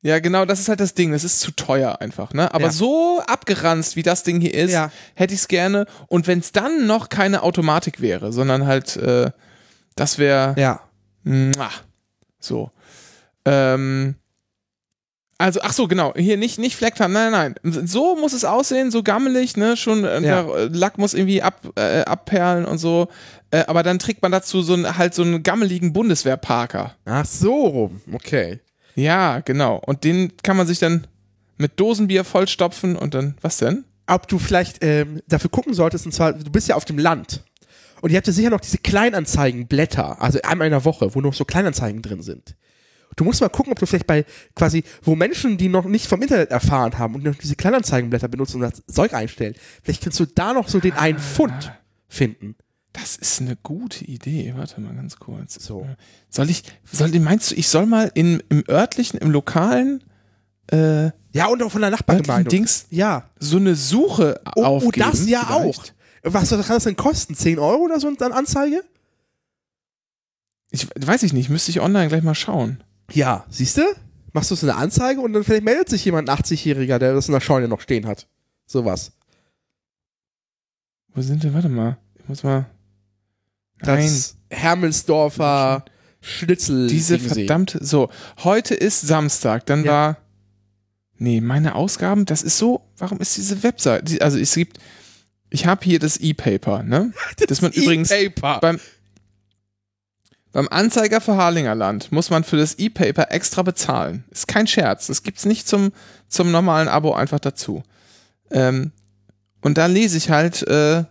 Ja, 0.03 0.19
genau, 0.19 0.47
das 0.47 0.61
ist 0.61 0.69
halt 0.71 0.81
das 0.81 0.95
Ding. 0.95 1.13
Das 1.13 1.25
ist 1.25 1.41
zu 1.41 1.51
teuer 1.51 2.01
einfach, 2.01 2.33
ne? 2.33 2.53
Aber 2.55 2.65
Ja. 2.67 2.73
so 2.73 3.21
abgeranzt, 3.27 3.97
wie 3.97 4.03
das 4.03 4.23
Ding 4.23 4.41
hier 4.41 4.55
ist, 4.55 4.73
Ja. 4.73 4.91
hätte 5.15 5.35
ich 5.35 5.41
es 5.41 5.49
gerne. 5.49 5.87
Und 6.07 6.27
wenn 6.27 6.39
es 6.39 6.53
dann 6.53 6.87
noch 6.87 7.11
keine 7.11 7.43
Automatik 7.43 8.01
wäre, 8.01 8.33
sondern 8.33 8.67
halt, 8.67 8.97
äh, 8.97 9.31
das 9.97 10.17
wäre 10.19 10.55
Ja. 10.59 10.81
Mua. 11.23 11.69
So. 12.39 12.71
Ähm, 13.45 14.15
also, 15.37 15.61
ach 15.63 15.73
so, 15.75 15.87
genau. 15.87 16.15
Hier 16.17 16.39
nicht, 16.39 16.59
nicht 16.59 16.77
Fleck 16.77 16.99
haben. 17.01 17.13
Nein, 17.13 17.33
nein, 17.33 17.55
nein. 17.63 17.87
So 17.87 18.17
muss 18.17 18.33
es 18.33 18.45
aussehen, 18.47 18.91
so 18.91 19.03
gammelig, 19.03 19.57
ne? 19.59 19.77
Schon, 19.77 20.05
äh, 20.05 20.21
Ja. 20.21 20.43
der 20.45 20.69
Lack 20.71 20.97
muss 20.97 21.13
irgendwie 21.13 21.43
ab, 21.43 21.61
äh, 21.77 22.01
abperlen 22.05 22.65
und 22.65 22.79
so. 22.79 23.09
Äh, 23.51 23.65
aber 23.67 23.83
dann 23.83 23.99
trägt 23.99 24.23
man 24.23 24.33
dazu 24.33 24.63
so 24.63 24.73
einen, 24.75 24.97
halt 24.97 25.13
so 25.15 25.23
einen 25.23 25.43
gammeligen 25.43 25.93
Bundeswehrparker. 25.93 26.95
Ach 27.05 27.27
so 27.27 27.55
rum. 27.67 28.01
Okay. 28.15 28.61
Ja, 28.95 29.41
genau. 29.41 29.81
Und 29.87 30.05
den 30.05 30.33
kann 30.43 30.57
man 30.57 30.67
sich 30.67 30.79
dann 30.79 31.07
mit 31.59 31.79
Dosenbier 31.79 32.25
vollstopfen 32.25 32.97
und 32.97 33.15
dann, 33.15 33.37
was 33.41 33.59
denn? 33.59 33.85
ob 34.11 34.27
du 34.27 34.39
vielleicht 34.39 34.83
ähm, 34.83 35.23
dafür 35.29 35.51
gucken 35.51 35.73
solltest, 35.73 36.05
und 36.05 36.13
zwar, 36.13 36.33
du 36.33 36.51
bist 36.51 36.69
ja 36.69 36.75
auf 36.75 36.85
dem 36.85 36.99
Land. 36.99 37.45
Und 38.01 38.11
ihr 38.11 38.17
habt 38.17 38.27
ja 38.27 38.33
sicher 38.33 38.51
noch 38.51 38.61
diese 38.61 38.79
Kleinanzeigenblätter, 38.79 40.21
also 40.21 40.41
einmal 40.43 40.67
in 40.67 40.73
der 40.73 40.85
Woche, 40.85 41.15
wo 41.15 41.21
noch 41.21 41.35
so 41.35 41.45
Kleinanzeigen 41.45 42.03
drin 42.03 42.23
sind. 42.23 42.57
Du 43.17 43.25
musst 43.25 43.41
mal 43.41 43.49
gucken, 43.49 43.73
ob 43.73 43.79
du 43.79 43.87
vielleicht 43.87 44.07
bei 44.07 44.25
quasi, 44.55 44.85
wo 45.03 45.15
Menschen, 45.15 45.59
die 45.59 45.69
noch 45.69 45.85
nicht 45.85 46.07
vom 46.07 46.23
Internet 46.23 46.51
erfahren 46.51 46.99
haben 46.99 47.15
und 47.17 47.25
noch 47.25 47.35
diese 47.35 47.57
Kleinanzeigenblätter 47.57 48.29
benutzen 48.29 48.63
und 48.63 48.71
das 48.71 48.83
Zeug 48.87 49.13
einstellen, 49.13 49.55
vielleicht 49.83 50.03
kannst 50.03 50.19
du 50.19 50.27
da 50.27 50.55
noch 50.55 50.69
so 50.69 50.81
den 50.81 50.95
einen 50.95 51.19
Pfund 51.19 51.73
finden. 52.09 52.57
Das 52.93 53.17
ist 53.17 53.41
eine 53.41 53.57
gute 53.57 54.05
Idee. 54.05 54.53
Warte 54.57 54.81
mal 54.81 54.95
ganz 54.95 55.17
kurz. 55.17 55.55
So. 55.55 55.87
Soll 56.29 56.51
ich, 56.51 56.65
soll, 56.91 57.09
meinst 57.21 57.51
du, 57.51 57.55
ich 57.55 57.69
soll 57.69 57.87
mal 57.87 58.11
in, 58.15 58.43
im 58.49 58.65
örtlichen, 58.69 59.19
im 59.21 59.31
lokalen 59.31 60.03
äh, 60.73 61.11
Ja, 61.33 61.47
und 61.47 61.63
auch 61.63 61.71
von 61.71 61.81
der 61.83 61.91
Nachbargemeinde. 61.91 62.49
Dings 62.51 62.87
Ja. 62.91 63.31
so 63.39 63.59
eine 63.59 63.77
Suche 63.77 64.41
Oh, 64.57 64.63
oh, 64.63 64.65
aufgeben. 64.65 65.09
das 65.11 65.29
ja 65.29 65.45
vielleicht. 65.47 65.95
auch. 66.25 66.33
Was, 66.33 66.51
kann 66.51 66.63
das 66.67 66.85
denn 66.85 66.97
kosten? 66.97 67.35
10 67.35 67.59
Euro 67.59 67.85
oder 67.85 68.01
so 68.01 68.11
dann 68.15 68.33
Anzeige? 68.33 68.83
Ich 70.71 70.87
weiß 70.95 71.23
ich 71.23 71.33
nicht, 71.33 71.49
müsste 71.49 71.71
ich 71.71 71.81
online 71.81 72.09
gleich 72.09 72.23
mal 72.23 72.35
schauen. 72.35 72.83
Ja, 73.13 73.45
siehst 73.49 73.77
du? 73.79 73.83
Machst 74.33 74.51
du 74.51 74.55
so 74.55 74.67
eine 74.69 74.77
Anzeige 74.77 75.21
und 75.21 75.33
dann 75.33 75.43
vielleicht 75.45 75.65
meldet 75.65 75.89
sich 75.89 76.05
jemand, 76.05 76.29
ein 76.29 76.37
80-Jähriger, 76.39 76.99
der 76.99 77.15
das 77.15 77.27
in 77.29 77.33
der 77.33 77.41
Scheune 77.41 77.67
noch 77.69 77.81
stehen 77.81 78.07
hat. 78.07 78.29
Sowas. 78.67 79.13
Wo 81.15 81.23
sind 81.23 81.43
wir? 81.43 81.53
Warte 81.55 81.69
mal. 81.69 81.99
Ich 82.19 82.29
muss 82.29 82.43
mal. 82.45 82.67
Nein. 83.83 84.05
Das 84.05 84.37
Hermelsdorfer 84.51 85.85
Schnitzel. 86.21 86.87
Diese 86.89 87.19
verdammte. 87.19 87.83
So, 87.85 88.11
heute 88.45 88.75
ist 88.75 89.01
Samstag. 89.01 89.65
Dann 89.67 89.85
Ja. 89.85 89.91
war. 89.93 90.17
Nee, 91.17 91.41
meine 91.41 91.75
Ausgaben, 91.75 92.25
das 92.27 92.43
ist 92.43 92.59
so. 92.59 92.83
Warum 92.99 93.19
ist 93.21 93.37
diese 93.37 93.63
Webseite? 93.63 94.05
die- 94.05 94.23
Also, 94.23 94.39
es 94.39 94.55
gibt. 94.55 94.79
Ich 95.51 95.67
habe 95.67 95.85
hier 95.85 95.99
das 95.99 96.17
E-Paper, 96.19 96.83
ne? 96.83 97.13
Das 97.49 97.61
man 97.63 97.73
übrigens 97.73 98.11
E-Paper. 98.11 98.61
beim, 98.61 98.79
beim 100.53 100.69
Anzeiger 100.69 101.21
für 101.21 101.37
Harlingerland 101.37 102.11
muss 102.13 102.31
man 102.31 102.45
für 102.45 102.57
das 102.57 102.75
E-Paper 102.79 103.31
extra 103.31 103.63
bezahlen. 103.63 104.25
Ist 104.31 104.49
kein 104.49 104.67
Scherz. 104.67 105.07
Das 105.09 105.23
gibt's 105.23 105.45
nicht 105.47 105.67
zum, 105.69 105.93
zum 106.29 106.51
normalen 106.51 106.89
Abo 106.89 107.13
einfach 107.15 107.41
dazu. 107.41 107.83
Ähm, 108.51 108.93
und 109.61 109.79
da 109.79 109.87
lese 109.87 110.17
ich 110.17 110.31
halt, 110.31 110.63
äh, 110.67 111.05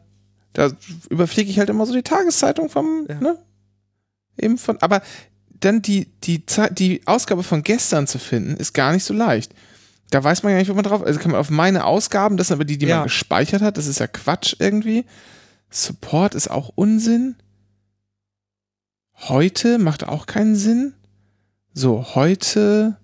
da 0.60 0.76
überfliege 1.10 1.50
ich 1.50 1.58
halt 1.60 1.70
immer 1.70 1.86
so 1.86 1.94
die 1.94 2.04
Tageszeitung 2.04 2.70
vom, 2.70 3.06
Ja. 3.08 3.16
ne? 3.20 3.38
Eben 4.38 4.58
von, 4.58 4.78
aber 4.82 5.02
dann 5.60 5.82
die, 5.82 6.06
die, 6.24 6.46
Zeit, 6.46 6.80
die 6.80 7.02
Ausgabe 7.06 7.44
von 7.44 7.64
gestern 7.64 8.08
zu 8.08 8.20
finden, 8.20 8.56
ist 8.58 8.74
gar 8.74 8.92
nicht 8.94 9.04
so 9.04 9.14
leicht. 9.14 9.54
Da 10.12 10.24
weiß 10.24 10.44
man 10.44 10.52
ja 10.54 10.58
nicht, 10.60 10.70
wo 10.70 10.74
man 10.74 10.84
drauf, 10.84 11.02
also 11.04 11.20
kann 11.20 11.32
man 11.32 11.40
auf 11.40 11.50
meine 11.50 11.86
Ausgaben, 11.86 12.36
das 12.38 12.48
sind 12.48 12.56
aber 12.56 12.66
die, 12.66 12.78
die 12.78 12.88
Ja. 12.88 12.98
man 12.98 13.04
gespeichert 13.06 13.62
hat, 13.62 13.78
das 13.78 13.88
ist 13.88 14.00
ja 14.00 14.08
Quatsch 14.08 14.56
irgendwie. 14.60 15.06
Support 15.70 16.36
ist 16.36 16.50
auch 16.50 16.72
Unsinn. 16.76 17.36
Heute 19.28 19.78
macht 19.78 20.04
auch 20.08 20.26
keinen 20.26 20.56
Sinn. 20.56 20.94
So, 21.74 22.16
heute 22.16 22.98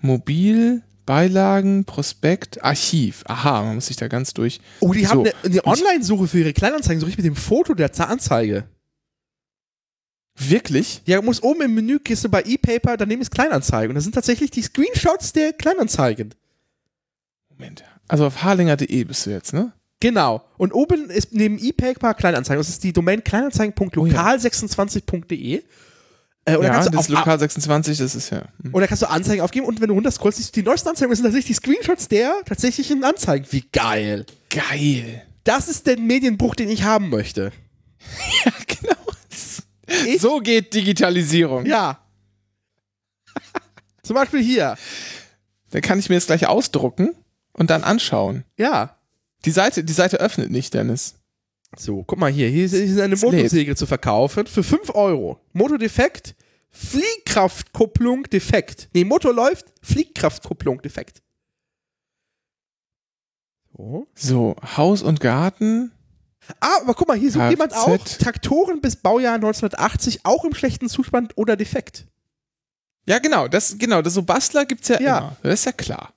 Mobil, 0.00 0.82
Beilagen, 1.10 1.84
Prospekt, 1.86 2.62
Archiv. 2.62 3.24
Aha, 3.26 3.64
man 3.64 3.74
muss 3.74 3.86
sich 3.86 3.96
da 3.96 4.06
ganz 4.06 4.32
durch. 4.32 4.60
Oh, 4.78 4.92
die 4.92 5.08
haben 5.08 5.24
So. 5.24 5.32
eine, 5.42 5.44
eine 5.44 5.66
Online-Suche 5.66 6.28
für 6.28 6.38
ihre 6.38 6.52
Kleinanzeigen, 6.52 7.00
so 7.00 7.06
richtig 7.06 7.24
mit 7.24 7.34
dem 7.34 7.36
Foto 7.36 7.74
der 7.74 7.90
Anzeige. 8.08 8.68
Wirklich? 10.38 11.02
Ja, 11.06 11.16
du 11.16 11.24
musst 11.24 11.42
oben 11.42 11.62
im 11.62 11.74
Menü 11.74 11.98
gehst 11.98 12.22
du 12.22 12.28
bei 12.28 12.44
E-Paper, 12.44 12.96
daneben 12.96 13.22
ist 13.22 13.32
Kleinanzeigen. 13.32 13.90
Und 13.90 13.96
das 13.96 14.04
sind 14.04 14.14
tatsächlich 14.14 14.52
die 14.52 14.62
Screenshots 14.62 15.32
der 15.32 15.52
Kleinanzeigen. 15.52 16.32
Moment. 17.48 17.82
Also 18.06 18.26
auf 18.26 18.44
harlinger.de 18.44 19.02
bist 19.02 19.26
du 19.26 19.30
jetzt, 19.30 19.52
ne? 19.52 19.72
Genau. 19.98 20.44
Und 20.58 20.72
oben 20.72 21.10
ist 21.10 21.32
neben 21.32 21.58
E-Paper 21.58 22.14
Kleinanzeigen. 22.14 22.60
Das 22.60 22.68
ist 22.68 22.84
die 22.84 22.92
Domain 22.92 23.24
kleinanzeigen.lokal26.de. 23.24 25.64
Äh, 26.54 26.58
da 26.58 26.62
ja, 26.62 26.70
kannst 26.70 26.88
du 26.88 26.90
das 26.92 26.98
auf, 27.00 27.08
ist 27.08 27.14
Lokal 27.14 27.38
26, 27.38 27.98
das 27.98 28.14
ist 28.14 28.30
ja. 28.30 28.42
hm. 28.62 28.74
und 28.74 28.80
da 28.80 28.86
kannst 28.86 29.02
du 29.02 29.10
Anzeigen 29.10 29.42
aufgeben 29.42 29.66
und 29.66 29.80
wenn 29.80 29.88
du 29.88 29.94
runter 29.94 30.10
scrollst, 30.10 30.38
siehst 30.38 30.56
du 30.56 30.60
die 30.60 30.66
neuesten 30.66 30.88
Anzeigen. 30.88 31.10
Das 31.10 31.18
sind 31.18 31.26
tatsächlich 31.26 31.56
die 31.56 31.62
Screenshots 31.62 32.08
der 32.08 32.34
tatsächlichen 32.46 33.04
Anzeigen. 33.04 33.46
Wie 33.50 33.64
geil. 33.72 34.26
Geil. 34.48 35.22
Das 35.44 35.68
ist 35.68 35.86
der 35.86 35.98
Medienbruch, 35.98 36.54
den 36.54 36.68
ich 36.68 36.82
haben 36.84 37.08
möchte. 37.08 37.52
Ja, 38.44 38.52
genau. 38.66 40.06
Ich? 40.06 40.20
So 40.20 40.38
geht 40.38 40.72
Digitalisierung. 40.74 41.66
Ja. 41.66 42.00
Zum 44.02 44.14
Beispiel 44.14 44.42
hier. 44.42 44.76
Dann 45.70 45.82
kann 45.82 45.98
ich 45.98 46.08
mir 46.08 46.16
das 46.16 46.26
gleich 46.26 46.46
ausdrucken 46.46 47.14
und 47.52 47.70
dann 47.70 47.84
anschauen. 47.84 48.44
Ja. 48.56 48.96
Die 49.44 49.50
Seite, 49.50 49.84
die 49.84 49.92
Seite 49.92 50.18
öffnet 50.18 50.50
nicht, 50.50 50.74
Dennis. 50.74 51.19
So, 51.76 52.02
guck 52.02 52.18
mal 52.18 52.30
hier. 52.30 52.48
Hier 52.48 52.64
ist, 52.64 52.98
eine. 53.00 53.16
Motorsäge 53.16 53.76
zu 53.76 53.86
verkaufen 53.86 54.46
für 54.46 54.62
5 54.62 54.94
Euro. 54.94 55.40
Motordefekt, 55.52 56.34
Fliehkraftkupplung 56.70 58.24
defekt. 58.24 58.88
Nee, 58.92 59.04
Motor 59.04 59.32
läuft, 59.32 59.66
Fliehkraftkupplung 59.82 60.82
defekt. 60.82 61.22
So. 63.76 64.06
So, 64.14 64.56
Haus 64.76 65.02
und 65.02 65.20
Garten. 65.20 65.92
Ah, 66.58 66.80
aber 66.82 66.94
guck 66.94 67.06
mal, 67.06 67.16
hier 67.16 67.30
sucht 67.30 67.42
Kfz. 67.44 67.50
jemand 67.50 67.74
auch 67.74 67.98
Traktoren 67.98 68.80
bis 68.80 68.96
Baujahr 68.96 69.34
1980, 69.34 70.20
auch 70.24 70.44
im 70.44 70.54
schlechten 70.54 70.88
Zustand 70.88 71.36
oder 71.36 71.56
defekt. 71.56 72.06
Ja, 73.06 73.18
genau, 73.18 73.46
das, 73.48 73.78
genau, 73.78 74.02
das 74.02 74.14
so 74.14 74.22
Bastler 74.22 74.66
gibt's 74.66 74.88
ja, 74.88 75.00
Ja. 75.00 75.18
immer. 75.18 75.36
Das 75.42 75.60
ist 75.60 75.64
ja 75.66 75.72
klar. 75.72 76.12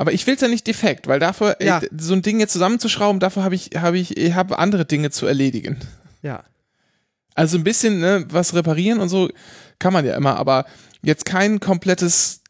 Aber 0.00 0.12
ich 0.12 0.24
will's 0.28 0.40
ja 0.40 0.46
nicht 0.46 0.64
defekt, 0.68 1.08
weil 1.08 1.18
dafür, 1.18 1.56
Ja. 1.60 1.80
ey, 1.80 1.88
so 1.98 2.14
ein 2.14 2.22
Ding 2.22 2.38
jetzt 2.38 2.52
zusammenzuschrauben, 2.52 3.18
dafür 3.18 3.42
habe 3.42 3.56
ich, 3.56 3.70
habe 3.76 3.98
ich, 3.98 4.16
ich 4.16 4.32
habe 4.34 4.56
andere 4.60 4.84
Dinge 4.84 5.10
zu 5.10 5.26
erledigen. 5.26 5.76
Ja. 6.22 6.44
Also 7.34 7.58
ein 7.58 7.64
bisschen, 7.64 7.98
ne, 7.98 8.24
was 8.30 8.54
reparieren 8.54 9.00
und 9.00 9.08
so 9.08 9.28
kann 9.80 9.92
man 9.92 10.06
ja 10.06 10.14
immer, 10.16 10.36
aber 10.36 10.66
jetzt 11.02 11.24
kein 11.24 11.58
komplettes, 11.58 12.42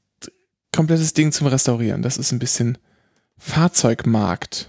komplettes 0.77 1.15
Ding 1.15 1.33
zum 1.33 1.47
Restaurieren. 1.47 2.03
Das 2.03 2.19
ist 2.19 2.33
ein 2.33 2.39
bisschen 2.39 2.77
Fahrzeugmarkt. 3.39 4.69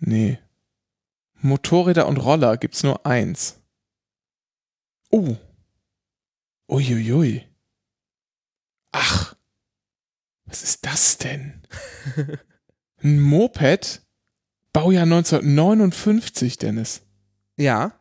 Nee. 0.00 0.38
Motorräder 1.40 2.08
und 2.08 2.16
Roller 2.16 2.56
gibt's 2.56 2.82
nur 2.82 3.06
eins. 3.06 3.60
Oh. 5.10 5.36
Uiuiui. 6.68 7.46
Ach. 8.90 9.36
Was 10.48 10.62
ist 10.62 10.84
das 10.86 11.18
denn? 11.18 11.62
Ein 13.02 13.20
Moped? 13.20 14.02
Baujahr 14.72 15.04
1959, 15.04 16.58
Dennis. 16.58 17.02
Ja. 17.56 17.92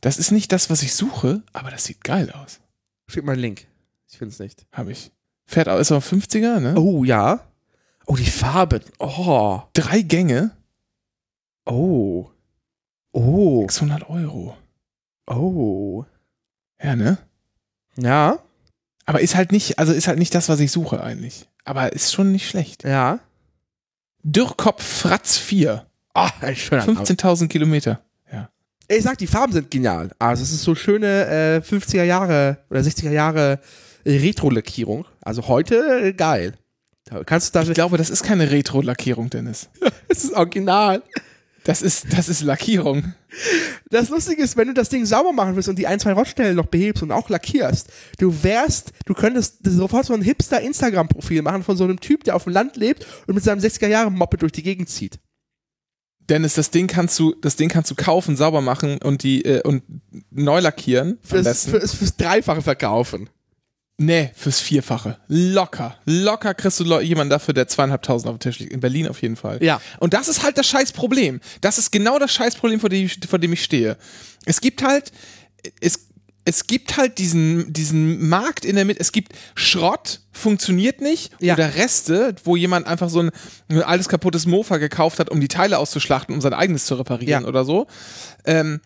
Das 0.00 0.18
ist 0.18 0.30
nicht 0.30 0.52
das, 0.52 0.70
was 0.70 0.82
ich 0.82 0.94
suche, 0.94 1.42
aber 1.52 1.70
das 1.70 1.84
sieht 1.84 2.04
geil 2.04 2.30
aus. 2.30 2.60
Schick 3.08 3.24
mal 3.24 3.32
einen 3.32 3.42
Link. 3.42 3.66
Ich 4.10 4.18
finde 4.18 4.32
es 4.32 4.38
nicht. 4.38 4.66
Habe 4.72 4.92
ich. 4.92 5.12
Fährt 5.46 5.68
auch, 5.68 5.78
ist 5.78 5.92
auch 5.92 6.02
50er, 6.02 6.60
ne? 6.60 6.74
Oh, 6.76 7.04
ja. 7.04 7.46
Oh, 8.06 8.16
die 8.16 8.26
Farben. 8.26 8.82
Oh. 8.98 9.62
Drei 9.72 10.02
Gänge, 10.02 10.56
Oh. 11.66 12.30
Oh. 13.12 13.62
600 13.62 14.08
Euro. 14.08 14.56
Oh. 15.26 16.04
Ja, 16.82 16.94
ne? 16.94 17.18
Ja. 17.98 18.38
Aber 19.04 19.20
ist 19.20 19.34
halt 19.34 19.52
nicht, 19.52 19.78
also 19.78 19.92
ist 19.92 20.08
halt 20.08 20.18
nicht 20.18 20.34
das, 20.34 20.48
was 20.48 20.60
ich 20.60 20.70
suche 20.70 21.02
eigentlich. 21.02 21.48
Aber 21.66 21.92
ist 21.92 22.12
schon 22.12 22.32
nicht 22.32 22.48
schlecht. 22.48 22.84
Ja. 22.84 23.18
Dürrkopf 24.22 24.82
Fratz 24.82 25.36
4. 25.36 25.84
Ah, 26.14 26.30
ein 26.40 26.56
schöner 26.56 26.86
Name. 26.86 27.00
15.000 27.00 27.48
Kilometer. 27.48 28.00
Ja. 28.32 28.48
Ich 28.88 29.02
sag, 29.02 29.18
die 29.18 29.26
Farben 29.26 29.52
sind 29.52 29.70
genial. 29.70 30.10
Also 30.18 30.44
es 30.44 30.52
ist 30.52 30.62
so 30.62 30.76
schöne 30.76 31.26
äh, 31.26 31.58
50er 31.58 32.04
Jahre 32.04 32.58
oder 32.70 32.80
60er 32.80 33.10
Jahre 33.10 33.58
Retro-Lackierung. 34.06 35.06
Also 35.20 35.48
heute 35.48 36.04
äh, 36.04 36.12
geil. 36.12 36.54
Kannst 37.26 37.54
du 37.54 37.58
da 37.58 37.64
Ich 37.64 37.74
glaube, 37.74 37.98
das 37.98 38.10
ist 38.10 38.22
keine 38.22 38.50
Retro-Lackierung, 38.50 39.28
Dennis. 39.28 39.68
das 40.08 40.24
ist 40.24 40.32
original. 40.34 41.02
Das 41.66 41.82
ist, 41.82 42.12
das 42.16 42.28
ist 42.28 42.42
Lackierung. 42.42 43.12
Das 43.90 44.08
Lustige 44.08 44.40
ist, 44.40 44.56
wenn 44.56 44.68
du 44.68 44.74
das 44.74 44.88
Ding 44.88 45.04
sauber 45.04 45.32
machen 45.32 45.56
willst 45.56 45.68
und 45.68 45.76
die 45.76 45.88
ein, 45.88 45.98
zwei 45.98 46.12
Rottstellen 46.12 46.54
noch 46.54 46.66
behebst 46.66 47.02
und 47.02 47.10
auch 47.10 47.28
lackierst, 47.28 47.88
du 48.20 48.44
wärst, 48.44 48.92
du 49.04 49.14
könntest 49.14 49.58
sofort 49.64 50.06
so 50.06 50.14
ein 50.14 50.22
Hipster-Instagram-Profil 50.22 51.42
machen 51.42 51.64
von 51.64 51.76
so 51.76 51.82
einem 51.82 51.98
Typ, 51.98 52.22
der 52.22 52.36
auf 52.36 52.44
dem 52.44 52.52
Land 52.52 52.76
lebt 52.76 53.04
und 53.26 53.34
mit 53.34 53.42
seinem 53.42 53.58
60er-Jahre-Moppe 53.58 54.36
durch 54.36 54.52
die 54.52 54.62
Gegend 54.62 54.88
zieht. 54.88 55.18
Dennis, 56.28 56.54
das 56.54 56.70
Ding 56.70 56.86
kannst 56.86 57.18
du, 57.18 57.34
das 57.34 57.56
Ding 57.56 57.68
kannst 57.68 57.90
du 57.90 57.96
kaufen, 57.96 58.36
sauber 58.36 58.60
machen 58.60 58.98
und 59.02 59.24
die 59.24 59.44
äh, 59.44 59.62
und 59.62 59.82
neu 60.30 60.60
lackieren. 60.60 61.18
Fürs, 61.22 61.64
fürs, 61.66 61.94
fürs 61.94 62.16
Dreifache 62.16 62.62
verkaufen. 62.62 63.28
Nee, 63.98 64.30
fürs 64.34 64.60
Vierfache. 64.60 65.16
Locker. 65.26 65.96
Locker 66.04 66.52
kriegst 66.52 66.80
du 66.80 67.00
jemanden 67.00 67.30
dafür, 67.30 67.54
der 67.54 67.66
zweieinhalbtausend 67.66 68.28
auf 68.30 68.36
dem 68.36 68.40
Tisch 68.40 68.58
liegt. 68.58 68.72
In 68.72 68.80
Berlin 68.80 69.08
auf 69.08 69.22
jeden 69.22 69.36
Fall. 69.36 69.62
Ja. 69.62 69.80
Und 70.00 70.12
das 70.12 70.28
ist 70.28 70.42
halt 70.42 70.58
das 70.58 70.66
Scheißproblem. 70.66 71.40
Das 71.62 71.78
ist 71.78 71.90
genau 71.92 72.18
das 72.18 72.30
Scheißproblem, 72.32 72.78
vor 72.78 72.90
dem 72.90 73.06
ich, 73.06 73.18
vor 73.26 73.38
dem 73.38 73.54
ich 73.54 73.62
stehe. 73.62 73.96
Es 74.44 74.60
gibt 74.60 74.82
halt, 74.82 75.12
es, 75.80 76.08
es 76.44 76.66
gibt 76.66 76.98
halt 76.98 77.16
diesen, 77.16 77.72
diesen 77.72 78.28
Markt 78.28 78.66
in 78.66 78.76
der 78.76 78.84
Mitte. 78.84 79.00
Es 79.00 79.12
gibt 79.12 79.32
Schrott, 79.54 80.20
funktioniert 80.30 81.00
nicht. 81.00 81.32
Ja. 81.40 81.54
Oder 81.54 81.74
Reste, 81.76 82.34
wo 82.44 82.54
jemand 82.54 82.86
einfach 82.86 83.08
so 83.08 83.20
ein, 83.20 83.30
ein 83.68 83.82
altes 83.82 84.08
kaputtes 84.10 84.44
Mofa 84.44 84.76
gekauft 84.76 85.18
hat, 85.20 85.30
um 85.30 85.40
die 85.40 85.48
Teile 85.48 85.78
auszuschlachten, 85.78 86.34
um 86.34 86.42
sein 86.42 86.52
eigenes 86.52 86.84
zu 86.84 86.96
reparieren 86.96 87.44
Ja. 87.44 87.48
oder 87.48 87.64
so. 87.64 87.86
Ähm, 88.44 88.80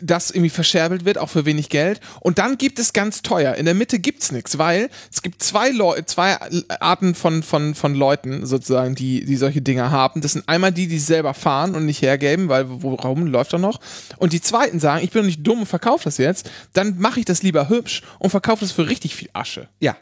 das 0.00 0.30
irgendwie 0.30 0.50
verscherbelt 0.50 1.04
wird, 1.04 1.18
auch 1.18 1.28
für 1.28 1.44
wenig 1.44 1.68
Geld. 1.68 2.00
Und 2.20 2.38
dann 2.38 2.58
gibt 2.58 2.78
es 2.78 2.92
ganz 2.92 3.22
teuer. 3.22 3.54
In 3.54 3.64
der 3.64 3.74
Mitte 3.74 3.98
gibt's 3.98 4.32
nichts, 4.32 4.58
weil 4.58 4.90
es 5.12 5.22
gibt 5.22 5.42
zwei, 5.42 5.70
Leu 5.70 6.00
zwei 6.02 6.38
Arten 6.80 7.14
von, 7.14 7.42
von, 7.42 7.74
von 7.74 7.94
Leuten 7.94 8.46
sozusagen, 8.46 8.94
die, 8.94 9.24
die 9.24 9.36
solche 9.36 9.62
Dinger 9.62 9.90
haben. 9.90 10.20
Das 10.20 10.32
sind 10.32 10.48
einmal 10.48 10.72
die, 10.72 10.86
die 10.86 10.98
selber 10.98 11.34
fahren 11.34 11.74
und 11.74 11.86
nicht 11.86 12.02
hergeben, 12.02 12.48
weil 12.48 12.66
warum 12.68 13.26
läuft 13.26 13.52
doch 13.52 13.58
noch. 13.58 13.80
Und 14.16 14.32
die 14.32 14.40
zweiten 14.40 14.80
sagen, 14.80 15.04
ich 15.04 15.10
bin 15.10 15.22
doch 15.22 15.26
nicht 15.26 15.46
dumm 15.46 15.60
und 15.60 15.66
verkaufe 15.66 16.04
das 16.04 16.18
jetzt. 16.18 16.50
Dann 16.72 16.98
mache 16.98 17.20
ich 17.20 17.26
das 17.26 17.42
lieber 17.42 17.68
hübsch 17.68 18.02
und 18.18 18.30
verkaufe 18.30 18.64
das 18.64 18.72
für 18.72 18.88
richtig 18.88 19.14
viel 19.14 19.30
Asche. 19.32 19.68
Ja. 19.80 19.96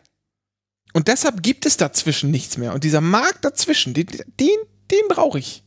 Und 0.92 1.08
deshalb 1.08 1.42
gibt 1.42 1.66
es 1.66 1.76
dazwischen 1.76 2.30
nichts 2.30 2.56
mehr. 2.56 2.74
Und 2.74 2.84
dieser 2.84 3.00
Markt 3.00 3.44
dazwischen, 3.44 3.94
den, 3.94 4.06
den, 4.40 4.56
den 4.90 5.08
brauche 5.08 5.38
ich. 5.38 5.62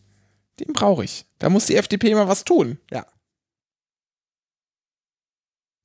Den 0.60 0.74
brauche 0.74 1.04
ich. 1.04 1.26
Da 1.40 1.50
muss 1.50 1.68
die 1.68 1.76
FDP 1.76 2.14
mal 2.14 2.28
was 2.28 2.44
tun. 2.44 2.78
Ja. 2.92 3.06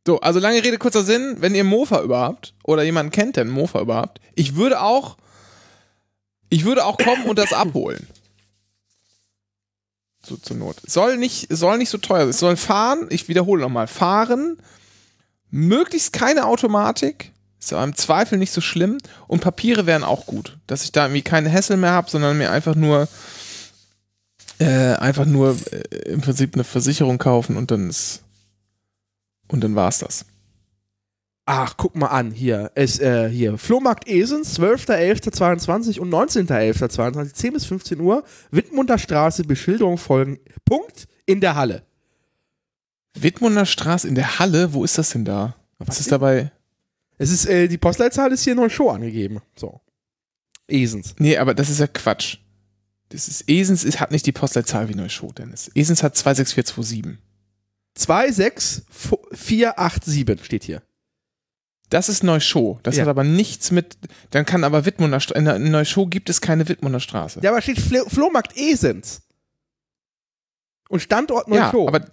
So, 0.06 0.20
also 0.20 0.38
lange 0.38 0.62
Rede, 0.62 0.78
kurzer 0.78 1.02
Sinn, 1.02 1.38
wenn 1.40 1.56
ihr 1.56 1.64
Mofa 1.64 2.00
überhaupt 2.00 2.54
oder 2.62 2.84
jemanden 2.84 3.10
kennt, 3.10 3.34
der 3.34 3.42
einen 3.42 3.50
Mofa 3.50 3.80
überhaupt, 3.80 4.20
ich 4.36 4.54
würde 4.54 4.80
auch, 4.80 5.16
ich 6.48 6.64
würde 6.64 6.84
auch 6.84 6.96
kommen 6.96 7.24
und 7.24 7.38
das 7.38 7.52
abholen. 7.52 8.06
So 10.24 10.36
zur 10.36 10.56
Not. 10.56 10.76
Soll 10.86 11.16
nicht, 11.16 11.48
soll 11.50 11.78
nicht 11.78 11.90
so 11.90 11.98
teuer 11.98 12.20
sein. 12.20 12.28
Es 12.28 12.38
soll 12.38 12.56
fahren, 12.56 13.08
ich 13.10 13.28
wiederhole 13.28 13.60
nochmal, 13.60 13.88
fahren, 13.88 14.58
möglichst 15.50 16.12
keine 16.12 16.46
Automatik, 16.46 17.32
ist 17.58 17.72
aber 17.72 17.82
im 17.82 17.96
Zweifel 17.96 18.38
nicht 18.38 18.52
so 18.52 18.60
schlimm 18.60 18.98
und 19.26 19.40
Papiere 19.40 19.86
wären 19.86 20.04
auch 20.04 20.26
gut, 20.26 20.56
dass 20.68 20.84
ich 20.84 20.92
da 20.92 21.06
irgendwie 21.06 21.22
keine 21.22 21.48
Hässel 21.48 21.76
mehr 21.76 21.92
habe, 21.92 22.10
sondern 22.10 22.38
mir 22.38 22.52
einfach 22.52 22.76
nur 22.76 23.08
äh, 24.58 24.94
einfach 24.94 25.26
nur 25.26 25.56
äh, 25.72 26.10
im 26.10 26.20
Prinzip 26.20 26.54
eine 26.54 26.64
Versicherung 26.64 27.18
kaufen 27.18 27.56
und 27.56 27.72
dann 27.72 27.90
ist 27.90 28.22
und 29.48 29.62
dann 29.62 29.74
war's 29.74 29.98
das. 29.98 30.26
Ach, 31.48 31.76
guck 31.76 31.94
mal 31.94 32.08
an, 32.08 32.32
hier. 32.32 32.72
Es, 32.74 32.98
äh, 32.98 33.28
hier. 33.30 33.56
Flohmarkt 33.56 34.08
Esens, 34.08 34.58
12.11.22 34.58 36.00
und 36.00 36.10
19.11.22, 36.10 37.32
10 37.34 37.52
bis 37.52 37.64
15 37.66 38.00
Uhr. 38.00 38.24
Wittmunder 38.50 38.98
Straße, 38.98 39.44
Beschilderung 39.44 39.96
folgen. 39.96 40.40
Punkt 40.64 41.06
in 41.24 41.40
der 41.40 41.54
Halle. 41.54 41.84
Wittmunder 43.14 43.64
Straße 43.64 44.08
in 44.08 44.16
der 44.16 44.40
Halle, 44.40 44.74
wo 44.74 44.82
ist 44.82 44.98
das 44.98 45.10
denn 45.10 45.24
da? 45.24 45.54
Was 45.78 46.00
ist 46.00 46.10
dabei? 46.10 46.50
Es 47.16 47.30
ist, 47.30 47.46
äh, 47.46 47.68
die 47.68 47.78
Postleitzahl 47.78 48.32
ist 48.32 48.42
hier 48.42 48.56
noch 48.56 48.68
Show 48.68 48.90
angegeben. 48.90 49.40
So. 49.54 49.80
Esens. 50.68 51.14
Nee, 51.18 51.36
aber 51.36 51.54
das 51.54 51.70
ist 51.70 51.78
ja 51.78 51.86
Quatsch. 51.86 52.38
Das 53.10 53.28
ist 53.28 53.48
Esens 53.48 53.84
ist, 53.84 54.00
hat 54.00 54.10
nicht 54.10 54.26
die 54.26 54.32
Postleitzahl 54.32 54.88
wie 54.88 54.94
Neuschot, 54.94 55.38
Dennis. 55.38 55.70
Esens 55.74 56.02
hat 56.02 56.16
26427. 56.16 57.18
26487 57.96 60.44
steht 60.44 60.64
hier. 60.64 60.82
Das 61.88 62.08
ist 62.08 62.22
Neuschot. 62.24 62.84
Das 62.86 62.96
Ja. 62.96 63.02
hat 63.02 63.08
aber 63.08 63.22
nichts 63.24 63.70
mit. 63.70 63.96
Dann 64.30 64.44
kann 64.44 64.64
aber 64.64 64.84
Wittmunder 64.86 65.20
Straße. 65.20 65.38
In 65.56 65.70
Neuschot 65.70 66.10
gibt 66.10 66.28
es 66.28 66.40
keine 66.40 66.68
Wittmunder 66.68 66.98
Straße. 67.00 67.40
Ja, 67.42 67.50
aber 67.50 67.62
steht 67.62 67.80
Flo 67.80 68.04
Flohmarkt 68.08 68.56
Esens. 68.56 69.22
Und 70.88 71.00
Standort 71.00 71.48
Ja, 71.48 71.66
Neuschow. 71.66 71.88
aber 71.88 72.06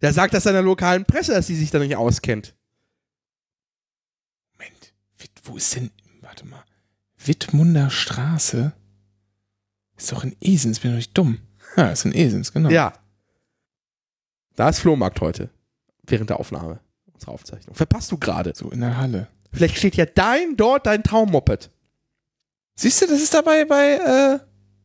Der 0.00 0.12
sagt 0.12 0.32
das 0.34 0.44
seiner 0.44 0.62
lokalen 0.62 1.04
Presse, 1.04 1.32
dass 1.32 1.46
sie 1.48 1.56
sich 1.56 1.70
da 1.72 1.78
nicht 1.80 1.96
auskennt. 1.96 2.54
Moment, 4.52 4.92
wo 5.44 5.56
ist 5.56 5.74
denn. 5.74 5.90
Warte 6.20 6.46
mal. 6.46 6.62
Wittmunder 7.24 7.90
Straße? 7.90 8.72
Ist 9.96 10.12
doch 10.12 10.22
in 10.22 10.36
Esens, 10.40 10.78
bin 10.80 10.92
doch 10.92 10.96
nicht 10.98 11.16
dumm. 11.18 11.40
Ja, 11.76 11.90
ist 11.90 12.04
in 12.04 12.14
Esens, 12.14 12.52
genau. 12.52 12.70
Ja. 12.70 12.92
Da 14.58 14.68
ist 14.68 14.80
Flohmarkt 14.80 15.20
heute. 15.20 15.50
Während 16.02 16.30
der 16.30 16.40
Aufnahme 16.40 16.80
unserer 17.14 17.30
Aufzeichnung. 17.30 17.76
Verpasst 17.76 18.10
du 18.10 18.18
gerade. 18.18 18.52
So 18.56 18.70
in 18.70 18.80
der 18.80 18.96
Halle. 18.96 19.28
Vielleicht 19.52 19.76
steht 19.76 19.94
ja 19.94 20.04
dein 20.04 20.56
dort 20.56 20.84
dein 20.86 21.04
Traummoped. 21.04 21.70
Siehst 22.74 23.00
du, 23.00 23.06
das 23.06 23.22
ist 23.22 23.32
dabei 23.32 23.64
bei, 23.66 23.92
äh, 23.92 24.38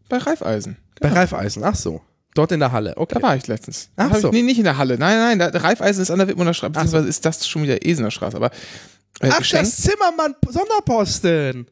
bei 0.09 0.17
Reifeisen. 0.17 0.77
Bei 0.99 1.09
Reifeisen. 1.09 1.63
Ach 1.63 1.73
so. 1.73 2.01
Dort 2.35 2.51
in 2.51 2.59
der 2.59 2.71
Halle. 2.71 2.95
Okay. 2.97 3.15
Da 3.15 3.21
war 3.23 3.35
ich 3.35 3.47
letztens. 3.47 3.89
Ach 3.95 4.11
Hab 4.11 4.17
so. 4.17 4.27
Ich, 4.27 4.33
nee, 4.35 4.43
nicht 4.43 4.59
in 4.59 4.63
der 4.65 4.77
Halle. 4.77 4.99
Nein, 4.99 5.37
nein, 5.37 5.51
da, 5.51 5.59
Reifeisen 5.59 6.03
ist 6.03 6.11
an 6.11 6.19
der 6.19 6.27
Wittmunder 6.27 6.53
Straße, 6.53 6.71
Ach 6.75 6.81
so. 6.81 6.83
beziehungsweise 6.83 7.09
ist 7.09 7.25
das 7.25 7.47
schon 7.47 7.63
wieder 7.63 7.83
Esener 7.83 8.11
Straße. 8.11 8.37
Aber 8.37 8.51
äh, 9.21 9.29
Ach, 9.31 9.39
Geschenk, 9.39 9.63
das 9.63 9.77
Zimmermann 9.77 10.35
Sonderposten. 10.47 11.65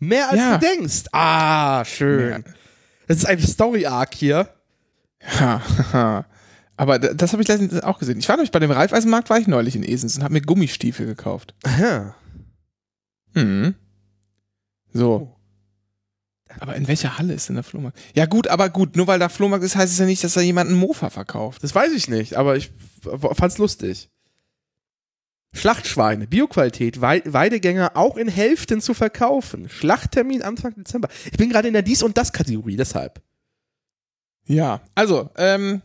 Mehr 0.00 0.28
als 0.28 0.38
Ja. 0.38 0.58
du 0.58 0.66
denkst. 0.66 1.04
Ah, 1.12 1.84
schön. 1.84 2.42
Das 3.06 3.18
ist 3.18 3.26
ein 3.26 3.38
Story-Arc 3.38 4.12
hier. 4.14 4.48
Haha. 5.22 6.24
Aber 6.76 6.98
da- 6.98 7.14
das 7.14 7.32
habe 7.32 7.42
ich 7.42 7.48
letztens 7.48 7.80
auch 7.82 7.98
gesehen. 7.98 8.18
Ich 8.18 8.28
war 8.28 8.36
nämlich 8.36 8.50
bei 8.50 8.58
dem 8.58 8.70
Reifeisenmarkt, 8.70 9.30
war 9.30 9.38
ich 9.38 9.46
neulich 9.46 9.76
in 9.76 9.84
Esens 9.84 10.16
und 10.16 10.22
habe 10.24 10.34
mir 10.34 10.40
Gummistiefel 10.42 11.06
gekauft. 11.06 11.54
Aha. 11.64 12.14
Mhm. 13.34 13.74
Oh. 14.94 14.98
So. 14.98 15.30
Aber 16.60 16.76
in 16.76 16.86
welcher 16.86 17.18
Halle 17.18 17.34
ist 17.34 17.48
denn 17.48 17.56
der 17.56 17.64
Flohmarkt? 17.64 17.98
Ja 18.14 18.26
gut, 18.26 18.46
aber 18.46 18.70
gut, 18.70 18.94
nur 18.96 19.08
weil 19.08 19.18
da 19.18 19.28
Flohmarkt 19.28 19.64
ist, 19.64 19.74
heißt 19.74 19.92
es 19.92 19.98
ja 19.98 20.06
nicht, 20.06 20.22
dass 20.22 20.34
da 20.34 20.40
jemand 20.40 20.70
einen 20.70 20.78
Mofa 20.78 21.10
verkauft. 21.10 21.64
Das 21.64 21.74
weiß 21.74 21.92
ich 21.92 22.08
nicht, 22.08 22.34
aber 22.36 22.56
ich 22.56 22.70
fand's 23.32 23.58
lustig. 23.58 24.08
Schlachtschweine, 25.52 26.26
Bioqualität, 26.26 27.00
Wei 27.00 27.22
Weidegänger 27.24 27.92
auch 27.96 28.16
in 28.16 28.28
Hälften 28.28 28.80
zu 28.80 28.92
verkaufen. 28.94 29.68
Schlachttermin 29.68 30.42
Anfang 30.42 30.74
Dezember. 30.74 31.08
Ich 31.26 31.38
bin 31.38 31.48
gerade 31.50 31.68
in 31.68 31.74
der 31.74 31.82
Dies- 31.82 32.02
und 32.02 32.18
Das-Kategorie, 32.18 32.76
deshalb. 32.76 33.22
Ja, 34.46 34.80
also, 34.94 35.30
ähm, 35.36 35.82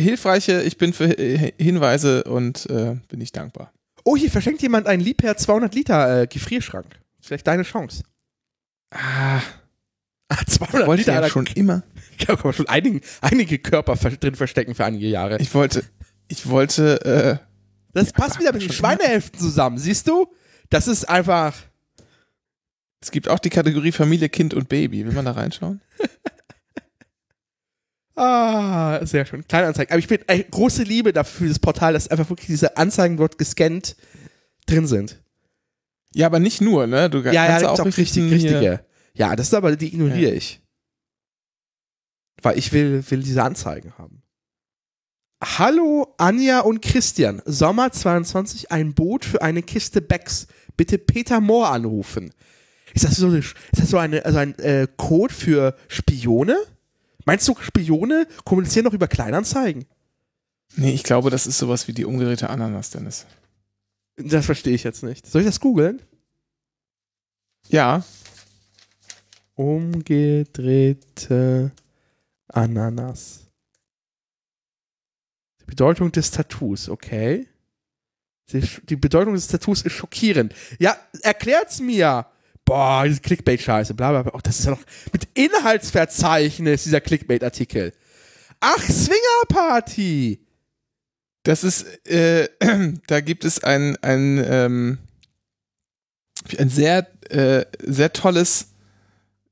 hilfreiche, 0.00 0.62
ich 0.62 0.76
bin 0.78 0.92
für 0.92 1.08
Hi- 1.08 1.54
Hinweise 1.58 2.24
und 2.24 2.66
äh, 2.70 2.96
bin 3.08 3.20
ich 3.20 3.32
dankbar. 3.32 3.72
Oh, 4.04 4.16
hier 4.16 4.30
verschenkt 4.30 4.62
jemand 4.62 4.86
einen 4.86 5.02
Liebherr 5.02 5.36
200 5.36 5.74
Liter 5.74 6.22
äh, 6.22 6.26
Gefrierschrank. 6.26 6.86
Vielleicht 7.20 7.46
deine 7.46 7.62
Chance. 7.64 8.04
Ah, 8.90 9.40
Ah, 10.30 10.44
200 10.46 10.86
wollte 10.86 11.00
Liter. 11.02 11.14
ja 11.14 11.20
da 11.22 11.28
schon 11.30 11.46
immer. 11.54 11.82
kann 12.24 12.38
man 12.44 12.52
schon 12.52 12.68
einigen, 12.68 13.00
einige 13.22 13.58
Körper 13.58 13.94
drin 13.96 14.34
verstecken 14.34 14.74
für 14.74 14.84
einige 14.84 15.06
Jahre. 15.06 15.38
Ich 15.40 15.54
wollte, 15.54 15.84
ich 16.28 16.46
wollte, 16.48 17.02
äh, 17.04 17.46
Das 17.94 18.12
passt 18.12 18.38
wieder 18.38 18.52
mit 18.52 18.60
den 18.62 18.70
Schweinehälften 18.72 19.40
zusammen, 19.40 19.78
siehst 19.78 20.06
du? 20.06 20.26
Das 20.68 20.86
ist 20.86 21.08
einfach. 21.08 21.54
es 23.00 23.10
gibt 23.10 23.28
auch 23.28 23.38
die 23.38 23.48
Kategorie 23.48 23.90
Familie, 23.92 24.28
Kind 24.28 24.52
und 24.52 24.68
Baby. 24.68 25.06
Will 25.06 25.12
man 25.14 25.24
da 25.24 25.32
reinschauen? 25.32 25.80
Ah, 28.18 29.04
sehr 29.06 29.24
schön. 29.26 29.46
Kleinanzeigen. 29.46 29.90
Aber 29.92 29.98
ich 29.98 30.08
bin 30.08 30.20
äh, 30.26 30.42
große 30.42 30.82
Liebe 30.82 31.12
dafür 31.12 31.46
für 31.46 31.48
das 31.48 31.58
Portal, 31.58 31.92
dass 31.92 32.08
einfach 32.08 32.28
wirklich 32.30 32.48
diese 32.48 32.76
Anzeigen 32.76 33.16
dort 33.16 33.38
gescannt 33.38 33.96
drin 34.66 34.86
sind. 34.86 35.22
Ja, 36.14 36.26
aber 36.26 36.38
nicht 36.40 36.60
nur, 36.60 36.86
ne? 36.86 37.08
Du 37.10 37.18
Ja, 37.20 37.32
ja, 37.32 37.46
kannst 37.46 37.64
da 37.64 37.68
gibt's 37.68 37.80
auch 37.80 37.86
richtig, 37.98 38.30
richtige. 38.32 38.58
hier- 38.60 38.84
Ja, 39.14 39.36
das 39.36 39.48
ist 39.48 39.54
aber, 39.54 39.76
die 39.76 39.88
ignoriere 39.88 40.32
ich. 40.32 40.60
Weil 42.42 42.58
ich 42.58 42.72
will, 42.72 43.02
will 43.10 43.22
diese 43.22 43.42
Anzeigen 43.42 43.92
haben. 43.98 44.22
Hallo 45.44 46.14
Anja 46.18 46.60
und 46.60 46.82
Christian. 46.82 47.42
Sommer 47.44 47.92
22 47.92 48.72
ein 48.72 48.94
Boot 48.94 49.24
für 49.24 49.42
eine 49.42 49.62
Kiste 49.62 50.00
Becks. 50.02 50.46
Bitte 50.76 50.98
Peter 50.98 51.40
Mohr 51.40 51.70
anrufen. 51.70 52.32
Ist 52.94 53.04
das 53.04 53.16
so, 53.16 53.26
eine, 53.26 53.38
ist 53.38 53.54
das 53.72 53.90
so 53.90 53.98
eine, 53.98 54.24
also 54.24 54.38
ein 54.38 54.58
äh, 54.58 54.86
Code 54.96 55.32
für 55.34 55.76
Spione? 55.88 56.56
Meinst 57.24 57.46
du, 57.48 57.54
Spione 57.60 58.26
kommunizieren 58.44 58.84
doch 58.84 58.94
über 58.94 59.08
Kleinanzeigen? 59.08 59.84
Nee, 60.76 60.92
ich 60.92 61.02
glaube, 61.02 61.30
das 61.30 61.46
ist 61.46 61.58
sowas 61.58 61.88
wie 61.88 61.92
die 61.92 62.04
umgedrehte 62.04 62.50
Ananas, 62.50 62.90
Dennis. 62.90 63.26
Das 64.16 64.46
verstehe 64.46 64.74
ich 64.74 64.84
jetzt 64.84 65.02
nicht. 65.02 65.26
Soll 65.26 65.42
ich 65.42 65.46
das 65.46 65.60
googeln? 65.60 66.02
Ja, 67.68 68.04
Umgedrehte 69.58 71.02
Ananas. 72.46 73.40
Die 75.60 75.64
Bedeutung 75.64 76.12
des 76.12 76.30
Tattoos, 76.30 76.88
okay. 76.88 77.48
Die, 78.52 78.60
die 78.84 78.94
Bedeutung 78.94 79.34
des 79.34 79.48
Tattoos 79.48 79.82
ist 79.82 79.94
schockierend. 79.94 80.54
Ja, 80.78 80.96
erklärt's 81.22 81.80
mir. 81.80 82.26
Boah, 82.68 83.04
diese 83.06 83.20
Clickbait-Scheiße, 83.22 83.94
bla 83.94 84.10
bla 84.10 84.22
bla. 84.24 84.32
Oh, 84.34 84.40
das 84.42 84.58
ist 84.58 84.66
ja 84.66 84.72
noch 84.72 84.80
mit 85.10 85.26
Inhaltsverzeichnis, 85.32 86.82
dieser 86.84 87.00
Clickbait-Artikel. 87.00 87.94
Ach, 88.60 88.78
Swingerparty. 88.82 90.38
das 91.44 91.64
ist, 91.64 91.86
äh, 92.06 92.48
da 93.06 93.20
gibt 93.22 93.46
es 93.46 93.64
ein, 93.64 93.96
ein, 94.02 94.44
ähm, 94.46 94.98
ein 96.58 96.68
sehr, 96.68 97.06
äh, 97.30 97.64
sehr 97.80 98.12
tolles, 98.12 98.68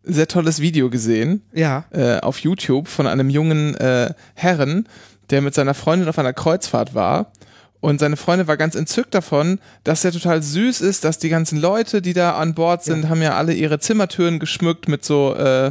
sehr 0.02 0.28
tolles 0.28 0.60
Video 0.60 0.90
gesehen 0.90 1.42
Ja. 1.54 1.86
äh, 1.92 2.18
auf 2.18 2.40
YouTube 2.40 2.86
von 2.86 3.06
einem 3.06 3.30
jungen 3.30 3.76
äh, 3.76 4.12
Herren, 4.34 4.88
der 5.30 5.40
mit 5.40 5.54
seiner 5.54 5.72
Freundin 5.72 6.08
auf 6.10 6.18
einer 6.18 6.34
Kreuzfahrt 6.34 6.94
war. 6.94 7.32
Und 7.86 8.00
seine 8.00 8.16
Freundin 8.16 8.48
war 8.48 8.56
ganz 8.56 8.74
entzückt 8.74 9.14
davon, 9.14 9.60
dass 9.84 10.04
er 10.04 10.10
total 10.10 10.42
süß 10.42 10.80
ist, 10.80 11.04
dass 11.04 11.18
die 11.18 11.28
ganzen 11.28 11.60
Leute, 11.60 12.02
die 12.02 12.14
da 12.14 12.36
an 12.36 12.52
Bord 12.52 12.82
sind, 12.82 13.08
haben 13.08 13.22
ja 13.22 13.36
alle 13.36 13.54
ihre 13.54 13.78
Zimmertüren 13.78 14.40
geschmückt 14.40 14.88
mit 14.88 15.04
so, 15.04 15.36
äh, 15.36 15.70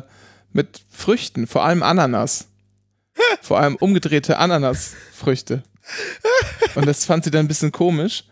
mit 0.53 0.86
Früchten, 0.89 1.45
vor 1.45 1.66
allem 1.66 1.84
Ananas. 1.84 2.47
vor 3.41 3.59
allem 3.59 3.76
umgedrehte 3.76 4.38
Ananasfrüchte. 4.38 5.63
Und 6.76 6.88
das 6.88 7.03
fand 7.03 7.26
sie 7.26 7.32
dann 7.32 7.43
ein 7.43 7.49
bisschen 7.49 7.74
komisch. 7.74 8.24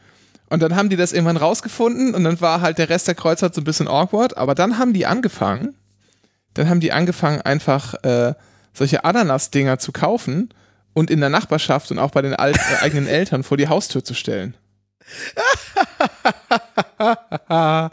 Und 0.50 0.64
dann 0.64 0.78
haben 0.78 0.88
die 0.88 0.96
das 0.96 1.12
irgendwann 1.12 1.36
rausgefunden 1.36 2.16
und 2.16 2.24
dann 2.24 2.40
war 2.40 2.62
halt 2.62 2.78
der 2.78 2.88
Rest 2.88 3.10
der 3.10 3.16
Kreuzfahrt 3.16 3.54
so 3.54 3.60
ein 3.60 3.66
bisschen 3.66 3.90
awkward. 3.90 4.38
Aber 4.38 4.56
dann 4.56 4.78
haben 4.78 4.94
die 4.94 5.06
angefangen, 5.06 5.76
dann 6.54 6.70
haben 6.70 6.80
die 6.80 6.94
angefangen, 6.94 7.42
einfach 7.42 7.96
äh, 8.06 8.34
solche 8.74 9.04
Ananas-Dinger 9.04 9.78
zu 9.78 9.92
kaufen 9.92 10.54
und 10.94 11.10
in 11.10 11.20
der 11.20 11.30
Nachbarschaft 11.30 11.91
und 11.91 12.00
auch 12.00 12.12
bei 12.12 12.22
den 12.22 12.34
alt, 12.34 12.58
äh, 12.58 12.84
eigenen 12.84 13.08
Eltern 13.08 13.44
vor 13.44 13.58
die 13.58 13.68
Haustür 13.68 14.04
zu 14.04 14.14
stellen. 14.14 14.56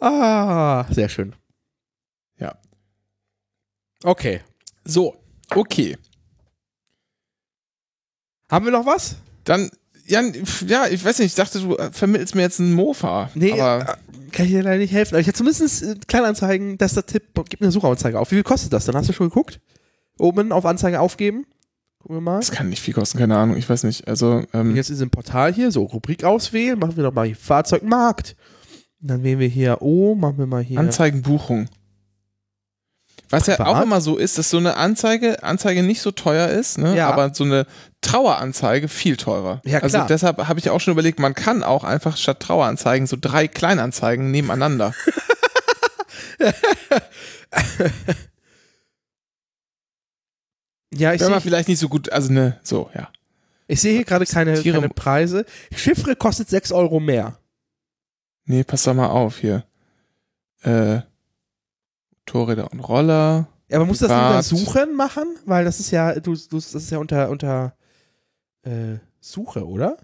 ah, 0.00 0.86
sehr 0.90 1.08
schön. 1.08 1.34
Ja. 2.38 2.56
Okay. 4.02 4.40
So, 4.84 5.16
okay. 5.54 5.96
Haben 8.50 8.64
wir 8.64 8.72
noch 8.72 8.86
was? 8.86 9.16
Dann, 9.44 9.70
Jan, 10.06 10.32
ja, 10.66 10.86
ich 10.86 11.04
weiß 11.04 11.18
nicht, 11.18 11.28
ich 11.28 11.34
dachte, 11.34 11.60
du 11.60 11.76
vermittelst 11.92 12.34
mir 12.34 12.42
jetzt 12.42 12.60
einen 12.60 12.72
Mofa. 12.72 13.30
Nee, 13.34 13.60
aber 13.60 13.82
äh, 13.82 14.30
kann 14.30 14.46
ich 14.46 14.52
dir 14.52 14.62
leider 14.62 14.78
nicht 14.78 14.92
helfen. 14.92 15.14
Aber 15.14 15.20
ich 15.20 15.26
habe 15.26 15.36
zumindest 15.36 15.82
äh, 15.82 15.96
Kleinanzeigen, 16.06 16.78
dass 16.78 16.94
der 16.94 17.04
Tipp, 17.04 17.24
gib 17.48 17.60
eine 17.60 17.70
Suchanzeige 17.70 18.18
auf. 18.18 18.30
Wie 18.30 18.36
viel 18.36 18.44
kostet 18.44 18.72
das? 18.72 18.86
Dann 18.86 18.96
hast 18.96 19.08
du 19.08 19.12
schon 19.12 19.28
geguckt? 19.28 19.60
Oben 20.18 20.52
auf 20.52 20.64
Anzeige 20.64 21.00
aufgeben. 21.00 21.46
Gucken 22.00 22.16
wir 22.16 22.20
mal. 22.20 22.38
das 22.38 22.50
kann 22.50 22.68
nicht 22.68 22.80
viel 22.82 22.94
kosten, 22.94 23.18
keine 23.18 23.36
Ahnung, 23.36 23.56
ich 23.56 23.68
weiß 23.68 23.84
nicht. 23.84 24.06
Also, 24.08 24.44
ähm, 24.54 24.74
Jetzt 24.76 24.90
ist 24.90 25.00
im 25.00 25.10
Portal 25.10 25.52
hier, 25.52 25.70
so 25.72 25.82
Rubrik 25.82 26.24
auswählen, 26.24 26.78
machen 26.78 26.96
wir 26.96 27.04
doch 27.04 27.12
mal 27.12 27.26
hier 27.26 27.36
Fahrzeugmarkt. 27.36 28.36
Und 29.00 29.10
dann 29.10 29.22
wählen 29.22 29.38
wir 29.38 29.48
hier, 29.48 29.82
oh, 29.82 30.14
machen 30.14 30.38
wir 30.38 30.46
mal 30.46 30.62
hier. 30.62 30.78
Anzeigenbuchung. 30.78 31.68
Was 33.30 33.46
ja 33.46 33.60
auch 33.66 33.82
immer 33.82 34.00
so 34.00 34.16
ist, 34.16 34.38
dass 34.38 34.48
so 34.48 34.56
eine 34.56 34.76
Anzeige, 34.76 35.42
Anzeige 35.42 35.82
nicht 35.82 36.00
so 36.00 36.12
teuer 36.12 36.48
ist, 36.48 36.78
ne? 36.78 36.96
Ja. 36.96 37.10
aber 37.10 37.34
so 37.34 37.44
eine 37.44 37.66
Traueranzeige 38.00 38.88
viel 38.88 39.18
teurer. 39.18 39.60
Ja, 39.66 39.80
Also 39.80 39.98
klar. 39.98 40.06
deshalb 40.06 40.48
habe 40.48 40.58
ich 40.58 40.70
auch 40.70 40.80
schon 40.80 40.92
überlegt, 40.92 41.18
man 41.18 41.34
kann 41.34 41.62
auch 41.62 41.84
einfach 41.84 42.16
statt 42.16 42.40
Traueranzeigen 42.40 43.06
so 43.06 43.18
drei 43.20 43.46
Kleinanzeigen 43.46 44.30
nebeneinander. 44.30 44.94
ja, 50.94 51.12
ich 51.12 51.20
mal 51.20 51.28
sehe 51.28 51.40
vielleicht 51.40 51.68
nicht 51.68 51.78
so 51.78 51.88
gut, 51.88 52.10
also 52.10 52.32
ne, 52.32 52.58
so, 52.62 52.90
ja. 52.94 53.10
ich 53.66 53.80
seh 53.80 53.92
hier 53.92 54.04
gerade 54.04 54.24
keine, 54.26 54.54
Tiere- 54.60 54.76
keine 54.80 54.88
Preise. 54.88 55.44
Chiffre 55.74 56.16
kostet 56.16 56.48
6 56.48 56.72
Euro 56.72 57.00
mehr. 57.00 57.38
Nee, 58.44 58.64
pass 58.64 58.84
doch 58.84 58.94
mal 58.94 59.08
auf 59.08 59.38
hier. 59.38 59.64
Äh, 60.62 61.00
Motorräder 62.26 62.70
und 62.72 62.80
Roller. 62.80 63.48
Ja, 63.68 63.76
aber 63.76 63.86
muss 63.86 63.98
das 63.98 64.10
unter 64.10 64.28
Privat. 64.28 64.44
Suchen 64.44 64.96
machen? 64.96 65.36
Weil 65.44 65.64
das 65.64 65.80
ist 65.80 65.90
ja, 65.90 66.14
du, 66.18 66.34
du 66.34 66.56
das 66.56 66.74
ist 66.74 66.90
ja 66.90 66.98
unter, 66.98 67.28
unter 67.28 67.76
äh, 68.62 68.96
Suche, 69.20 69.66
oder? 69.66 69.98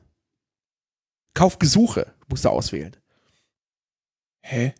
Kaufgesuche 1.35 2.12
musst 2.28 2.45
du 2.45 2.51
auswählen. 2.51 2.95
Hä? 4.43 4.74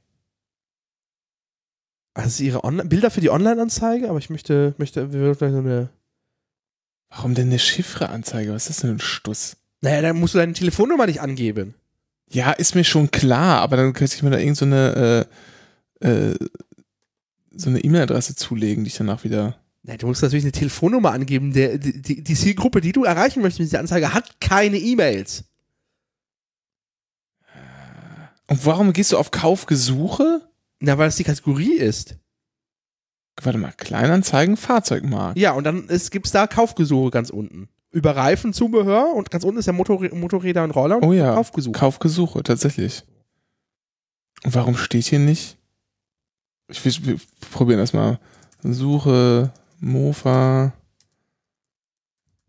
Also 2.15 2.29
das 2.29 2.41
ihre 2.41 2.63
Online 2.63 2.89
Bilder 2.89 3.11
für 3.11 3.21
die 3.21 3.31
Online-Anzeige, 3.31 4.09
aber 4.09 4.19
ich 4.19 4.31
möchte, 4.31 4.75
möchte, 4.79 5.13
wir 5.13 5.21
würden 5.21 5.35
vielleicht 5.35 5.55
so 5.55 5.59
eine. 5.59 5.89
Warum 7.11 7.35
denn 7.35 7.49
eine 7.49 7.59
Chiffre-Anzeige? 7.59 8.53
Was 8.53 8.71
ist 8.71 8.83
denn 8.83 8.91
ein 8.91 9.01
Stuss? 9.01 9.57
Naja, 9.81 10.01
dann 10.01 10.19
musst 10.19 10.35
du 10.35 10.39
deine 10.39 10.53
Telefonnummer 10.53 11.07
nicht 11.07 11.21
angeben. 11.21 11.75
Ja, 12.31 12.53
ist 12.53 12.75
mir 12.75 12.85
schon 12.85 13.11
klar, 13.11 13.61
aber 13.61 13.77
dann 13.77 13.93
könnte 13.93 14.15
ich 14.17 14.23
mir 14.23 14.31
da 14.31 14.39
irgend 14.39 14.57
so 14.57 14.65
eine, 14.65 15.27
äh, 16.01 16.09
äh, 16.09 16.35
so 17.55 17.69
eine 17.69 17.81
E-Mail-Adresse 17.81 18.35
zulegen, 18.35 18.85
die 18.85 18.89
ich 18.89 18.97
danach 18.97 19.25
wieder. 19.25 19.57
Nein, 19.83 19.99
du 19.99 20.07
musst 20.07 20.23
natürlich 20.23 20.45
eine 20.45 20.53
Telefonnummer 20.53 21.13
angeben. 21.13 21.53
Der, 21.53 21.79
die, 21.79 22.01
die, 22.01 22.25
die 22.25 22.35
Zielgruppe, 22.35 22.81
die 22.81 22.93
du 22.93 23.05
erreichen 23.05 23.43
möchtest 23.43 23.61
mit 23.61 23.69
dieser 23.69 23.81
Anzeige, 23.81 24.15
hat 24.15 24.41
keine 24.41 24.79
E-Mails. 24.79 25.45
Und 28.47 28.65
warum 28.65 28.93
gehst 28.93 29.13
du 29.13 29.19
auf 29.19 29.31
Kaufgesuche? 29.31 30.41
Na, 30.85 30.99
weil 30.99 31.09
das 31.09 31.17
die 31.17 31.25
Kategorie 31.25 31.75
ist. 31.75 32.17
Warte 33.43 33.59
mal, 33.59 33.73
Kleinanzeigen, 33.73 34.57
Fahrzeugmarkt. 34.57 35.39
Ja, 35.39 35.53
und 35.53 35.65
dann 35.65 35.89
gibt 36.11 36.27
es 36.27 36.33
da 36.33 36.47
Kaufgesuche 36.47 37.11
ganz 37.11 37.31
unten. 37.31 37.69
Über 37.91 38.15
Reifenzubehör 38.17 39.15
und 39.15 39.31
ganz 39.31 39.45
unten 39.45 39.59
ist 39.59 39.67
ja 39.67 39.73
Motorrä 39.73 40.15
Motorräder 40.15 40.63
und 40.63 40.73
Roller 40.73 40.97
und 40.97 41.05
Oh 41.05 41.13
ja, 41.13 41.35
Kaufgesuche. 41.35 41.79
Kaufgesuche, 41.79 42.43
tatsächlich. 42.43 43.05
Und 44.45 44.55
warum 44.55 44.77
steht 44.77 45.07
hier 45.07 45.19
nicht? 45.19 45.57
Ich 46.69 46.85
will, 46.85 46.95
wir 47.07 47.21
probieren 47.51 47.79
das 47.79 47.93
mal. 47.93 48.21
Suche, 48.63 49.53
Mofa, 49.81 50.73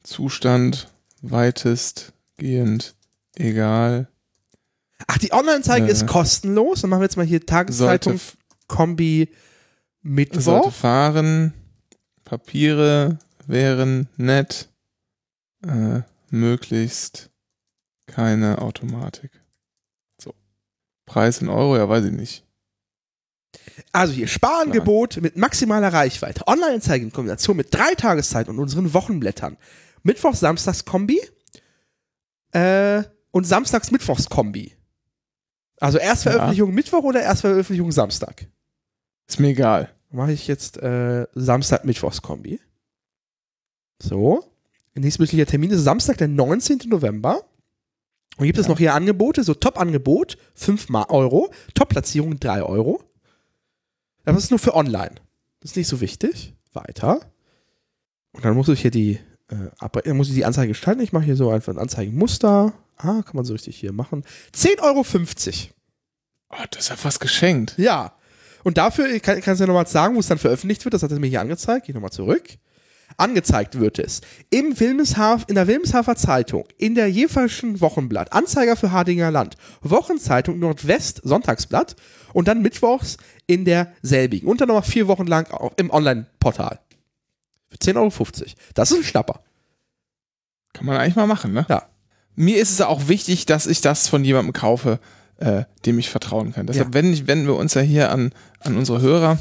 Zustand, 0.03 0.93
weitestgehend, 1.21 2.95
egal. 3.35 4.09
Ach, 5.07 5.17
die 5.17 5.31
Online-Anzeige 5.33 5.87
Äh. 5.87 5.91
ist 5.91 6.07
kostenlos. 6.07 6.81
Dann 6.81 6.89
machen 6.89 7.01
wir 7.01 7.05
jetzt 7.05 7.17
mal 7.17 7.25
hier 7.25 7.39
Sollte, 7.39 7.45
Tageszeitung 7.45 8.19
Kombi 8.67 9.29
sollte 9.29 9.39
Mittwoch. 10.01 10.73
fahren, 10.73 11.53
Papiere 12.23 13.19
wären 13.47 14.07
nett, 14.17 14.69
äh, 15.65 16.01
möglichst 16.29 17.29
keine 18.07 18.59
Automatik. 18.61 19.31
So. 20.21 20.33
Preis 21.05 21.41
in 21.41 21.49
Euro, 21.49 21.77
ja, 21.77 21.87
weiß 21.89 22.05
ich 22.05 22.11
nicht. 22.11 22.43
Also 23.91 24.13
hier 24.13 24.27
Sparangebot 24.27 25.17
mit 25.21 25.37
maximaler 25.37 25.91
Reichweite. 25.93 26.47
Online-Anzeige 26.47 27.05
in 27.05 27.11
Kombination 27.11 27.57
mit 27.57 27.73
drei 27.73 27.93
Tageszeit 27.95 28.47
und 28.49 28.59
unseren 28.59 28.93
Wochenblättern. 28.93 29.57
Mittwochs-Samstags-Kombi 30.03 31.19
äh, 32.51 33.03
und 33.31 33.43
Samstags-Mittwochs-Kombi. 33.45 34.74
Also 35.79 35.97
Erstveröffentlichung 35.97 36.73
Mittwoch 36.73 37.03
oder 37.03 37.21
Erstveröffentlichung 37.21 37.91
Samstag? 37.91 38.47
Ist 39.27 39.39
mir 39.39 39.49
egal. 39.49 39.89
mache 40.11 40.31
ich 40.31 40.47
jetzt 40.47 40.77
äh, 40.77 41.25
Samstag-Mittwochs-Kombi. 41.33 42.59
So. 44.01 44.43
Nächstmöglicher 44.93 45.45
Termin 45.45 45.71
ist 45.71 45.83
Samstag, 45.83 46.17
der 46.17 46.27
19. 46.29 46.79
November. 46.85 47.43
Und 48.37 48.45
gibt 48.45 48.57
es 48.57 48.67
noch 48.67 48.77
hier 48.77 48.93
Angebote, 48.93 49.43
so 49.43 49.53
Top-Angebot, 49.53 50.37
5 50.55 50.89
Ma- 50.89 51.09
Euro, 51.09 51.49
Top-Platzierung 51.73 52.39
3 52.39 52.63
Euro. 52.63 53.01
Aber 54.25 54.35
das 54.35 54.45
ist 54.45 54.49
nur 54.51 54.59
für 54.59 54.75
online. 54.75 55.15
Das 55.59 55.71
ist 55.71 55.77
nicht 55.77 55.87
so 55.87 56.01
wichtig. 56.01 56.53
Weiter. 56.73 57.19
Und 58.33 58.43
dann 58.43 58.55
muss 58.55 58.67
ich 58.67 58.81
hier 58.81 58.91
die, 58.91 59.19
äh, 59.49 60.13
muss 60.13 60.27
ich 60.29 60.33
die 60.35 60.43
Anzeige 60.45 60.69
gestalten. 60.69 61.01
Ich 61.01 61.13
mache 61.13 61.23
hier 61.25 61.35
so 61.37 61.49
einfach 61.49 61.73
ein 61.73 61.79
Anzeigenmuster. 61.79 62.73
Ah, 62.97 63.21
kann 63.23 63.35
man 63.35 63.45
so 63.45 63.53
richtig 63.53 63.77
hier 63.77 63.91
machen. 63.91 64.23
10,50 64.53 64.81
Euro. 64.81 65.05
Oh, 66.49 66.65
das 66.71 66.83
ist 66.83 66.89
ja 66.89 66.95
fast 66.95 67.19
geschenkt. 67.19 67.75
Ja. 67.77 68.13
Und 68.63 68.77
dafür, 68.77 69.09
ich 69.09 69.21
kann, 69.21 69.41
kannst 69.41 69.59
du 69.59 69.63
ja 69.63 69.67
nochmal 69.67 69.87
sagen, 69.87 70.15
wo 70.15 70.19
es 70.19 70.27
dann 70.27 70.37
veröffentlicht 70.37 70.85
wird, 70.85 70.93
das 70.93 71.03
hat 71.03 71.11
er 71.11 71.19
mir 71.19 71.27
hier 71.27 71.41
angezeigt, 71.41 71.85
gehe 71.85 71.93
nochmal 71.93 72.11
zurück. 72.11 72.43
Angezeigt 73.17 73.79
wird 73.79 73.99
es 73.99 74.21
im 74.49 74.77
Wilmeshaf, 74.79 75.45
in 75.47 75.55
der 75.55 75.67
Wilmshafer 75.67 76.15
Zeitung, 76.15 76.65
in 76.77 76.95
der 76.95 77.07
Jeverschen 77.09 77.79
Wochenblatt, 77.79 78.33
Anzeiger 78.33 78.75
für 78.75 78.91
Hardinger 78.91 79.31
Land, 79.31 79.55
Wochenzeitung 79.81 80.59
Nordwest, 80.59 81.21
Sonntagsblatt 81.23 81.95
und 82.33 82.47
dann 82.47 82.61
mittwochs 82.61 83.17
in 83.47 83.63
der 83.63 83.93
selbigen. 84.01 84.49
Und 84.49 84.59
dann 84.59 84.67
nochmal 84.67 84.83
vier 84.83 85.07
Wochen 85.07 85.27
lang 85.27 85.51
auch 85.51 85.73
im 85.77 85.91
Online-Portal. 85.91 86.79
Für 87.69 87.77
10,50 87.77 87.95
Euro. 87.97 88.51
Das 88.73 88.91
ist 88.91 88.97
ein 88.97 89.03
Schnapper. 89.03 89.41
Kann 90.73 90.85
man 90.85 90.97
eigentlich 90.97 91.15
mal 91.15 91.27
machen, 91.27 91.53
ne? 91.53 91.65
Ja. 91.69 91.87
Mir 92.35 92.57
ist 92.57 92.71
es 92.71 92.81
auch 92.81 93.07
wichtig, 93.07 93.45
dass 93.45 93.65
ich 93.67 93.81
das 93.81 94.07
von 94.07 94.23
jemandem 94.25 94.53
kaufe, 94.53 94.99
äh, 95.37 95.63
dem 95.85 95.99
ich 95.99 96.09
vertrauen 96.09 96.53
kann. 96.53 96.67
Deshalb 96.67 96.89
Ja. 96.89 96.93
wenden, 96.93 97.13
ich- 97.13 97.27
wenden 97.27 97.47
wir 97.47 97.55
uns 97.55 97.73
ja 97.73 97.81
hier 97.81 98.11
an, 98.11 98.31
an 98.59 98.77
unsere 98.77 99.01
Hörer 99.01 99.37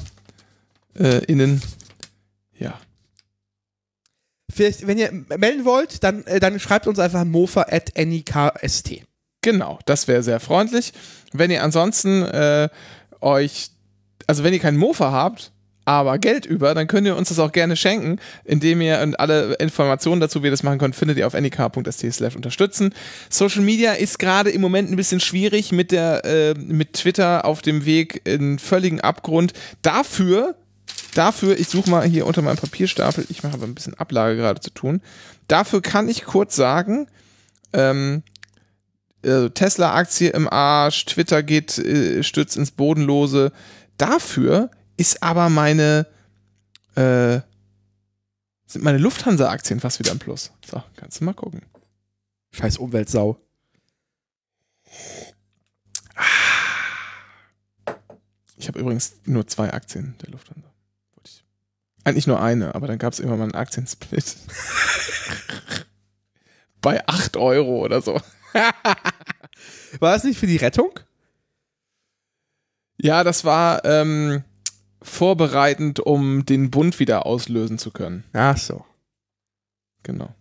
äh, 0.99 1.25
innen. 1.25 1.61
Ja. 2.59 2.79
Vielleicht, 4.53 4.87
wenn 4.87 4.99
ihr 4.99 5.11
melden 5.39 5.65
wollt, 5.65 6.05
dann, 6.05 6.25
äh, 6.27 6.39
dann 6.39 6.61
schreibt 6.61 6.87
uns 6.87 6.99
einfach 6.99 7.25
mofa 7.25 7.63
at 7.63 7.93
nikst. 7.99 8.93
Genau, 9.43 9.79
das 9.87 10.07
wäre 10.09 10.23
sehr 10.23 10.39
freundlich. 10.41 10.93
Wenn 11.33 11.51
ihr 11.51 11.63
ansonsten 11.65 12.23
äh, 12.23 12.69
euch, 13.21 13.71
also 14.27 14.45
wenn 14.45 14.55
ihr 14.55 14.61
keinen 14.61 14.77
Mofa 14.79 15.11
habt, 15.11 15.51
aber 15.85 16.19
Geld 16.19 16.47
über, 16.47 16.75
dann 16.75 16.87
könnt 16.87 17.07
ihr 17.07 17.17
uns 17.17 17.29
das 17.29 17.39
auch 17.39 17.53
gerne 17.53 17.77
schenken, 17.77 18.19
indem 18.45 18.81
ihr 18.81 19.01
und 19.01 19.19
alle 19.21 19.55
Informationen 19.55 20.21
dazu, 20.21 20.43
wie 20.43 20.47
ihr 20.47 20.51
das 20.51 20.63
machen 20.63 20.79
könnt, 20.79 20.97
findet 20.97 21.19
ihr 21.19 21.27
auf 21.27 21.35
nik.st 21.35 22.13
slash 22.13 22.37
unterstützen. 22.37 22.95
Social 23.29 23.63
Media 23.63 23.93
ist 23.93 24.19
gerade 24.19 24.51
im 24.51 24.61
Moment 24.61 24.91
ein 24.91 24.97
bisschen 24.97 25.21
schwierig 25.21 25.73
mit 25.73 25.93
der 25.93 26.25
äh, 26.25 26.55
mit 26.55 26.95
Twitter 26.95 27.45
auf 27.45 27.61
dem 27.63 27.85
Weg 27.85 28.23
in 28.25 28.59
völligen 28.59 29.01
Abgrund. 29.01 29.53
Dafür 29.83 30.55
Dafür, 31.15 31.59
ich 31.59 31.69
suche 31.69 31.89
mal 31.89 32.05
hier 32.05 32.27
unter 32.27 32.43
meinem 32.43 32.57
Papierstapel, 32.57 33.25
ich 33.29 33.45
mache 33.45 33.55
aber 33.55 33.65
ein 33.65 33.75
bisschen 33.75 33.95
Ablage 33.95 34.37
gerade 34.37 34.61
zu 34.61 34.71
tun. 34.71 35.01
Dafür 35.47 35.81
kann 35.81 36.09
ich 36.09 36.25
kurz 36.25 36.57
sagen, 36.57 37.07
ähm, 37.73 38.25
äh, 39.23 39.51
Tesla-Aktie 39.51 40.31
im 40.31 40.49
Arsch, 40.49 41.05
Twitter 41.07 41.43
geht, 41.43 41.79
äh, 41.79 42.23
stürzt 42.25 42.57
ins 42.57 42.73
Bodenlose. 42.73 43.53
Dafür 43.97 44.71
ist 44.97 45.23
aber 45.23 45.49
meine, 45.49 46.07
äh, 46.95 47.41
sind 48.67 48.85
meine 48.85 48.99
Lufthansa-Aktien 48.99 49.81
fast 49.81 49.99
wieder 49.99 50.13
im 50.13 50.19
Plus. 50.19 50.53
So, 50.69 50.83
kannst 50.97 51.21
du 51.21 51.25
mal 51.25 51.35
gucken. 51.35 51.63
Scheiß 52.53 52.79
Umweltsau. 52.79 53.39
Ich 58.57 58.69
habe 58.69 58.79
übrigens 58.79 59.17
nur 59.25 59.47
zwei 59.47 59.73
Aktien 59.73 60.17
der 60.23 60.31
Lufthansa. 60.31 60.75
Eigentlich 62.05 62.27
nur 62.27 62.41
eine, 62.41 62.75
aber 62.75 62.87
dann 62.87 62.99
gab 62.99 63.15
es 63.15 63.19
immer 63.19 63.37
mal 63.37 63.45
einen 63.45 63.55
Aktiensplit. 63.55 64.37
Bei 66.83 67.07
8 67.09 67.39
Euro 67.39 67.83
oder 67.83 68.03
so. 68.03 68.21
War 70.01 70.13
das 70.13 70.25
nicht 70.25 70.39
für 70.39 70.47
die 70.47 70.59
Rettung? 70.59 71.01
Ja, 72.99 73.25
das 73.25 73.45
war 73.45 73.85
ähm, 73.85 74.45
vorbereitend, 75.05 76.01
um 76.01 76.45
den 76.47 76.71
Bund 76.71 76.99
wieder 76.99 77.27
auslösen 77.27 77.79
zu 77.79 77.91
können. 77.91 78.25
Ach 78.33 78.57
so. 78.57 78.85
Genau. 80.03 80.35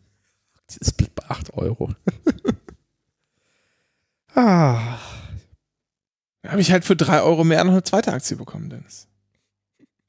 Split 0.81 1.13
bei 1.13 1.29
8 1.29 1.53
Euro. 1.53 1.93
ah. 4.35 4.97
Da 6.41 6.51
habe 6.51 6.61
ich 6.61 6.71
halt 6.71 6.85
für 6.85 6.95
drei 6.95 7.21
Euro 7.21 7.43
mehr 7.43 7.63
noch 7.63 7.73
eine 7.73 7.83
zweite 7.83 8.11
Aktie 8.11 8.37
bekommen, 8.37 8.69
Dennis. 8.69 9.07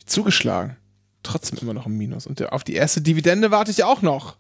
Zugeschlagen. 0.07 0.77
Trotzdem 1.23 1.59
immer 1.61 1.75
noch 1.75 1.87
im 1.87 1.97
Minus. 1.97 2.27
Und 2.27 2.41
auf 2.53 2.65
die 2.65 2.75
erste 2.75 3.01
Dividende 3.01 3.51
warte 3.51 3.71
ich 3.71 3.85
auch 3.85 4.03
noch. 4.03 4.37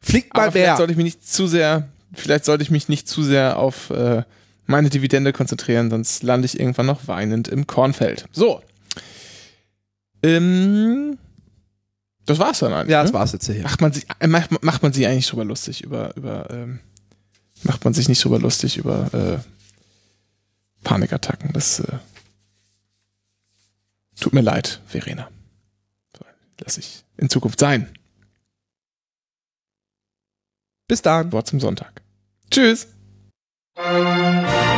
Fliegt 0.00 0.34
mal 0.34 0.42
Aber 0.42 0.52
vielleicht 0.52 0.66
wer. 0.66 0.76
sollte 0.76 0.92
ich 0.92 0.96
mich 0.96 1.04
nicht 1.04 1.28
zu 1.28 1.46
sehr, 1.46 1.88
vielleicht 2.12 2.44
sollte 2.44 2.62
ich 2.62 2.70
mich 2.70 2.88
nicht 2.88 3.08
zu 3.08 3.22
sehr 3.22 3.58
auf 3.58 3.90
äh, 3.90 4.24
meine 4.66 4.90
Dividende 4.90 5.32
konzentrieren, 5.32 5.90
sonst 5.90 6.22
lande 6.22 6.46
ich 6.46 6.58
irgendwann 6.58 6.86
noch 6.86 7.06
weinend 7.08 7.48
im 7.48 7.66
Kornfeld. 7.66 8.26
So. 8.32 8.62
Ähm, 10.22 11.18
das 12.24 12.38
war's 12.38 12.58
dann 12.58 12.72
eigentlich. 12.72 12.90
Ja, 12.90 13.02
das 13.02 13.12
ne? 13.12 13.18
war's 13.18 13.32
jetzt 13.32 13.46
hier. 13.46 13.62
Macht 13.62 13.80
man 13.80 13.92
sich, 13.92 14.06
äh, 14.18 14.26
macht, 14.26 14.62
macht 14.62 14.82
man 14.82 14.92
sich 14.92 15.06
eigentlich 15.06 15.28
drüber 15.28 15.44
lustig 15.44 15.82
über, 15.82 16.14
über, 16.16 16.50
ähm, 16.50 16.80
macht 17.62 17.84
man 17.84 17.94
sich 17.94 18.08
nicht 18.08 18.22
drüber 18.22 18.38
lustig 18.38 18.76
über 18.76 19.12
äh, 19.14 19.38
Panikattacken. 20.82 21.52
Das 21.52 21.80
äh, 21.80 21.98
tut 24.20 24.32
mir 24.32 24.42
leid, 24.42 24.80
Verena. 24.86 25.28
Lass 26.58 26.78
ich 26.78 27.04
in 27.18 27.28
Zukunft 27.28 27.60
sein. 27.60 27.88
Bis 30.88 31.02
dann. 31.02 31.32
Wort 31.32 31.48
zum 31.48 31.60
Sonntag. 31.60 32.02
Tschüss. 32.50 32.88
Thank 33.76 34.70
you. 34.70 34.75